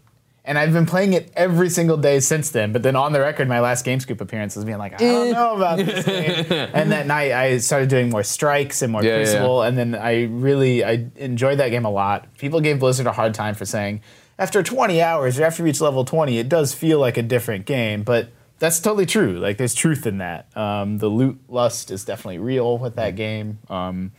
and 0.49 0.59
I've 0.59 0.73
been 0.73 0.87
playing 0.87 1.13
it 1.13 1.31
every 1.37 1.71
single 1.71 1.97
day 1.97 2.19
since 2.19 2.51
then. 2.51 2.73
But 2.73 2.83
then 2.83 2.97
on 2.97 3.13
the 3.13 3.21
record, 3.21 3.47
my 3.49 3.61
last 3.61 3.85
GameScoop 3.85 4.21
appearance 4.21 4.57
was 4.57 4.65
being 4.65 4.79
like, 4.79 4.95
I 4.95 4.97
don't 4.97 5.31
know 5.31 5.57
about 5.57 5.79
this 5.79 6.05
game. 6.05 6.47
and 6.75 6.91
that 6.91 7.07
night, 7.07 7.33
I 7.33 7.59
started 7.59 7.89
doing 7.89 8.11
more 8.11 8.25
strikes 8.25 8.83
and 8.83 8.91
more 8.91 9.05
Yeah, 9.05 9.11
yeah, 9.11 9.19
yeah. 9.19 9.25
Crucible, 9.25 9.63
and 9.63 9.79
then 9.79 9.95
I 9.95 10.25
really 10.25 10.85
I 10.85 11.07
enjoyed 11.17 11.59
that 11.59 11.69
game 11.69 11.85
a 11.85 11.91
lot. 11.91 12.35
People 12.39 12.61
gave 12.61 12.81
Blizzard 12.81 13.07
a 13.07 13.13
hard 13.13 13.35
time 13.35 13.55
for 13.55 13.65
saying 13.65 14.01
after 14.39 14.63
20 14.63 15.03
hours 15.03 15.39
or 15.39 15.45
after 15.45 15.63
you 15.63 15.67
reach 15.67 15.81
level 15.81 16.05
20, 16.05 16.39
it 16.39 16.49
does 16.49 16.73
feel 16.73 17.01
like 17.01 17.17
a 17.17 17.23
different 17.23 17.67
game, 17.67 18.05
but 18.05 18.31
that's 18.59 18.81
totally 18.81 19.07
true. 19.07 19.39
Like 19.39 19.59
there's 19.59 19.75
truth 19.75 20.07
in 20.07 20.19
that. 20.19 20.57
Um, 20.57 20.99
the 20.99 21.09
loot 21.09 21.39
lust 21.49 21.91
is 21.91 22.05
definitely 22.05 22.39
real 22.39 22.79
with 22.79 22.97
that 22.97 23.17
game. 23.17 23.59
Um, 23.69 24.13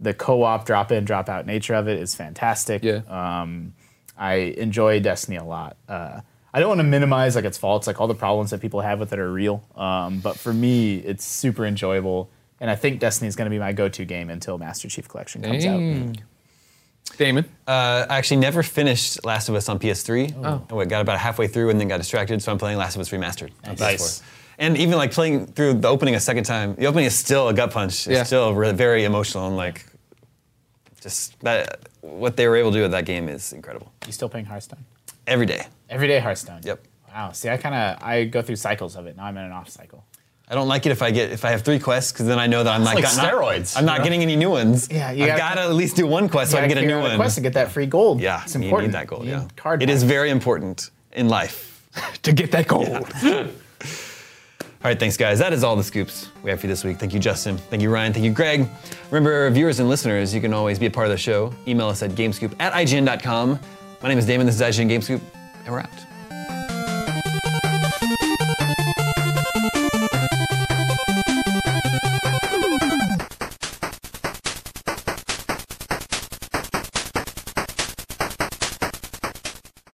the 0.00 0.14
co-op 0.14 0.64
drop 0.64 0.92
in 0.92 1.04
drop 1.04 1.28
out 1.28 1.46
nature 1.46 1.74
of 1.74 1.88
it 1.88 1.98
is 1.98 2.14
fantastic. 2.14 2.82
Yeah. 2.82 3.00
Um, 3.08 3.74
I 4.18 4.34
enjoy 4.34 5.00
Destiny 5.00 5.36
a 5.36 5.44
lot. 5.44 5.76
Uh, 5.88 6.20
I 6.52 6.60
don't 6.60 6.68
want 6.68 6.80
to 6.80 6.84
minimize 6.84 7.36
like 7.36 7.44
its 7.44 7.56
faults, 7.58 7.86
like 7.86 8.00
all 8.00 8.06
the 8.08 8.14
problems 8.14 8.50
that 8.50 8.60
people 8.60 8.80
have 8.80 8.98
with 8.98 9.12
it 9.12 9.18
are 9.18 9.30
real. 9.30 9.62
Um, 9.76 10.18
but 10.20 10.36
for 10.38 10.52
me, 10.52 10.96
it's 10.96 11.24
super 11.24 11.64
enjoyable, 11.64 12.30
and 12.60 12.70
I 12.70 12.74
think 12.76 13.00
Destiny 13.00 13.28
is 13.28 13.36
going 13.36 13.46
to 13.46 13.50
be 13.50 13.58
my 13.58 13.72
go-to 13.72 14.04
game 14.04 14.30
until 14.30 14.58
Master 14.58 14.88
Chief 14.88 15.08
Collection 15.08 15.42
comes 15.42 15.64
out. 15.64 16.16
Damon. 17.16 17.44
Uh, 17.66 18.06
I 18.08 18.18
actually 18.18 18.36
never 18.38 18.62
finished 18.62 19.24
Last 19.24 19.48
of 19.48 19.54
Us 19.54 19.68
on 19.68 19.78
PS3. 19.78 20.66
Oh. 20.70 20.78
I 20.80 20.84
got 20.84 21.00
about 21.00 21.18
halfway 21.18 21.46
through 21.48 21.70
and 21.70 21.80
then 21.80 21.88
got 21.88 21.96
distracted, 21.98 22.42
so 22.42 22.52
I'm 22.52 22.58
playing 22.58 22.76
Last 22.78 22.96
of 22.96 23.00
Us 23.00 23.10
Remastered 23.10 23.50
on 23.64 23.76
PS4. 23.76 23.80
Nice. 23.80 24.22
And 24.58 24.76
even 24.76 24.96
like 24.98 25.12
playing 25.12 25.46
through 25.46 25.74
the 25.74 25.88
opening 25.88 26.16
a 26.16 26.20
second 26.20 26.44
time, 26.44 26.74
the 26.74 26.86
opening 26.86 27.06
is 27.06 27.14
still 27.14 27.48
a 27.48 27.54
gut 27.54 27.70
punch. 27.70 27.92
It's 27.92 28.08
Yeah. 28.08 28.22
still 28.24 28.54
re- 28.54 28.72
very 28.72 29.04
emotional 29.04 29.46
and 29.46 29.56
like, 29.56 29.86
just 31.00 31.38
that 31.40 31.87
what 32.00 32.36
they 32.36 32.46
were 32.48 32.56
able 32.56 32.70
to 32.72 32.76
do 32.78 32.82
with 32.82 32.90
that 32.92 33.04
game 33.04 33.28
is 33.28 33.52
incredible. 33.52 33.92
You 34.06 34.12
still 34.12 34.28
playing 34.28 34.46
Hearthstone? 34.46 34.84
Every 35.26 35.46
day. 35.46 35.66
Everyday 35.90 36.18
Hearthstone. 36.20 36.60
Yep. 36.64 36.84
Wow. 37.08 37.32
See, 37.32 37.48
I 37.48 37.56
kind 37.56 37.74
of 37.74 38.02
I 38.02 38.24
go 38.24 38.42
through 38.42 38.56
cycles 38.56 38.96
of 38.96 39.06
it. 39.06 39.16
Now 39.16 39.24
I'm 39.24 39.36
in 39.36 39.44
an 39.44 39.52
off 39.52 39.68
cycle. 39.68 40.04
I 40.50 40.54
don't 40.54 40.68
like 40.68 40.86
it 40.86 40.92
if 40.92 41.02
I 41.02 41.10
get 41.10 41.30
if 41.30 41.44
I 41.44 41.50
have 41.50 41.62
three 41.62 41.78
quests 41.78 42.10
because 42.12 42.24
then 42.26 42.38
I 42.38 42.46
know 42.46 42.64
that 42.64 42.72
I'm 42.74 42.82
not, 42.82 42.94
like 42.94 43.04
got- 43.04 43.16
not- 43.16 43.32
steroids, 43.32 43.76
I'm 43.76 43.84
not 43.84 43.98
know? 43.98 44.04
getting 44.04 44.22
any 44.22 44.34
new 44.36 44.48
ones. 44.50 44.88
Yeah, 44.90 45.10
you 45.10 45.24
I've 45.24 45.36
gotta- 45.36 45.40
got 45.40 45.54
to 45.62 45.68
at 45.68 45.74
least 45.74 45.96
do 45.96 46.06
one 46.06 46.28
quest 46.28 46.52
so 46.52 46.56
I 46.56 46.60
can 46.60 46.70
get 46.70 46.78
a 46.78 46.86
new 46.86 46.98
one. 47.00 47.16
Quest 47.16 47.34
to 47.34 47.42
get 47.42 47.52
that 47.54 47.70
free 47.70 47.84
gold. 47.86 48.20
Yeah, 48.20 48.42
it's 48.44 48.54
you 48.54 48.62
important. 48.62 48.92
need 48.92 48.98
that 48.98 49.06
gold. 49.08 49.24
You 49.26 49.32
Yeah, 49.32 49.48
Card 49.56 49.82
it 49.82 49.90
is 49.90 50.02
very 50.04 50.30
important 50.30 50.90
in 51.12 51.28
life. 51.28 51.66
To 52.22 52.32
get 52.32 52.52
that 52.52 52.68
gold. 52.68 53.06
All 54.84 54.88
right, 54.88 54.98
thanks, 54.98 55.16
guys. 55.16 55.40
That 55.40 55.52
is 55.52 55.64
all 55.64 55.74
the 55.74 55.82
scoops 55.82 56.28
we 56.44 56.50
have 56.50 56.60
for 56.60 56.66
you 56.66 56.72
this 56.72 56.84
week. 56.84 56.98
Thank 56.98 57.12
you, 57.12 57.18
Justin. 57.18 57.58
Thank 57.58 57.82
you, 57.82 57.90
Ryan. 57.90 58.12
Thank 58.12 58.24
you, 58.24 58.32
Greg. 58.32 58.68
Remember, 59.10 59.50
viewers 59.50 59.80
and 59.80 59.88
listeners, 59.88 60.32
you 60.32 60.40
can 60.40 60.54
always 60.54 60.78
be 60.78 60.86
a 60.86 60.90
part 60.90 61.08
of 61.08 61.10
the 61.10 61.18
show. 61.18 61.52
Email 61.66 61.88
us 61.88 62.00
at 62.02 62.12
gamescoop 62.12 62.54
at 62.60 62.72
ign.com. 62.74 63.58
My 64.02 64.08
name 64.08 64.18
is 64.18 64.26
Damon. 64.26 64.46
This 64.46 64.54
is 64.54 64.62
IGN 64.62 64.88
Gamescoop, 64.88 65.20
and 65.64 65.72
we're 65.74 65.80
out. 65.80 66.07